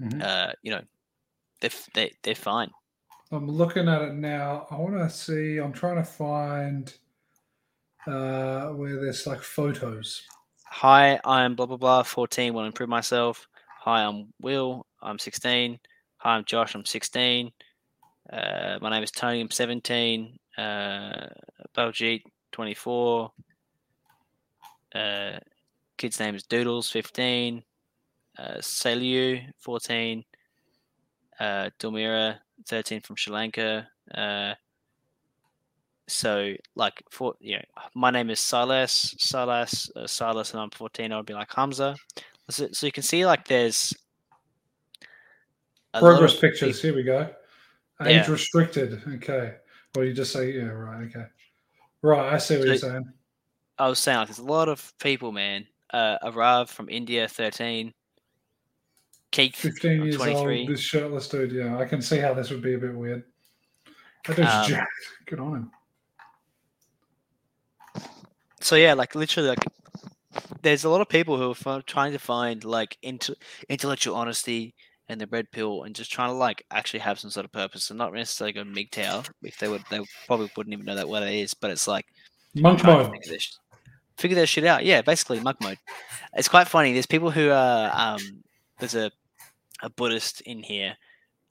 [0.00, 0.22] Mhm.
[0.22, 0.82] uh, you know,
[1.60, 2.70] they're they they're fine.
[3.30, 4.66] I'm looking at it now.
[4.70, 5.58] I want to see.
[5.58, 6.92] I'm trying to find
[8.06, 10.22] uh, where there's like photos.
[10.64, 12.02] Hi, I'm blah blah blah.
[12.02, 13.46] Fourteen, want to improve myself.
[13.80, 14.86] Hi, I'm Will.
[15.02, 15.78] I'm sixteen.
[16.18, 16.74] Hi, I'm Josh.
[16.74, 17.52] I'm sixteen.
[18.32, 19.40] Uh, my name is Tony.
[19.40, 20.38] I'm seventeen.
[20.56, 21.28] Uh,
[21.76, 22.22] Baljeet,
[22.52, 23.32] twenty four.
[24.94, 25.38] Uh,
[25.96, 27.62] kid's name is Doodles, fifteen.
[28.38, 30.24] Uh, Saliu, fourteen.
[31.38, 33.88] Uh, Dulmira, thirteen from Sri Lanka.
[34.12, 34.54] Uh,
[36.08, 37.62] so like for you know,
[37.94, 41.12] my name is Silas, Silas, uh, Silas, and I'm 14.
[41.12, 41.96] I would be like Hamza.
[42.50, 43.94] So, so you can see like there's
[45.94, 46.80] a Progress pictures.
[46.82, 47.22] Here we go.
[48.02, 48.30] Age Yeah.
[48.30, 49.02] restricted.
[49.16, 49.56] Okay.
[49.94, 50.64] Well, you just say yeah.
[50.64, 51.04] Right.
[51.08, 51.24] Okay.
[52.02, 52.32] Right.
[52.34, 53.12] I see what So- you're saying.
[53.78, 55.66] I was saying like there's a lot of people, man.
[55.90, 57.94] Uh, Arav from India, 13.
[59.30, 60.60] Keith, 15 years 23.
[60.60, 60.68] old.
[60.70, 61.52] This shirtless dude.
[61.52, 63.24] Yeah, I can see how this would be a bit weird.
[64.26, 64.90] That dude's Um, jacked.
[65.26, 65.70] Good on him.
[68.60, 69.64] so yeah, like literally, like
[70.62, 73.34] there's a lot of people who are trying to find like into
[73.68, 74.74] intellectual honesty
[75.08, 77.90] and the red pill, and just trying to like actually have some sort of purpose,
[77.90, 79.30] and not necessarily go MGTOW.
[79.42, 81.54] If they would, they probably wouldn't even know that what it is.
[81.54, 82.06] But it's like
[82.54, 83.10] Monk mode.
[83.12, 83.58] figure this,
[84.16, 84.84] figure their shit out.
[84.84, 85.78] Yeah, basically monk mode.
[86.34, 86.92] It's quite funny.
[86.92, 88.42] There's people who are um,
[88.78, 89.10] there's a
[89.82, 90.96] a Buddhist in here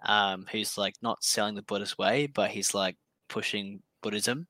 [0.06, 2.98] um, who's like not selling the Buddhist way, but he's like
[3.30, 4.48] pushing Buddhism.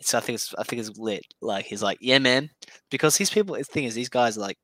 [0.00, 1.24] So I think it's I think it's lit.
[1.40, 2.50] Like he's like, yeah, man,
[2.90, 3.56] because these people.
[3.56, 4.58] The thing is, these guys are like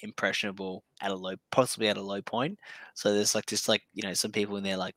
[0.00, 2.58] impressionable at a low, possibly at a low point.
[2.94, 4.94] So there's like just like you know some people in there like,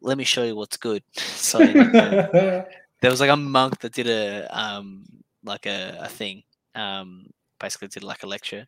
[0.00, 1.02] let me show you what's good.
[1.14, 1.92] so like,
[3.02, 5.04] there was like a monk that did a um
[5.44, 6.42] like a, a thing
[6.74, 7.26] um
[7.60, 8.66] basically did like a lecture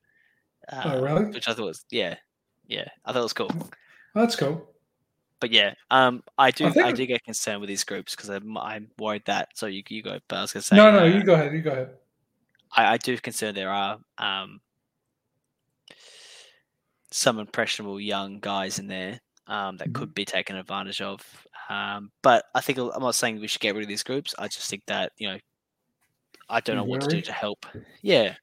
[0.70, 1.24] uh, oh, really?
[1.26, 2.14] which i thought was yeah
[2.66, 3.51] yeah i thought it was cool
[4.14, 4.68] That's cool.
[5.40, 8.59] but yeah um i do I i, do get concerned with these groups because I'm,
[8.59, 11.05] I'm worried that so you, you go but i was gonna say no, no, uh,
[11.05, 11.52] you go ahead.
[11.52, 11.90] You go ahead.
[12.76, 14.60] I, I do concern there are um
[17.14, 21.20] some impressionable young guys in there um, that could be taken advantage of.
[21.70, 24.34] Um, but I think I'm not saying we should get rid of these groups.
[24.36, 25.38] I just think that you know,
[26.48, 27.66] I don't know what to do to help.
[28.02, 28.34] Yeah,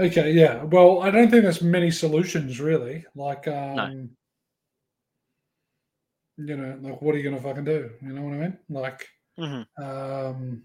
[0.00, 0.62] Okay, yeah.
[0.62, 3.04] Well, I don't think there's many solutions really.
[3.14, 4.10] Like, um,
[6.36, 7.90] you know, like what are you gonna fucking do?
[8.00, 8.58] You know what I mean?
[8.70, 10.62] Like, hmm um,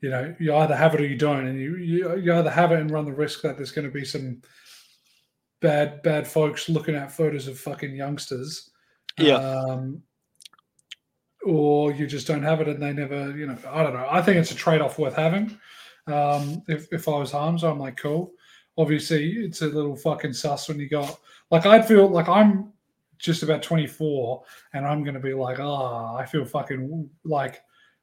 [0.00, 2.72] you know, you either have it or you don't, and you you, you either have
[2.72, 4.40] it and run the risk that there's going to be some
[5.60, 8.70] bad bad folks looking at photos of fucking youngsters.
[9.18, 9.36] Yeah.
[9.36, 10.02] Um,
[11.44, 14.06] or you just don't have it and they never, you know, I don't know.
[14.10, 15.58] I think it's a trade off worth having.
[16.06, 18.32] Um, if, if I was Hamza, I'm like, cool.
[18.76, 21.18] Obviously, it's a little fucking sus when you got,
[21.50, 22.72] like, I'd feel like I'm
[23.18, 24.42] just about 24
[24.74, 27.62] and I'm going to be like, ah, I feel fucking like,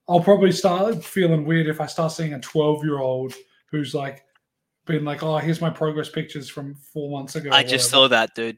[0.10, 3.34] I'll probably start feeling weird if I start seeing a 12 year old
[3.72, 4.24] who's like,
[4.88, 7.50] been like, oh, here's my progress pictures from four months ago.
[7.52, 8.58] I just saw that dude.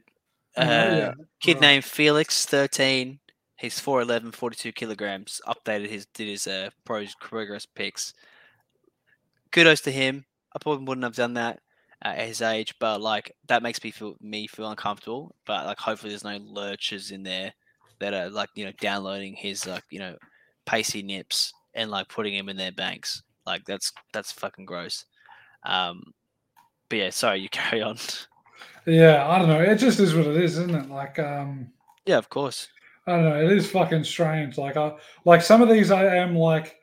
[0.56, 1.60] Uh, Yeah, Kid right.
[1.60, 3.18] named Felix, 13.
[3.56, 5.40] He's 4'11, 42 kilograms.
[5.46, 8.14] Updated his did his uh, pro progress pics.
[9.52, 10.24] Kudos to him.
[10.54, 11.60] I probably wouldn't have done that
[12.02, 15.34] at his age, but like that makes me feel me feel uncomfortable.
[15.46, 17.52] But like hopefully there's no lurchers in there
[17.98, 20.16] that are like you know downloading his like you know
[20.64, 23.22] pacey nips and like putting him in their banks.
[23.44, 25.04] Like that's that's fucking gross.
[25.64, 26.02] Um,
[26.90, 27.96] but yeah, sorry, you carry on.
[28.84, 29.60] Yeah, I don't know.
[29.60, 30.90] It just is what it is, isn't it?
[30.90, 31.72] Like, um,
[32.04, 32.68] yeah, of course.
[33.06, 33.42] I don't know.
[33.42, 34.58] It is fucking strange.
[34.58, 34.92] Like, I
[35.24, 35.90] like some of these.
[35.90, 36.76] I am like,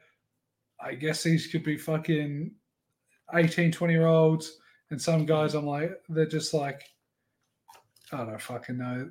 [0.80, 2.52] I guess these could be fucking
[3.34, 4.58] 18, 20 year olds,
[4.90, 6.82] and some guys I'm like, they're just like,
[8.12, 9.10] I don't fucking know.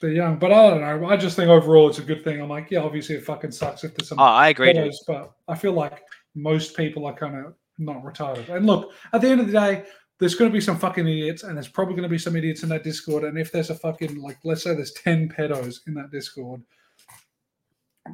[0.00, 1.06] They're young, but I don't know.
[1.06, 2.40] I just think overall it's a good thing.
[2.40, 4.72] I'm like, yeah, obviously it fucking sucks if there's some Oh, I agree.
[4.72, 6.02] photos, but I feel like
[6.34, 8.48] most people are kind of not retarded.
[8.48, 9.84] And look, at the end of the day,
[10.22, 12.62] there's going to be some fucking idiots, and there's probably going to be some idiots
[12.62, 13.24] in that Discord.
[13.24, 16.62] And if there's a fucking like, let's say there's ten pedos in that Discord,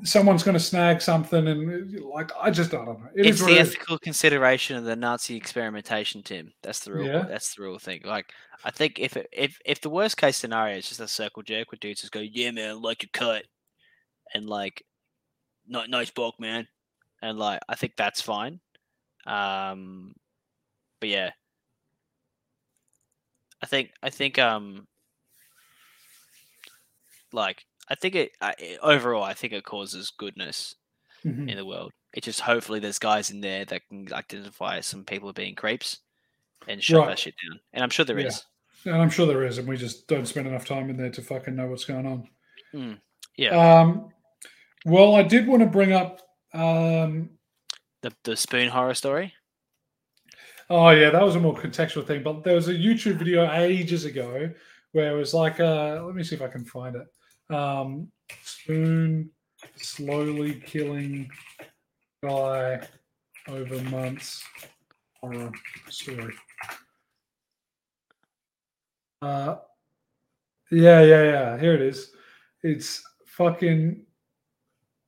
[0.05, 3.11] someone's going to snag something, and like I just I don't know.
[3.15, 3.69] It it's the what it is.
[3.69, 6.51] ethical consideration of the Nazi experimentation, Tim.
[6.63, 7.07] That's the real.
[7.09, 7.27] Yeah.
[7.29, 8.01] That's the real thing.
[8.07, 8.33] Like,
[8.65, 11.71] I think if it, if if the worst case scenario is just a circle jerk
[11.71, 13.45] with dudes just go, "Yeah, man, like your cut,"
[14.33, 14.83] and like,
[15.67, 16.67] "No, nice bulk, man,"
[17.21, 18.61] and like, I think that's fine.
[19.27, 20.15] Um,
[21.01, 21.33] but yeah,
[23.63, 24.87] I think I think um,
[27.33, 30.75] like I think it I, it- overall I think it causes goodness
[31.25, 31.51] Mhm.
[31.51, 31.93] in the world.
[32.15, 35.99] It just hopefully there's guys in there that can identify some people being creeps
[36.67, 37.09] and shut Right.
[37.09, 37.61] that shit down.
[37.73, 38.45] And I'm sure there is.
[38.85, 38.93] Yeah.
[38.93, 41.21] And I'm sure there is, and we just don't spend enough time in there to
[41.21, 42.29] fucking know what's going on.
[42.73, 43.01] Mm,
[43.37, 43.81] Yeah.
[43.81, 44.13] Um,
[44.85, 46.21] well, I did want to bring up.
[46.55, 47.31] Um,
[48.03, 49.35] The the spoon horror story.
[50.71, 52.23] Oh yeah, that was a more contextual thing.
[52.23, 54.51] But there was a YouTube video ages ago
[54.93, 57.55] where it was like, uh, let me see if I can find it.
[57.55, 58.11] Um,
[58.43, 59.31] spoon
[59.77, 61.31] slowly killing
[62.23, 62.87] guy
[63.49, 64.43] over months
[65.21, 65.51] horror
[65.89, 66.35] story.
[69.23, 69.57] Uh,
[70.71, 71.59] yeah, yeah, yeah.
[71.59, 72.13] Here it is.
[72.63, 74.05] It's fucking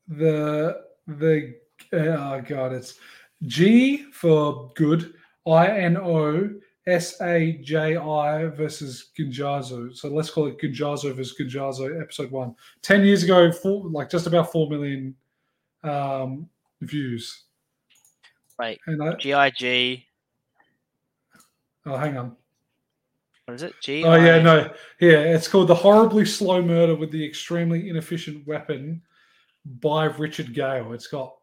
[0.08, 1.54] the the
[1.92, 2.72] oh god.
[2.72, 2.94] It's
[3.42, 5.14] G for good.
[5.46, 6.50] I N O
[6.86, 9.96] S A J I versus Ginosaji.
[9.96, 12.54] So let's call it Ginosaji versus Ginosaji, episode one.
[12.82, 15.14] Ten years ago, four, like just about four million
[15.82, 16.48] um,
[16.80, 17.44] views.
[18.58, 18.78] Right.
[18.86, 20.04] And I, GIG.
[21.86, 22.36] oh, hang on.
[23.46, 23.74] What is it?
[23.82, 24.04] G.
[24.04, 25.18] Oh yeah, no, yeah.
[25.18, 29.02] It's called the horribly slow murder with the extremely inefficient weapon
[29.80, 30.92] by Richard Gale.
[30.92, 31.34] It's got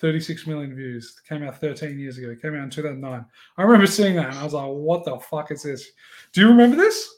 [0.00, 1.16] 36 million views.
[1.24, 2.30] It came out 13 years ago.
[2.30, 3.24] It came out in 2009.
[3.56, 5.88] I remember seeing that and I was like, "What the fuck is this?"
[6.32, 7.14] Do you remember this?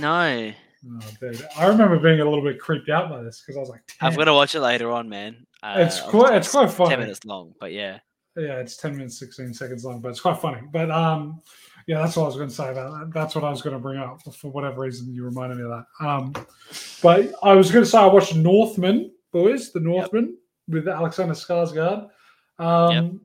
[0.00, 0.52] No.
[0.84, 1.46] Oh, dude.
[1.56, 4.10] I remember being a little bit creeped out by this because I was like, I'm
[4.10, 5.46] "Damn." gonna watch it later on, man.
[5.62, 6.90] Uh, It's quite- it's quite funny.
[6.90, 8.00] Ten minutes long, but yeah.
[8.36, 10.60] yeah, it's 10 minutes, 16 seconds long, but it's quite funny.
[10.72, 11.40] But um,
[11.86, 13.12] yeah, that's what I was going to say about that.
[13.14, 15.70] That's what I was going to bring up for whatever reason you reminded me of
[15.70, 16.04] that.
[16.04, 16.32] Um,
[17.02, 20.36] but I was going to say I watched Northman, boys, the Northman
[20.68, 22.08] with Alexander Skarsgård.
[22.58, 23.20] Um,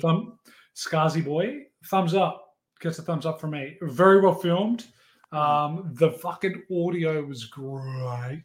[0.00, 0.38] thumb,
[0.76, 2.46] Skarsy boy, thumbs up.
[2.80, 3.76] Gets a thumbs up from me.
[3.82, 4.86] Very well filmed.
[5.32, 8.44] Um, the fucking audio was great.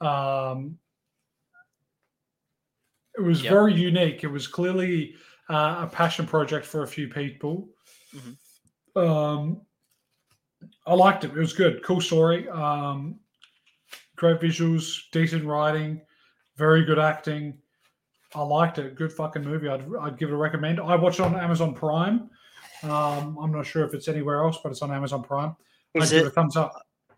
[0.00, 0.78] Um,
[3.16, 3.50] it was Yep.
[3.52, 4.24] very unique.
[4.24, 5.14] It was clearly
[5.48, 7.68] uh, a passion project for a few people.
[8.96, 9.62] Um,
[10.86, 11.28] I liked it.
[11.30, 11.82] It was good.
[11.84, 12.48] Cool story.
[12.48, 13.20] Um,
[14.16, 16.00] great visuals, decent writing,
[16.56, 17.54] very good acting.
[18.34, 18.94] I liked it.
[18.94, 19.68] Good fucking movie.
[19.68, 20.80] I'd, I'd give it a recommend.
[20.80, 22.30] I watched it on Amazon Prime.
[22.82, 25.54] Um, I'm not sure if it's anywhere else, but it's on Amazon Prime.
[25.96, 26.72] I'd Is give it it a thumbs up.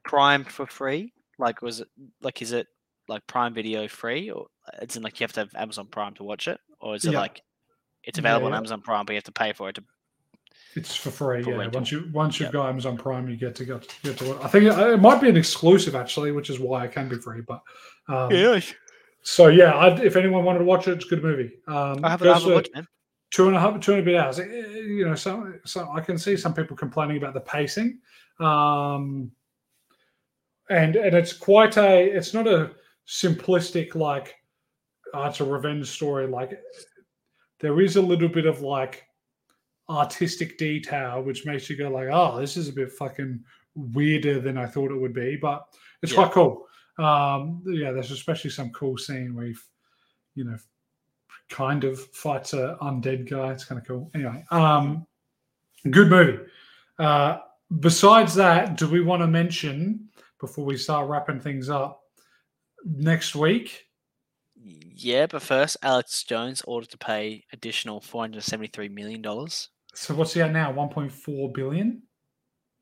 [0.04, 1.12] Prime for free?
[1.38, 1.88] Like, was it
[2.20, 2.42] like?
[2.42, 2.66] Is it
[3.08, 4.46] like Prime Video free, or
[4.82, 7.12] it's in like you have to have Amazon Prime to watch it, or is it
[7.12, 7.20] Yeah.
[7.20, 7.40] like
[8.02, 8.54] it's Yeah, available on.
[8.54, 9.84] Amazon Prime, but you have to pay for it to
[10.74, 11.42] It's for free.
[11.42, 11.56] For yeah.
[11.56, 11.78] rental.
[11.80, 12.52] Once you once you've Yep.
[12.52, 14.44] got Amazon Prime, you get to get, get to it.
[14.44, 17.16] I think it, it might be an exclusive actually, which is why it can be
[17.16, 17.40] free.
[17.40, 17.62] But
[18.08, 18.30] um,
[19.24, 21.50] So yeah, I'd, if anyone wanted to watch it, it's a good movie.
[21.66, 22.86] Um, I haven't, goes I haven't watched man.
[23.30, 24.38] two and a half, two and a bit hours.
[24.38, 28.00] Eh, eh, You know, some, so I can see some people complaining about the pacing,
[28.38, 29.30] um,
[30.68, 32.04] and and it's quite a.
[32.04, 32.72] It's not a
[33.08, 34.34] simplistic like,
[35.14, 36.26] oh, it's a revenge story.
[36.26, 36.58] Like,
[37.60, 39.06] there is a little bit of like
[39.88, 43.42] artistic detail, which makes you go like, oh, this is a bit fucking
[43.74, 45.64] weirder than I thought it would be, but
[46.02, 46.24] it's Yeah.
[46.24, 46.66] quite cool.
[46.98, 49.56] Um, yeah, there's especially some cool scene where you,
[50.34, 50.56] you know,
[51.48, 53.52] kind of fights a undead guy.
[53.52, 54.10] It's kind of cool.
[54.14, 55.06] Anyway, um,
[55.90, 56.38] good movie.
[56.98, 57.38] Uh,
[57.80, 60.08] besides that, do we want to mention
[60.40, 62.02] before we start wrapping things up
[62.84, 63.86] next week?
[64.56, 69.70] Yeah, but first, Alex Jones ordered to pay additional four hundred seventy-three million dollars.
[69.94, 70.72] So what's he at now?
[70.72, 72.02] 1.4 billion.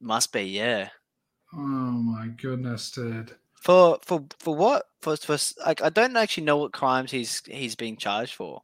[0.00, 0.88] Must be, yeah.
[1.52, 3.36] Oh my goodness, dude.
[3.62, 4.86] For for for what?
[5.00, 8.62] For for like, I don't actually know what crimes he's he's being charged for.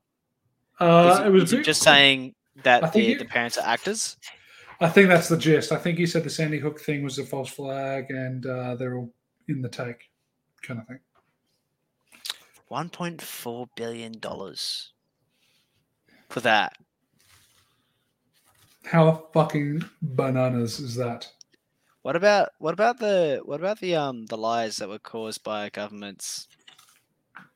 [0.81, 2.35] Uh, it was is he bit- just saying
[2.65, 4.17] that the, the parents are actors?
[4.81, 5.71] I think that's the gist.
[5.71, 8.97] I think he said the Sandy Hook thing was a false flag, and uh, they're
[8.97, 9.13] all
[9.47, 10.11] in the take,
[10.63, 10.99] kind of thing.
[12.67, 14.93] One point four billion dollars
[16.29, 16.77] for that.
[18.85, 21.31] How fucking bananas is that?
[22.03, 25.69] What about what about the what about the um the lies that were caused by
[25.71, 26.49] governments?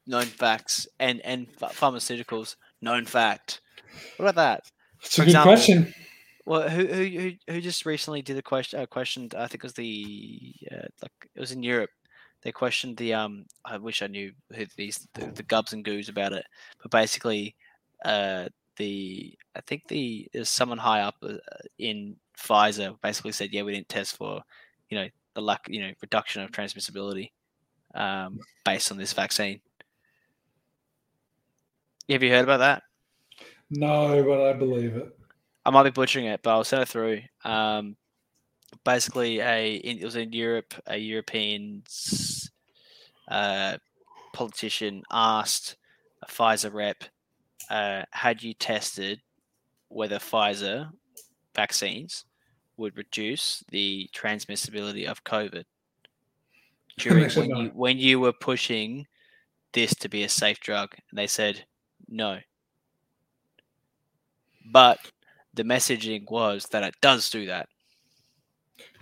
[0.07, 2.57] Known facts and and ph- pharmaceuticals.
[2.81, 3.61] Known fact.
[4.17, 4.71] What about that?
[5.03, 5.95] It's For a good example, question.
[6.45, 8.81] Well, who who who who just recently did a question?
[8.81, 11.91] Uh, questioned, I think it was the uh, like it was in Europe.
[12.43, 13.47] they questioned the um.
[13.65, 16.45] I wish I knew who these the, the gubs and goos about it,
[16.83, 17.57] but basically,
[18.05, 21.37] uh, the I think the there's someone high up uh,
[21.79, 24.43] in Pfizer basically said, yeah, we didn't test for,
[24.89, 27.31] you know, the lack, you know, reduction of transmissibility,
[27.95, 29.61] um, based on this vaccine.
[32.09, 32.83] Have you heard about that?
[33.71, 35.17] No, but I believe it.
[35.65, 37.21] I might be butchering it, but I'll send it through.
[37.45, 37.97] Um,
[38.85, 40.75] basically, a in, it was in Europe.
[40.87, 41.83] A European
[43.29, 43.79] uh,
[44.33, 45.77] politician asked
[46.23, 47.05] a Pfizer rep,
[47.71, 49.21] uh, "Had you tested
[49.89, 50.91] whether Pfizer
[51.55, 52.25] vaccines
[52.77, 55.65] would reduce the transmissibility of COVID
[56.99, 59.07] during when you when you were pushing
[59.73, 61.65] this to be a safe drug?" And they said,
[62.09, 62.39] "No."
[64.71, 64.99] But
[65.55, 67.69] the messaging was that it does do that.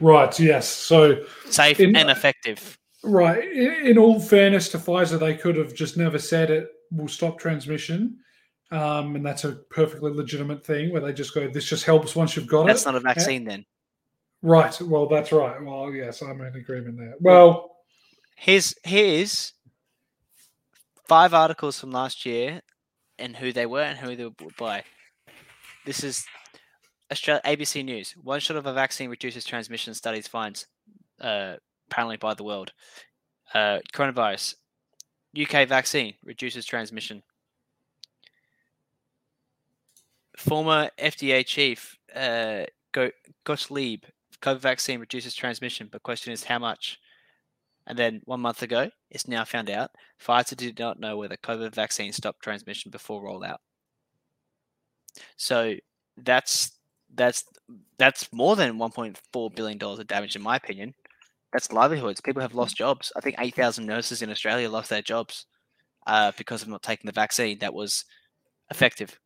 [0.01, 0.39] Right.
[0.41, 0.69] Yes.
[0.69, 2.79] So safe in, and effective.
[3.03, 3.45] Right.
[3.45, 7.39] In, in, all fairness to Pfizer, they could have just never said it will stop
[7.39, 8.19] transmission.
[8.73, 12.37] Um, and that's a perfectly legitimate thing where they just go, this just helps once
[12.37, 12.85] you've got that's it.
[12.85, 13.65] That's not a vaccine then.
[14.43, 14.81] Right.
[14.81, 15.63] Well, that's right.
[15.63, 17.15] Well, yes, I'm in agreement there.
[17.21, 17.77] Well,
[18.37, 19.53] here's here's
[21.07, 22.63] five articles from last year
[23.19, 24.85] and who they were and who they were by.
[25.85, 26.25] This is
[27.11, 28.13] Australia, ABC News.
[28.23, 29.93] One shot of a vaccine reduces transmission.
[29.95, 30.67] Studies finds
[31.21, 31.57] uh,
[31.91, 32.73] apparently by the world.
[33.53, 34.55] Uh, coronavirus.
[35.41, 37.23] UK vaccine reduces transmission.
[40.41, 42.65] Former FDA chief uh,
[43.45, 44.05] Gottlieb.
[44.41, 46.99] COVID vaccine reduces transmission, but question is how much.
[47.87, 51.75] And then one month ago, it's now found out Pfizer did not know whether COVID
[51.75, 53.59] vaccine stopped transmission before rollout.
[55.37, 55.75] So
[56.17, 56.73] that's
[57.15, 57.45] that's
[57.99, 60.95] that's more than 1.4 billion dollars of damage, in my opinion.
[61.53, 62.23] That's livelihoods.
[62.23, 63.13] People have lost jobs.
[63.15, 65.45] I think 8,000 nurses in Australia lost their jobs
[66.07, 68.07] uh, because of not taking the vaccine that was
[68.71, 69.21] effective.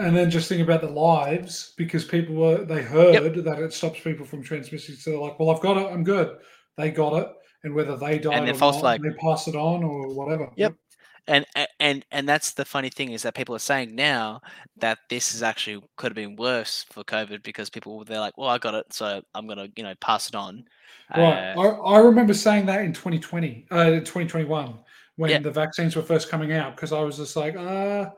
[0.00, 3.44] And then just think about the lives because people were they heard yep.
[3.44, 4.94] that it stops people from transmitting.
[4.96, 5.92] So they're like, "Well, I've got it.
[5.92, 6.38] I'm good."
[6.76, 7.28] They got it,
[7.64, 10.50] and whether they died or false not, they pass it on or whatever.
[10.56, 10.74] Yep
[11.26, 11.46] and
[11.78, 14.40] and and that's the funny thing is that people are saying now
[14.76, 18.48] that this is actually could have been worse for COVID because people they're like, well,
[18.48, 20.64] I got it, so I'm gonna you know pass it on.
[21.16, 21.54] Right.
[21.54, 24.78] Uh, I, I remember saying that in 2020, uh, 2021
[25.16, 25.38] when yeah.
[25.38, 28.10] the vaccines were first coming out because I was just like, uh,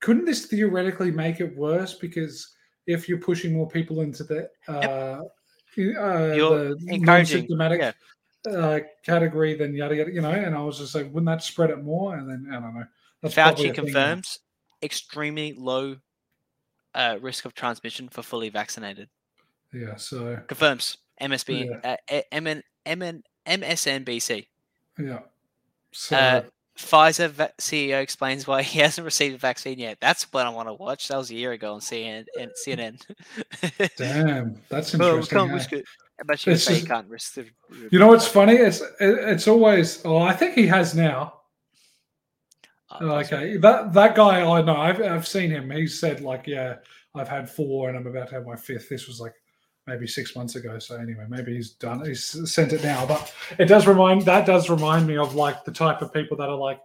[0.00, 2.54] couldn't this theoretically make it worse because
[2.86, 5.22] if you're pushing more people into the uh,
[5.76, 5.96] yep.
[5.98, 7.92] uh, you're the encouraging yeah
[8.48, 10.30] uh, category, then yada yada, you know.
[10.30, 12.16] And I was just like, wouldn't that spread it more?
[12.16, 12.84] And then I don't know.
[13.22, 14.38] That's Fauci confirms
[14.82, 15.96] extremely low
[16.94, 19.08] uh, risk of transmission for fully vaccinated.
[19.72, 21.96] Yeah, so confirms MSB yeah.
[22.10, 24.46] uh, MN, MN, MSNBC.
[24.98, 25.20] Yeah.
[25.92, 26.42] So uh,
[26.80, 29.98] Pfizer CEO explains why he hasn't received a vaccine yet.
[30.00, 31.08] That's what I want to watch.
[31.08, 32.26] That was a year ago on CNN.
[32.66, 33.00] CNN.
[33.96, 35.38] Damn, that's interesting.
[35.38, 35.82] Well,
[36.26, 37.46] but you say can't risk the.
[37.90, 38.54] You know what's funny?
[38.54, 40.04] It's it's always.
[40.04, 41.34] Oh, I think he has now.
[43.00, 44.76] Oh, okay, that that guy I know.
[44.76, 45.70] I've I've seen him.
[45.70, 46.76] He said like, yeah,
[47.14, 48.88] I've had four and I'm about to have my fifth.
[48.88, 49.34] This was like
[49.86, 50.78] maybe six months ago.
[50.78, 52.04] So anyway, maybe he's done.
[52.04, 53.06] He's sent it now.
[53.06, 56.48] But it does remind that does remind me of like the type of people that
[56.48, 56.80] are like,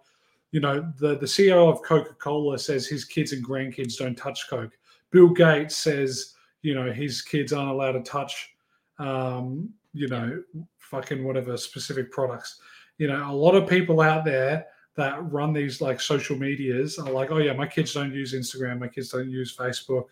[0.52, 4.50] you know, the the CEO of Coca Cola says his kids and grandkids don't touch
[4.50, 4.78] Coke.
[5.12, 8.56] Bill Gates says, you know, his kids aren't allowed to touch
[9.00, 10.44] um, you know,
[10.78, 12.60] fucking whatever specific products.
[12.98, 14.66] You know, a lot of people out there
[14.96, 18.80] that run these like social medias are like, oh yeah, my kids don't use Instagram,
[18.80, 20.06] my kids don't use Facebook,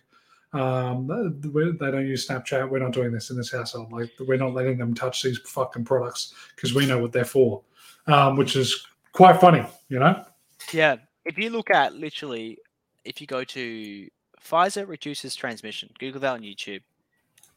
[0.53, 2.69] um, they don't use Snapchat.
[2.69, 3.91] We're not doing this in this household.
[3.91, 7.61] Like we're not letting them touch these fucking products because we know what they're for,
[8.07, 10.23] um, which is quite funny, you know.
[10.71, 12.57] Yeah, if you look at literally,
[13.03, 14.07] if you go to
[14.43, 16.81] Pfizer reduces transmission, Google that on YouTube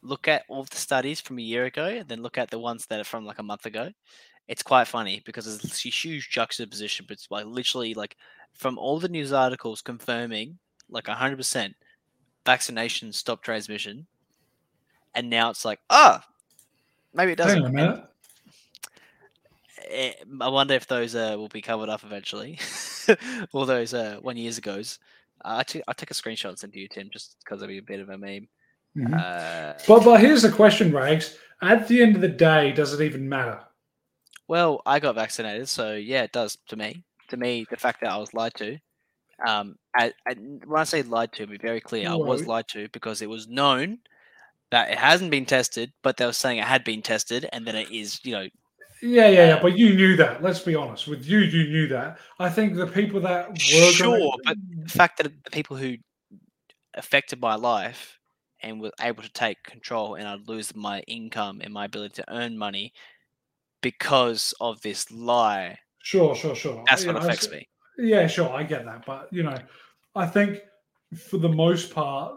[0.01, 2.85] look at all the studies from a year ago and then look at the ones
[2.85, 3.89] that are from like a month ago,
[4.47, 7.05] it's quite funny because there's this huge juxtaposition.
[7.07, 8.15] But it's like literally like
[8.53, 10.57] from all the news articles confirming
[10.89, 11.73] like 100%
[12.47, 14.07] vaccination stop transmission.
[15.13, 16.19] And now it's like, oh,
[17.13, 17.57] maybe it doesn't.
[17.57, 18.03] Hang on a minute.
[19.89, 22.57] Eh, I wonder if those uh, will be covered up eventually.
[23.51, 24.99] all those uh, one years ago's.
[25.43, 27.69] Uh, I, t- I took a screenshot and sent to you, Tim, just because it'd
[27.69, 28.47] be a bit of a meme.
[28.97, 29.13] Mm-hmm.
[29.13, 31.37] Uh, but but here's the question, Rags.
[31.61, 33.59] At the end of the day, does it even matter?
[34.47, 37.03] Well, I got vaccinated, so yeah, it does to me.
[37.29, 38.77] To me, the fact that I was lied to,
[39.45, 42.05] um, I, I, when I say lied to, be very clear.
[42.05, 42.13] Right.
[42.13, 43.99] I was lied to because it was known
[44.71, 47.75] that it hasn't been tested, but they were saying it had been tested, and then
[47.75, 48.47] it is, you know,
[49.01, 49.55] Yeah, yeah, yeah.
[49.55, 50.41] Uh, But you knew that.
[50.41, 51.07] Let's be honest.
[51.07, 52.17] With you, you knew that.
[52.39, 55.97] I think the people that were Sure, gonna, but the fact that the people who
[56.95, 58.19] affected my life
[58.61, 62.33] and were able to take control and I'd lose my income and my ability to
[62.33, 62.91] earn money
[63.81, 66.83] because of this lie, sure, sure, sure.
[66.87, 67.67] that's what know, affects me.
[67.97, 69.57] Yeah, sure, I get that, but you know,
[70.15, 70.61] I think
[71.15, 72.35] for the most part,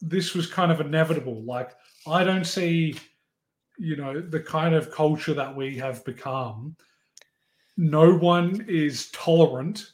[0.00, 1.42] this was kind of inevitable.
[1.42, 1.72] Like,
[2.06, 2.96] I don't see,
[3.78, 6.76] you know, the kind of culture that we have become.
[7.76, 9.92] No one is tolerant.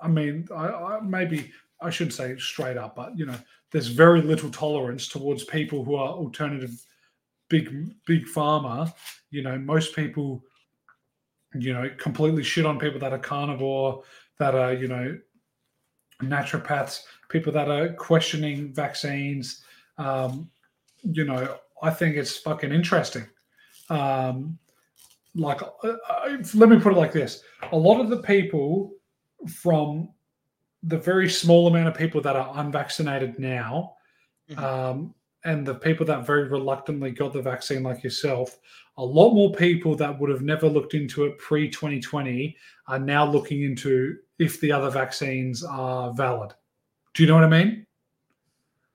[0.00, 3.36] I mean, I, I maybe I shouldn't say straight up, but you know,
[3.70, 6.84] there's very little tolerance towards people who are alternative,
[7.48, 8.92] big big pharma.
[9.30, 10.42] You know, most people
[11.54, 14.02] you know, completely shit on people that are carnivore,
[14.38, 15.18] that are, you know,
[16.22, 19.62] naturopaths, people that are questioning vaccines.
[19.96, 20.50] Um,
[21.02, 23.26] you know, I think it's fucking interesting.
[23.88, 24.58] Um,
[25.34, 25.68] like, uh,
[26.08, 27.42] uh, let me put it like this:
[27.72, 28.92] a lot of the people
[29.48, 30.08] from
[30.82, 33.94] the very small amount of people that are unvaccinated now,
[34.50, 34.58] Mhm.
[34.58, 38.58] um, and the people that very reluctantly got the vaccine, like yourself,
[38.96, 42.56] a lot more people that would have never looked into it pre 2020
[42.88, 46.52] are now looking into if the other vaccines are valid.
[47.14, 47.86] Do you know what I mean?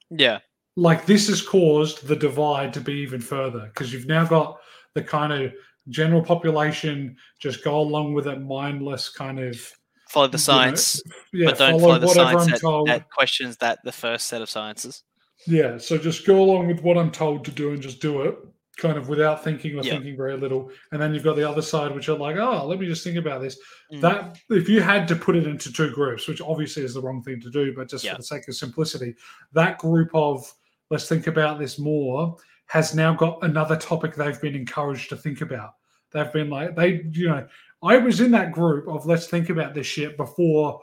[0.10, 0.40] Yeah.
[0.76, 4.60] Like this has caused the divide to be even further because you've now got
[4.94, 5.53] the kind of
[5.90, 9.72] general population just go along with it, mindless kind of
[10.10, 11.02] Follow the you know, science,
[11.32, 14.49] yeah, but don't follow follow the science that, that questions that the first set of
[14.49, 15.03] sciences.
[15.48, 18.38] Yeah, so just go along with what I'm told to do and just do it,
[18.78, 19.94] kind of without thinking or Yeah.
[19.94, 20.72] thinking very little.
[20.91, 23.18] And then you've got the other side, which are like, oh, let me just think
[23.18, 23.60] about this.
[23.91, 24.02] Mm.
[24.02, 27.22] That if you had to put it into two groups, which obviously is the wrong
[27.22, 28.14] thing to do, but just Yeah.
[28.14, 29.15] for the sake of simplicity,
[29.53, 30.52] that group of
[30.90, 32.38] let's think about this more
[32.68, 35.74] has now got another topic they've been encouraged to think about.
[36.11, 37.48] They've been like, they, you know,
[37.82, 40.82] I was in that group of let's think about this shit before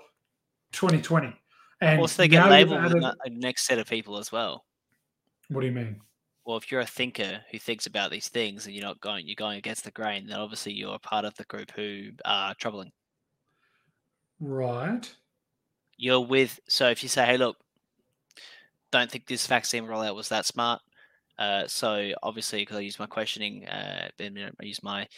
[0.73, 1.35] 2020.
[1.81, 4.65] And also, they get labeled with a next set of people as well.
[5.48, 6.01] what do you mean?
[6.44, 9.35] Well, if you're a thinker who thinks about these things and you're not going, you're
[9.36, 12.93] going against the grain, then obviously you're a part of the group who are troubling.
[14.40, 15.15] Right.
[15.97, 16.59] You're with.
[16.69, 17.57] So if you say, "Hey, look,
[18.90, 20.81] don't think this vaccine rollout was that smart,"
[21.39, 25.09] uh, so obviously because I use my questioning, uh, and, you know, I use my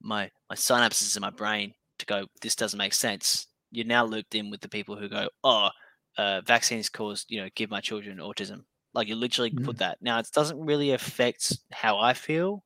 [0.00, 4.34] my my synapses in my brain to go, "This doesn't make sense." You're now looped
[4.34, 5.70] in with the people who go, "Oh,
[6.18, 8.64] uh, vaccines cause you know give my children autism."
[8.94, 9.98] Like you literally put that.
[10.02, 12.64] Now it doesn't really affect how I feel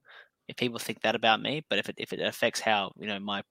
[0.49, 3.21] if people think that about me, but if it if it affects how you know
[3.21, 3.43] my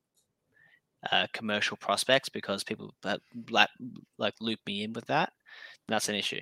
[1.11, 3.69] uh, commercial prospects because people that like,
[4.17, 5.34] like loop me in with that,
[5.88, 6.41] that's an issue.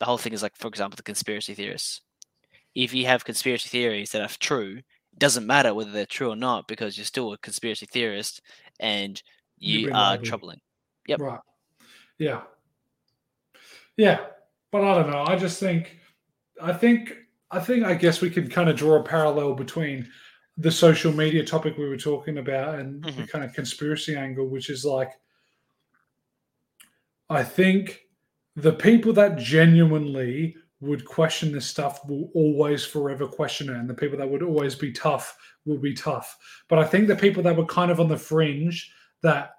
[0.00, 2.02] The whole thing is like, for example, the conspiracy theorists.
[2.74, 6.36] If you have conspiracy theories that are true, it doesn't matter whether they're true or
[6.36, 8.42] not because you're still a conspiracy theorist
[8.80, 9.22] and
[9.60, 10.60] You've you are troubling.
[11.06, 11.20] Yep.
[11.20, 11.40] Right.
[12.18, 12.44] Yeah.
[13.96, 14.26] Yeah.
[14.72, 15.24] But I don't know.
[15.26, 15.98] I just think,
[16.60, 17.14] I think,
[17.50, 20.08] I think, I guess we can kind of draw a parallel between
[20.56, 23.28] the social media topic we were talking about and the Mhm.
[23.28, 25.12] kind of conspiracy angle, which is like,
[27.30, 28.08] I think
[28.56, 33.76] the people that genuinely would question this stuff will always forever question it.
[33.76, 36.36] And the people that would always be tough will be tough.
[36.68, 38.92] But I think the people that were kind of on the fringe
[39.22, 39.54] that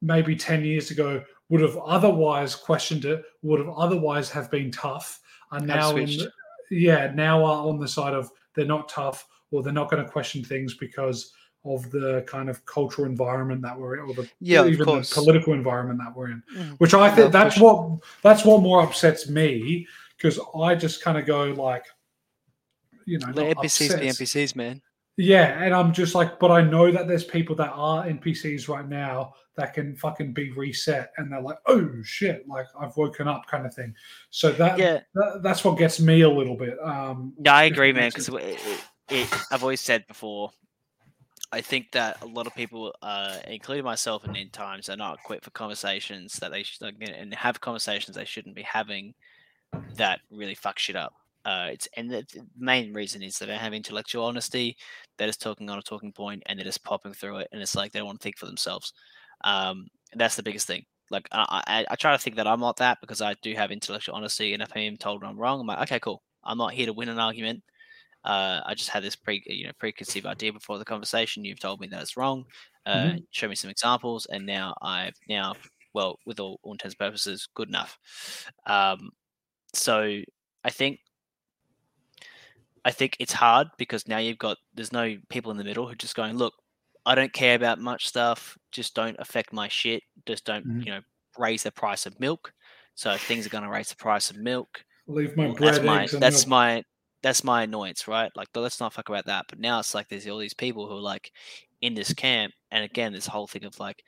[0.00, 5.20] maybe 10 years ago would have otherwise questioned it, would have otherwise have been tough,
[5.50, 6.30] are now in the,
[6.70, 10.10] yeah, now are on the side of they're not tough or they're not going to
[10.10, 11.32] question things because
[11.64, 15.54] of the kind of cultural environment that we're in, or the Yeah, even the political
[15.54, 16.42] environment that we're in.
[16.54, 16.78] Mhm.
[16.78, 21.26] Which I think that's what that's what more upsets me because I just kind of
[21.26, 21.84] go like,
[23.06, 24.06] you know, Let NPCs be.
[24.06, 24.82] NPCs, man.
[25.20, 28.88] Yeah, and I'm just like, but I know that there's people that are NPCs right
[28.88, 33.44] now that can fucking be reset, and they're like, oh shit, like I've woken up,
[33.48, 33.92] kind of thing.
[34.30, 36.78] So that, Yeah, that that's what gets me a little bit.
[36.80, 38.10] Um, Yeah, I agree, man.
[38.10, 40.52] Because it, it, it, I've always said before,
[41.50, 45.18] I think that a lot of people, uh, including myself, and in times, are not
[45.18, 49.14] equipped for conversations that they should and have conversations they shouldn't be having
[49.96, 51.14] that really fuck shit up.
[51.44, 54.76] Uh, it's and the, the main reason is that they have intellectual honesty.
[55.16, 57.74] They're just talking on a talking point, and they're just popping through it, and it's
[57.74, 58.92] like they don't want to think for themselves.
[59.44, 60.84] Um, that's the biggest thing.
[61.10, 63.70] Like I, I, I try to think that I'm not that because I do have
[63.70, 66.22] intellectual honesty, and if I'm told I'm wrong, I'm like, okay, cool.
[66.44, 67.62] I'm not here to win an argument.
[68.24, 71.44] Uh, I just had this pre, you know, preconceived idea before the conversation.
[71.44, 72.44] You've told me that it's wrong.
[72.84, 75.54] Uh, Show me some examples, and now I've now,
[75.94, 77.98] well, with all, all intents and purposes, good enough.
[78.66, 79.10] Um,
[79.72, 80.20] so
[80.64, 81.00] I think,
[82.88, 85.92] I think it's hard because now you've got there's no people in the middle who
[85.92, 86.54] are just going, look,
[87.04, 88.56] I don't care about much stuff.
[88.72, 90.02] Just don't affect my shit.
[90.24, 90.86] Just don't, Mhm.
[90.86, 91.02] you know,
[91.36, 92.54] raise the price of milk.
[92.94, 94.82] So things are going to raise the price of milk.
[95.06, 96.48] Leave my well, bread, that's my that's milk.
[96.48, 96.84] my
[97.20, 98.32] that's my annoyance, right?
[98.34, 99.44] Like, let's not fuck about that.
[99.50, 101.30] But now it's like there's all these people who are like
[101.82, 104.02] in this camp, and again, this whole thing of like,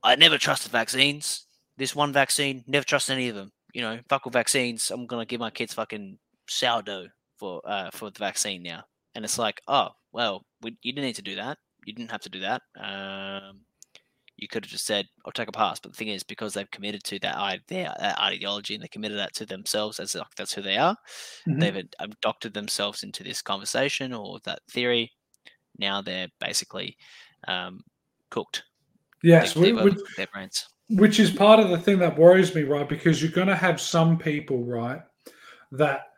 [0.00, 1.48] I never trusted vaccines.
[1.76, 3.50] This one vaccine, never trust any of them.
[3.74, 4.92] You know, fuck with vaccines.
[4.92, 7.08] I'm gonna give my kids fucking sourdough
[7.38, 8.84] for uh for the vaccine now.
[9.14, 11.58] And it's like, oh well, we, you didn't need to do that.
[11.84, 12.62] You didn't have to do that.
[12.80, 13.60] Um,
[14.38, 16.70] you could have just said, "I'll take a pass." But the thing is, because they've
[16.70, 20.26] committed to that, i- their, that ideology and they committed that to themselves as like
[20.36, 20.96] that's who they are,
[21.48, 21.60] Mhm.
[21.60, 25.10] they've ad- adopted themselves into this conversation or that theory.
[25.78, 26.96] Now they're basically
[27.48, 27.80] um,
[28.30, 28.64] cooked.
[29.22, 30.66] Yes, They- which, overcooked their brains.
[30.90, 32.88] which is part of the thing that worries me, right?
[32.88, 35.00] Because you're going to have some people, right,
[35.72, 36.08] that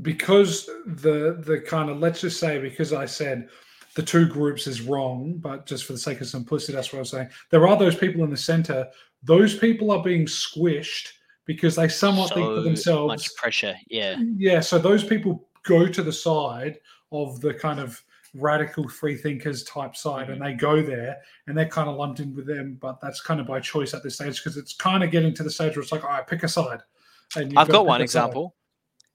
[0.00, 3.48] because the the kind of let's just say because I said
[3.94, 7.00] the two groups is wrong, but just for the sake of simplicity, that's what I
[7.00, 7.28] was saying.
[7.50, 8.88] There are those people in the center.
[9.22, 11.12] Those people are being squished
[11.44, 13.08] because they somewhat think for So themselves.
[13.08, 13.74] much pressure.
[13.88, 14.16] Yeah.
[14.36, 16.78] Yeah, so those people go to the side
[17.10, 18.02] of the kind of
[18.34, 20.52] radical free thinkers type side and mm-hmm.
[20.52, 23.46] they go there and they're kind of lumped in with them, but that's kind of
[23.46, 25.92] by choice at this stage because it's kind of getting to the stage where it's
[25.92, 26.80] like, all right, pick a side.
[27.36, 28.54] I've to got one example.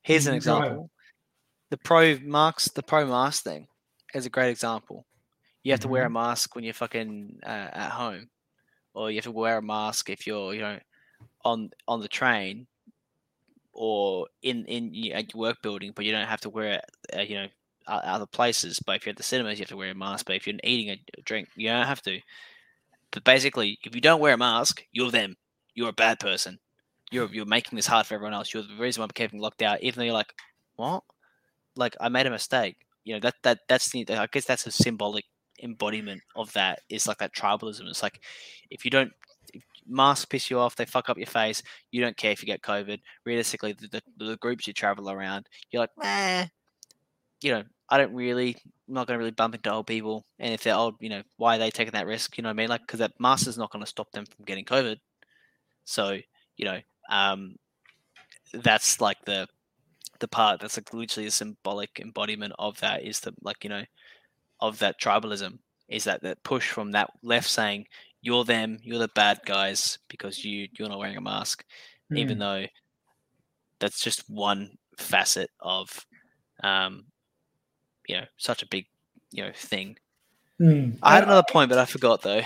[0.08, 0.80] Here's an Mhm, ahead.
[0.80, 0.92] example.
[1.70, 3.68] The pro masks, the pro mask thing
[4.14, 5.06] is a great example.
[5.64, 6.12] You have to wear a Mm-hmm.
[6.12, 8.30] mask when you're fucking uh, at home,
[8.94, 10.80] or you have to wear a mask if you're, you know,
[11.46, 12.68] on on the train,
[13.74, 15.92] or in in at your work building.
[15.96, 16.86] But you don't have to wear it,
[17.18, 17.48] uh, you know,
[17.88, 18.80] other places.
[18.86, 20.26] But if you're at the cinemas, you have to wear a mask.
[20.26, 22.22] But if you're eating a drink, you don't have to.
[23.12, 25.38] But basically, if you don't wear a mask, you're them.
[25.76, 26.60] You're a bad person.
[27.12, 28.54] You're you're making this hard for everyone else.
[28.54, 29.82] You're the reason why I'm keeping locked out.
[29.82, 30.34] Even though you're like,
[30.76, 31.04] what?
[31.76, 32.78] Like I made a mistake.
[33.04, 35.26] You know that that that's the I guess that's a symbolic
[35.64, 36.82] embodiment of that.
[36.90, 37.88] It's like that tribalism.
[37.88, 38.20] It's like
[38.70, 39.12] if you don't
[39.88, 41.64] masks piss you off, they fuck up your face.
[41.92, 43.00] You don't care if you get COVID.
[43.26, 46.48] Realistically, the, the, the groups you travel around, you're like, eh,
[47.42, 48.56] you know, I don't really,
[48.88, 50.26] I'm not going to really bump into old people.
[50.40, 52.38] And if they're old, you know, why are they taking that risk?
[52.38, 52.70] You know what I mean?
[52.70, 54.98] Like, because that mask is not going to stop them from getting COVID.
[55.86, 56.18] So,
[56.58, 56.80] you know,
[57.10, 57.56] um,
[58.54, 59.48] that's like the
[60.20, 63.84] the part that's like literally a symbolic embodiment of that is the like you know
[64.60, 65.60] of that tribalism
[65.90, 67.86] is that that push from that left saying
[68.22, 71.64] you're them you're the bad guys because you you're not wearing a mask
[72.12, 72.40] even Mm.
[72.40, 72.66] though
[73.80, 76.06] that's just one facet of
[76.64, 77.06] um
[78.08, 78.86] you know such a big
[79.32, 79.98] you know thing
[80.60, 80.98] Mm.
[81.04, 82.42] i had another point but i forgot though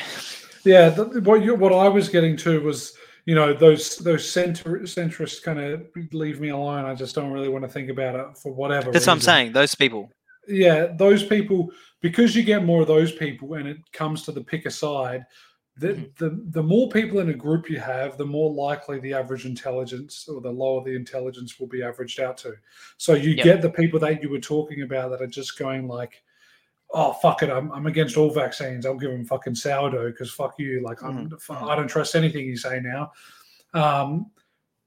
[0.64, 2.94] Yeah, th- what you, what I was getting to was,
[3.26, 6.85] you know, those those center centrists kind of leave me alone.
[6.85, 8.91] I just don't really want to think about it for whatever.
[8.91, 10.10] that's what i'm saying those people
[10.48, 11.69] yeah, those people
[12.02, 15.23] because you get more of those people, and it comes to the pick a side.
[15.77, 16.18] The, Mhm.
[16.18, 20.27] the the more people in a group you have, the more likely the average intelligence
[20.27, 22.53] or the lower the intelligence will be averaged out to.
[22.98, 23.43] So you Yep.
[23.45, 26.23] get the people that you were talking about that are just going like,
[26.93, 28.85] "Oh fuck it, I'm, I'm against all vaccines.
[28.85, 30.81] I'll give them fucking sourdough because fuck you.
[30.84, 31.69] Like I'm Mhm.
[31.69, 33.11] I don't trust anything you say now,"
[33.73, 34.31] um,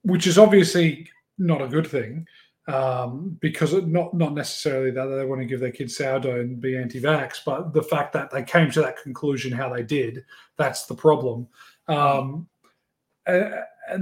[0.02, 1.08] which is obviously
[1.38, 2.26] not a good thing
[2.68, 6.60] um, because it, not not necessarily that they want to give their kids sourdough and
[6.60, 10.24] be anti-vax, but the fact that they came to that conclusion how they did,
[10.56, 11.46] that's the problem.
[11.88, 12.48] Um,
[13.26, 13.54] and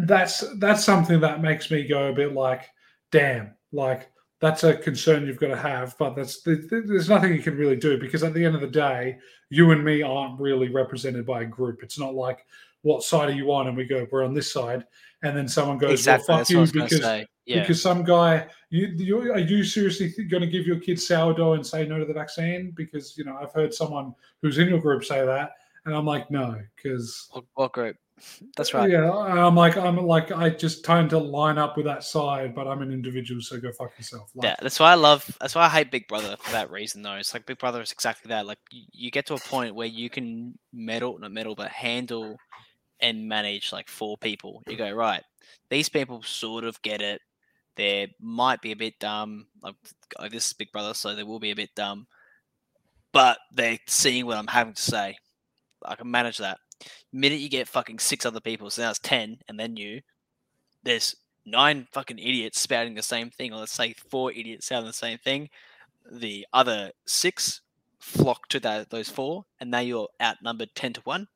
[0.08, 2.68] that's that's something that makes me go a bit like,
[3.10, 4.11] damn, like
[4.42, 7.56] that's a concern you've got to have, but that's th- th- there's nothing you can
[7.56, 9.16] really do because at the end of the day,
[9.50, 11.84] you and me aren't really represented by a group.
[11.84, 12.44] It's not like
[12.82, 14.84] what side are you on, and we go we're on this side,
[15.22, 17.60] and then someone goes, exactly well, fuck that's you was going to because yeah.
[17.60, 21.64] because some guy you, you are you seriously going to give your kid sourdough and
[21.64, 22.72] say no to the vaccine?
[22.72, 24.12] Because you know i've heard someone
[24.42, 25.52] who's in your group say that
[25.84, 27.96] and i'm like no because what, what group
[28.56, 31.86] that's uh, right yeah i'm like i'm like i just tend to line up with
[31.86, 34.94] that side but i'm an individual so go fuck yourself like, Yeah, that's why I
[34.94, 35.36] love.
[35.40, 37.14] That's why I hate Big Brother for that reason, though.
[37.14, 38.46] It's like Big Brother is exactly that.
[38.46, 42.36] Like you, you get to a point where you can meddle, not meddle, but handle
[43.00, 44.62] and manage like four people.
[44.68, 45.22] You go right.
[45.70, 47.20] These people sort of get it.
[47.76, 49.46] They might be a bit dumb.
[49.62, 49.74] Like
[50.18, 52.06] oh, this is Big Brother, so they will be a bit dumb,
[53.12, 55.16] but they're seeing what I'm having to say.
[55.84, 56.58] I can manage that.
[57.12, 60.02] Minute you get fucking six other people, so now it's ten, and then you,
[60.82, 64.92] there's nine fucking idiots spouting the same thing, or let's say four idiots shouting the
[64.92, 65.48] same thing.
[66.10, 67.60] The other six
[67.98, 71.28] flock to that those four, and now you're outnumbered ten to one.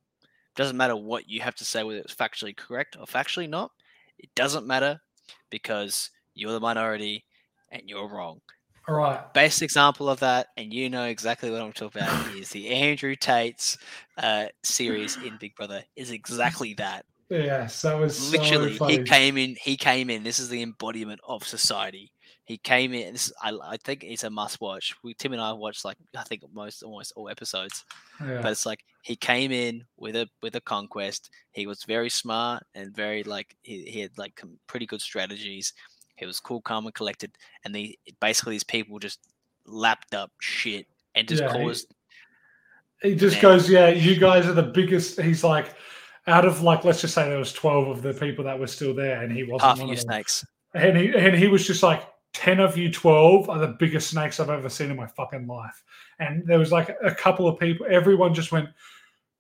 [0.55, 3.73] Doesn't matter what you have to say, whether it's factually correct or factually not.
[4.19, 5.01] It doesn't matter
[5.51, 7.25] because you're the minority,
[7.71, 8.41] and you're wrong.
[8.89, 9.33] All right.
[9.33, 13.17] Best example of that, and you know exactly what I'm talking about, is the Andrew
[13.17, 13.77] Tate's
[14.17, 15.83] uh, series in Big Brother.
[15.97, 17.05] Is exactly that.
[17.29, 19.57] Yes, that was so Literally, he came in.
[19.61, 20.23] He came in.
[20.23, 22.13] This is the embodiment of society.
[22.45, 23.15] He came in.
[23.15, 24.95] This, I, I think it's a must watch.
[25.03, 27.85] We Tim and I watched like I think most almost all episodes.
[28.21, 28.41] Yeah.
[28.41, 31.31] But it's like he came in with a with a conquest.
[31.51, 35.73] He was very smart and very like he, he had like pretty good strategies.
[36.17, 37.33] He was cool, calm, and collected.
[37.65, 39.21] And the basically these people just
[39.67, 41.95] lapped up shit and just Yeah, he- caused.
[43.03, 43.43] he just Man.
[43.43, 45.75] goes, "Yeah, you guys are the biggest." He's like,
[46.27, 48.95] out of like, let's just say there was twelve of the people that were still
[48.95, 50.13] there, and he wasn't half one of of you them.
[50.13, 50.45] snakes.
[50.75, 52.03] And he and he was just like,
[52.35, 55.83] 10 of you 12 are the biggest snakes I've ever seen in my fucking life.
[56.19, 58.69] And there was like a couple of people, everyone just went,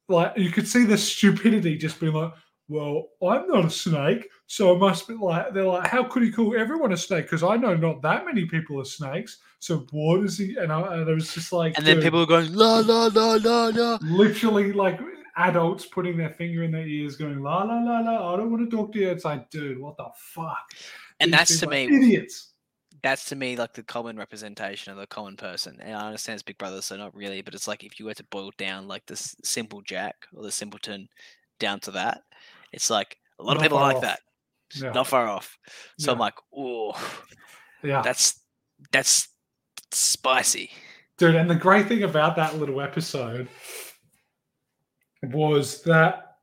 [0.08, 2.32] like, you could see the stupidity just being like,
[2.68, 4.28] well, I'm not a snake.
[4.46, 7.24] So it must be like, they're like, how could he call everyone a snake?
[7.26, 9.38] Because I know not that many people are snakes.
[9.58, 10.56] So what is he?
[10.56, 13.06] And, I, and it was just like, And then dude, people were going la la
[13.06, 13.98] la la la.
[14.02, 15.00] literally like
[15.36, 18.68] adults putting their finger in their ears going, la, la, la, la, I don't want
[18.68, 19.10] to talk to you.
[19.10, 20.64] It's like, dude, what the fuck?
[21.20, 22.52] And These that's to me idiots.
[23.02, 25.78] that's to me like the common representation of the common person.
[25.80, 28.14] And I understand it's Big Brother, so not really, but it's like if you were
[28.14, 31.08] to boil down like this simple Jack or the simpleton
[31.58, 32.22] down to that,
[32.76, 34.02] it's like a lot Not of people like off.
[34.02, 34.20] that.
[34.76, 34.92] Yeah.
[34.92, 35.58] Not far off.
[35.98, 36.92] So I'm like, oh,
[37.82, 38.02] Yeah.
[38.02, 38.40] that's
[38.92, 39.28] that's
[39.90, 40.70] spicy.
[41.18, 43.48] Dude, and the great thing about that little episode
[45.24, 46.36] was that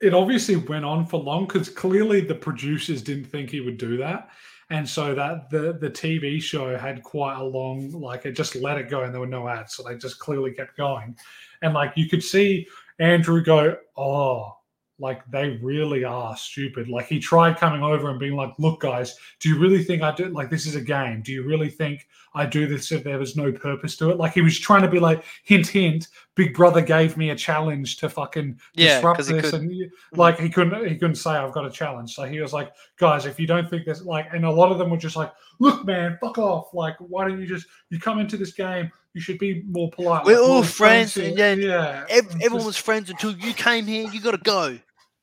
[0.00, 3.96] it obviously went on for long because clearly the producers didn't think he would do
[3.98, 4.30] that.
[4.70, 8.78] And so that the the TV show had quite a long, like it just let
[8.78, 9.74] it go and there were no ads.
[9.74, 11.16] So they just clearly kept going.
[11.62, 12.66] And like you could see
[12.98, 14.56] Andrew go, Oh,
[15.00, 16.88] like they really are stupid.
[16.88, 20.14] Like he tried coming over and being like, Look, guys, do you really think I
[20.14, 21.22] do like this is a game?
[21.22, 24.18] Do you really think I do this if there was no purpose to it?
[24.18, 27.96] Like he was trying to be like, hint, hint, Big Brother gave me a challenge
[27.98, 29.52] to fucking Yeah, disrupt this.
[29.52, 30.18] And mm-hmm.
[30.18, 32.14] like he couldn't he couldn't say I've got a challenge.
[32.14, 34.78] So he was like, guys, if you don't think this like and a lot of
[34.78, 36.72] them were just like, look, man, fuck off.
[36.74, 38.90] Like, why don't you just you come into this game?
[39.12, 40.24] You should be more polite.
[40.24, 42.04] We're Like, all we're friends, and then yeah.
[42.08, 44.08] Ev- everyone just- was friends until you came here.
[44.08, 44.78] You got to go.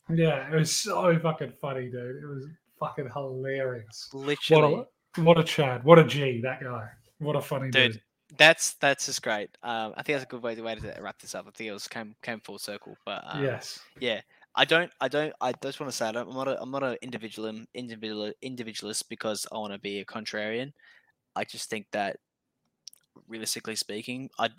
[0.09, 2.23] Yeah, it was so fucking funny, dude.
[2.23, 2.47] It was
[2.79, 4.09] fucking hilarious.
[4.13, 5.83] Literally, What a what a Chad.
[5.83, 6.87] What a G, that guy.
[7.19, 7.93] What a funny dude.
[7.93, 8.01] dude.
[8.37, 9.49] That's that's just great.
[9.63, 11.45] Um, I think that's a good way, way to wrap this up.
[11.47, 12.97] I think it was came came full circle.
[13.05, 13.79] But um, yes.
[13.99, 14.21] yeah,
[14.57, 16.71] I don't, I don't, I just want to say I don't, I'm not, a, I'm
[16.71, 20.73] not an individual, individual, individualist because I want to be a contrarian.
[21.35, 22.17] I just think that,
[23.27, 24.49] realistically speaking, I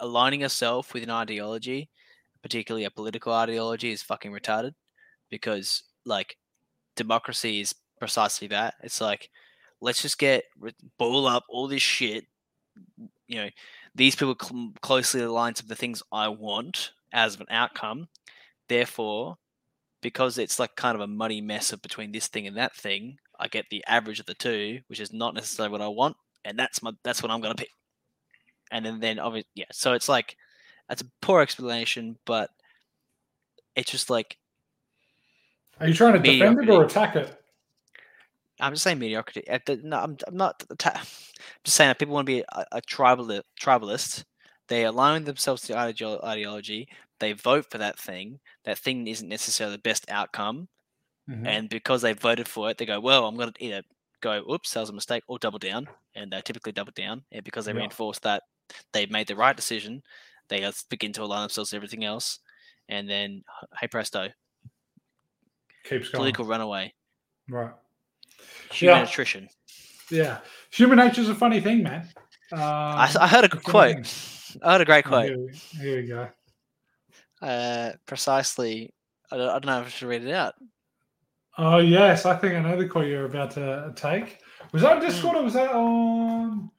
[0.00, 1.88] aligning yourself with an ideology,
[2.42, 4.74] particularly a political ideology, is fucking retarded,
[5.34, 6.36] because like
[6.94, 8.74] democracy is precisely that.
[8.84, 9.30] It's like
[9.80, 10.44] let's just get
[10.96, 12.24] boil up all this shit.
[13.26, 13.48] You know,
[13.96, 18.06] these people cl- closely aligned to the things I want as an outcome.
[18.68, 19.36] Therefore,
[20.02, 23.18] because it's like kind of a muddy mess of between this thing and that thing,
[23.40, 26.56] I get the average of the two, which is not necessarily what I want, and
[26.56, 27.70] that's my that's what I'm gonna pick.
[28.70, 30.36] And then then obviously yeah, so it's like
[30.88, 32.50] that's a poor explanation, but
[33.74, 34.36] it's just like
[35.80, 37.40] Are you trying to defend it or attack it?
[38.60, 39.44] I'm just saying mediocrity.
[39.82, 40.62] No, I'm, I'm not.
[40.70, 41.04] atta- I'm
[41.64, 44.24] just saying that people want to be a, a tribal tribalist.
[44.68, 46.88] They align themselves to ideo- ideology.
[47.18, 48.38] They vote for that thing.
[48.64, 50.68] That thing isn't necessarily the best outcome,
[51.28, 51.46] Mhm.
[51.46, 53.82] and because they voted for it, they go, "Well, I'm going to either
[54.20, 57.42] go, oops, that was a mistake," or double down, and they typically double down, and
[57.44, 57.78] because they Yeah.
[57.78, 58.42] reinforce that
[58.92, 60.02] they made the right decision,
[60.48, 62.38] they begin to align themselves to everything else,
[62.88, 63.42] and then
[63.80, 64.30] hey presto,
[65.84, 66.18] Keeps going.
[66.20, 66.92] political runaway,
[67.48, 67.72] Right.
[68.70, 69.04] human Yeah.
[69.04, 69.48] attrition.
[70.10, 70.38] Yeah.
[70.72, 72.08] Human nature's a funny thing, man.
[72.52, 74.06] Um, I, I heard a funny quote.
[74.06, 74.60] thing.
[74.62, 75.24] I heard a great Oh, quote.
[75.26, 76.28] here, we, here we go.
[77.42, 78.92] Uh, precisely.
[79.30, 80.54] I don't, I don't know if I should read it out.
[81.58, 84.38] Oh yes, I think I know the quote you're about to take.
[84.72, 85.06] Was that on Hmm.
[85.06, 86.70] Discord or was that on?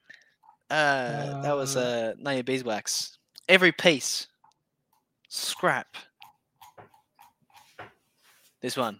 [0.70, 3.18] Uh, that was Uh, uh, Your Beeswax.
[3.48, 4.28] Every piece,
[5.30, 5.96] scrap.
[8.66, 9.00] This one.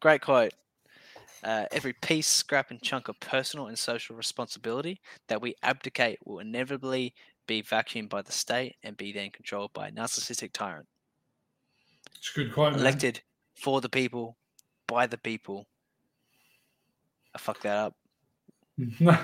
[0.00, 0.52] Great quote.
[1.44, 6.40] Uh, every piece, scrap, and chunk of personal and social responsibility that we abdicate will
[6.40, 7.14] inevitably
[7.46, 10.88] be vacuumed by the state and be then controlled by a narcissistic tyrant.
[12.16, 12.80] It's a good quote, man.
[12.80, 13.20] Elected
[13.54, 14.36] for the people,
[14.88, 15.68] by the people.
[17.32, 17.94] I fucked that up.
[18.98, 19.16] no,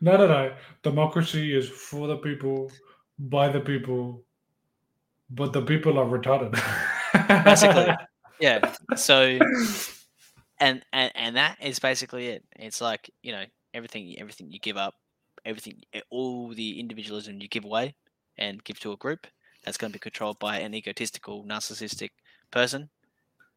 [0.00, 0.54] no, no, no.
[0.82, 2.72] Democracy is for the people,
[3.18, 4.24] by the people,
[5.28, 6.58] but the people are retarded.
[7.44, 7.94] Basically.
[8.40, 8.74] Yeah.
[8.96, 9.38] So
[10.60, 12.44] and, and and that is basically it.
[12.56, 14.94] It's like you know everything everything you give up,
[15.44, 17.94] everything eh, all the individualism you give away
[18.36, 19.26] and give to a group,
[19.64, 22.10] that's going to be controlled by an egotistical, narcissistic
[22.50, 22.90] person,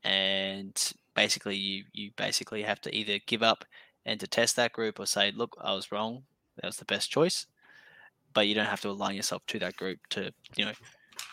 [0.04, 3.66] and basically you you basically have to either give up
[4.06, 6.24] and to test that group or say, look, I was wrong,
[6.56, 7.46] that was the best choice,
[8.34, 10.74] but you don't have to align yourself to that group to you know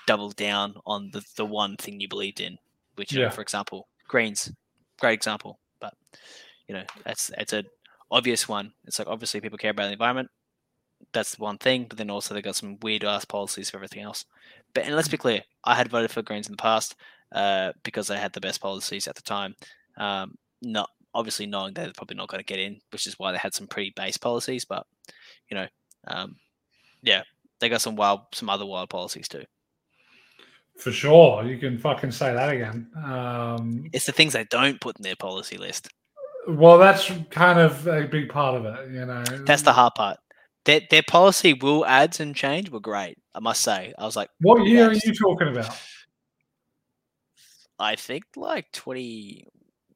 [0.06, 2.58] double down on the the one thing you believed in,
[2.96, 4.52] which you know, for example, Greens,
[5.00, 5.94] great example, but
[6.68, 7.64] you know that's it's a
[8.10, 8.72] obvious one.
[8.84, 10.28] It's like obviously people care about the environment.
[11.12, 14.24] That's one thing, but then also they've got some weird ass policies for everything else.
[14.74, 16.94] But and let's be clear, I had voted for Greens in the past
[17.32, 19.54] uh, because they had the best policies at the time.
[19.96, 23.38] Um, not obviously knowing they're probably not going to get in, which is why they
[23.38, 24.64] had some pretty base policies.
[24.64, 24.86] But
[25.50, 25.66] you know,
[26.06, 26.36] um,
[27.02, 27.22] yeah,
[27.60, 29.44] they got some wild, some other wild policies too.
[30.78, 32.88] For sure, you can fucking say that again.
[33.04, 35.88] Um, It's the things they don't put in their policy list.
[36.48, 39.22] well, that's kind of a big part of it, you know.
[39.46, 40.18] That's the hard part.
[40.64, 43.16] Their their policy will ads and change were great.
[43.34, 43.92] I must say.
[43.98, 45.76] I was like, What year are you talking about?
[47.78, 49.46] I think like twenty.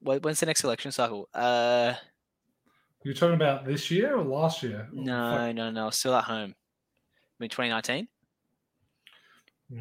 [0.01, 1.29] When's the next election cycle?
[1.35, 1.95] Uh,
[3.03, 4.89] You're talking about this year or last year?
[4.93, 5.91] no, no, no.
[5.91, 6.55] Still at home.
[6.55, 8.07] I mean, 2019.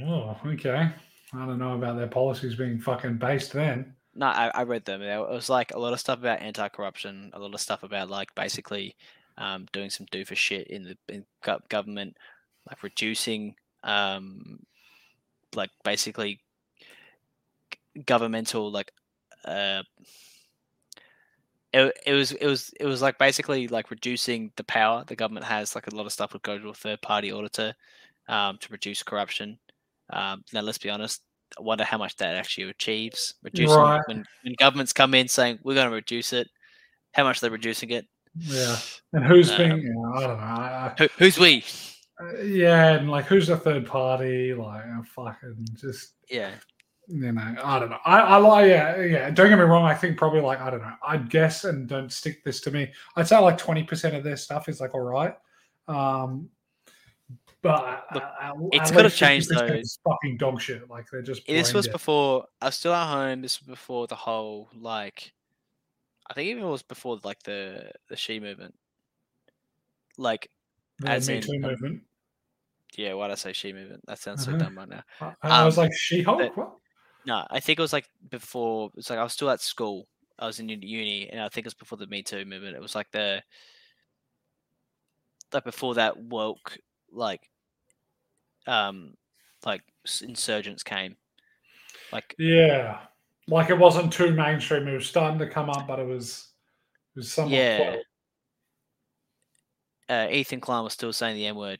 [0.04, 0.92] Oh, okay.
[1.34, 3.96] I don't know about their policies being fucking based then.
[4.16, 5.02] No, I, I read them.
[5.02, 8.34] It was like a lot of stuff about anti-corruption, a lot of stuff about like
[8.36, 8.96] basically
[9.38, 11.26] um, doing some doofus shit in the in
[11.70, 12.18] government,
[12.68, 14.60] like reducing, um,
[15.56, 16.42] like basically
[18.06, 18.92] governmental like
[19.46, 19.84] uh,
[21.74, 25.46] it, it was it was it was like basically like reducing the power the government
[25.46, 25.76] has.
[25.76, 27.76] Like a lot of stuff would go to a third party auditor
[28.28, 29.60] um, to reduce corruption.
[30.12, 31.22] Um, now let's be honest.
[31.58, 33.36] I wonder how much that actually achieves.
[33.42, 34.02] Reducing Right.
[34.08, 36.48] when, when governments come in saying we're going to reduce it,
[37.14, 38.06] how much they're reducing it?
[38.40, 38.76] Yeah.
[39.14, 40.94] And who's Um, being, you know, I don't know.
[40.98, 41.64] Who, who's we?
[42.20, 44.54] I- yeah, and like who's the third party?
[44.54, 46.52] Like, uh, fucking just, Yeah,
[47.08, 48.00] you know, I don't know.
[48.06, 49.30] I, I like, yeah, yeah.
[49.30, 49.86] Don't get me wrong.
[49.86, 50.94] I think probably like, I don't know.
[51.08, 52.92] I'd guess, and don't stick this to me.
[53.16, 55.36] I'd say like 20% of their stuff is like all right.
[55.88, 56.50] Um,
[57.68, 59.68] but Look, uh, at- it's at gotta change, 50%
[60.04, 60.12] though.
[60.12, 60.90] Fucking dog shit.
[60.90, 61.46] Like they're just.
[61.48, 61.92] this was dead.
[61.94, 63.42] before I was still at home.
[63.42, 65.34] This was before the whole like,
[66.30, 68.76] I think even it was before like the the she movement.
[70.18, 70.50] Like,
[71.00, 72.02] The as Me in, Too um, movement.
[72.96, 74.02] yeah, why did I say she movement?
[74.08, 74.60] That sounds so Uh-huh.
[74.60, 75.04] dumb right now.
[75.22, 76.58] I, I was um, like, She Hulk?
[76.58, 76.72] What?
[77.26, 78.90] No, I think it was like before.
[78.96, 80.08] It's like I was still at school.
[80.40, 82.76] I was in uni, and I think it was before the Me Too movement.
[82.76, 83.44] It was like the
[85.54, 86.78] like before that woke
[87.12, 87.50] like
[88.68, 89.14] um
[89.66, 89.82] like
[90.22, 91.16] insurgents came.
[92.12, 93.00] Like Yeah.
[93.48, 94.88] Like it wasn't too mainstream.
[94.88, 96.50] It was starting to come up, but it was,
[97.16, 97.52] it was somewhat.
[97.54, 97.96] Yeah.
[100.10, 101.80] uh, Ethan Klein was still saying the N word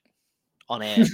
[0.70, 0.98] on air.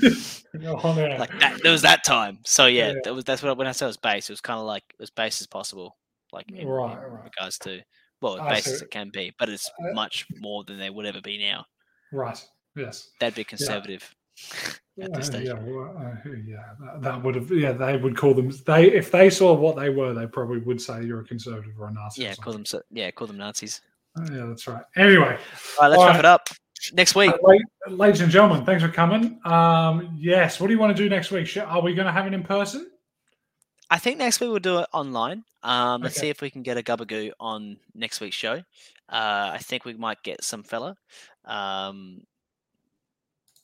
[0.55, 1.17] On air.
[1.17, 2.37] like that, there was that time.
[2.45, 2.93] So yeah, Yeah.
[3.05, 4.29] that was that's what when I said it was base.
[4.29, 5.97] It was kind of like as base as possible,
[6.31, 7.23] like in, in Right, right.
[7.23, 7.81] regards to
[8.21, 11.05] well, I base as it can be, but it's Uh, much more than they would
[11.07, 11.65] ever be now.
[12.11, 12.39] Right.
[12.75, 13.09] Yes.
[13.19, 14.15] That'd be conservative
[15.01, 15.47] at this Uh, stage.
[15.47, 17.51] yeah, well, uh, yeah, that, that would have.
[17.51, 18.51] Yeah, they would call them.
[18.65, 21.87] They if they saw what they were, they probably would say you're a conservative or
[21.87, 22.23] a Nazi.
[22.23, 23.81] Yeah, call them yeah, call them Nazis.
[24.17, 24.83] Uh, yeah, that's right.
[24.95, 25.37] Anyway,
[25.79, 26.19] All right, let's All wrap right.
[26.19, 26.49] it up.
[26.91, 29.39] Next week, uh, ladies and gentlemen, thanks for coming.
[29.45, 31.55] Um, yes, what do you want to do next week?
[31.57, 32.91] Are we going to have it in person?
[33.89, 35.45] I think next week we'll do it online.
[35.63, 36.25] Um, let's Okay.
[36.25, 38.55] see if we can get a gabagoo on next week's show.
[39.07, 40.97] Uh, I think we might get some fella.
[41.45, 42.23] Um,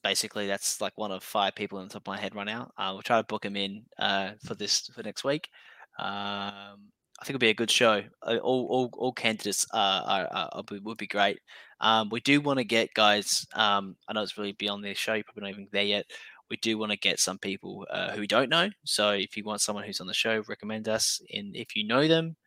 [0.04, 2.72] basically, that's like one of five people on the top of my head right now.
[2.78, 5.50] Uh, we'll try to book him in uh, for this for next week.
[5.98, 8.04] Um, I think it'll be a good show.
[8.22, 11.40] Uh, All all, all candidates uh, are, are, are, would be great.
[11.82, 13.46] Um, we do want to get guys.
[13.54, 15.14] Um, I know it's really beyond their show.
[15.14, 16.06] You're probably not even there yet.
[16.50, 18.70] We do want to get some people uh, who we don't know.
[18.86, 21.22] So if you want someone who's on the show, recommend us.
[21.32, 22.38] And if you know them,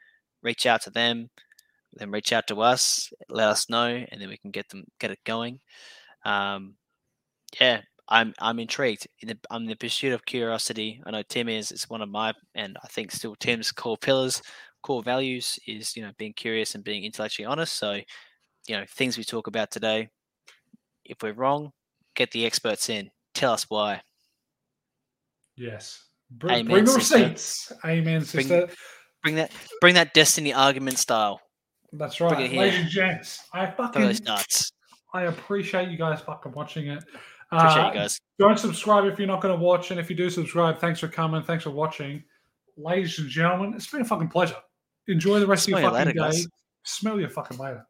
[0.43, 1.31] reach out to them.
[1.95, 3.13] Then reach out to us.
[3.29, 5.61] Let us know, and then we can get them get it going.
[6.25, 6.77] Um,
[7.61, 9.07] yeah, I'm I'm intrigued.
[9.21, 11.01] In the, I'm in the pursuit of curiosity.
[11.07, 11.71] I know Tim is.
[11.71, 14.43] It's one of my, and I think still Tim's core pillars,
[14.83, 17.75] core values is you know being curious and being intellectually honest.
[17.75, 17.93] So,
[18.67, 20.09] you know, things we talk about today.
[21.05, 21.73] If we're wrong,
[22.15, 23.11] get the experts in.
[23.35, 24.03] Tell us why.
[25.57, 26.05] Yes.
[26.31, 27.73] Bring, Amen, bring the receipts.
[27.85, 28.69] Amen, sister.
[29.23, 31.41] Bring that bring that destiny argument style.
[31.93, 33.45] That's right, ladies and gents.
[33.53, 34.19] I fucking.
[35.15, 37.05] I appreciate you guys fucking watching it.
[37.53, 38.19] Appreciate Uh, you guys.
[38.39, 41.09] Don't subscribe if you're not going to watch, and if you do subscribe, thanks for
[41.09, 41.43] coming.
[41.43, 42.25] Thanks for watching,
[42.77, 43.75] ladies and gentlemen.
[43.75, 44.57] It's been a fucking pleasure.
[45.07, 46.37] Enjoy the rest Smell of you your fucking later, day.
[46.39, 46.49] guys.
[46.85, 47.87] Smell your fucking later.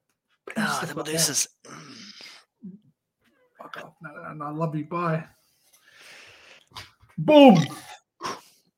[0.48, 1.14] Peace Ah, the the fuck out.
[1.14, 1.46] Medusas.
[3.58, 3.94] fuck off.
[4.02, 4.84] No, no, no, I love you.
[4.84, 5.24] Bye.
[7.18, 7.64] Boom.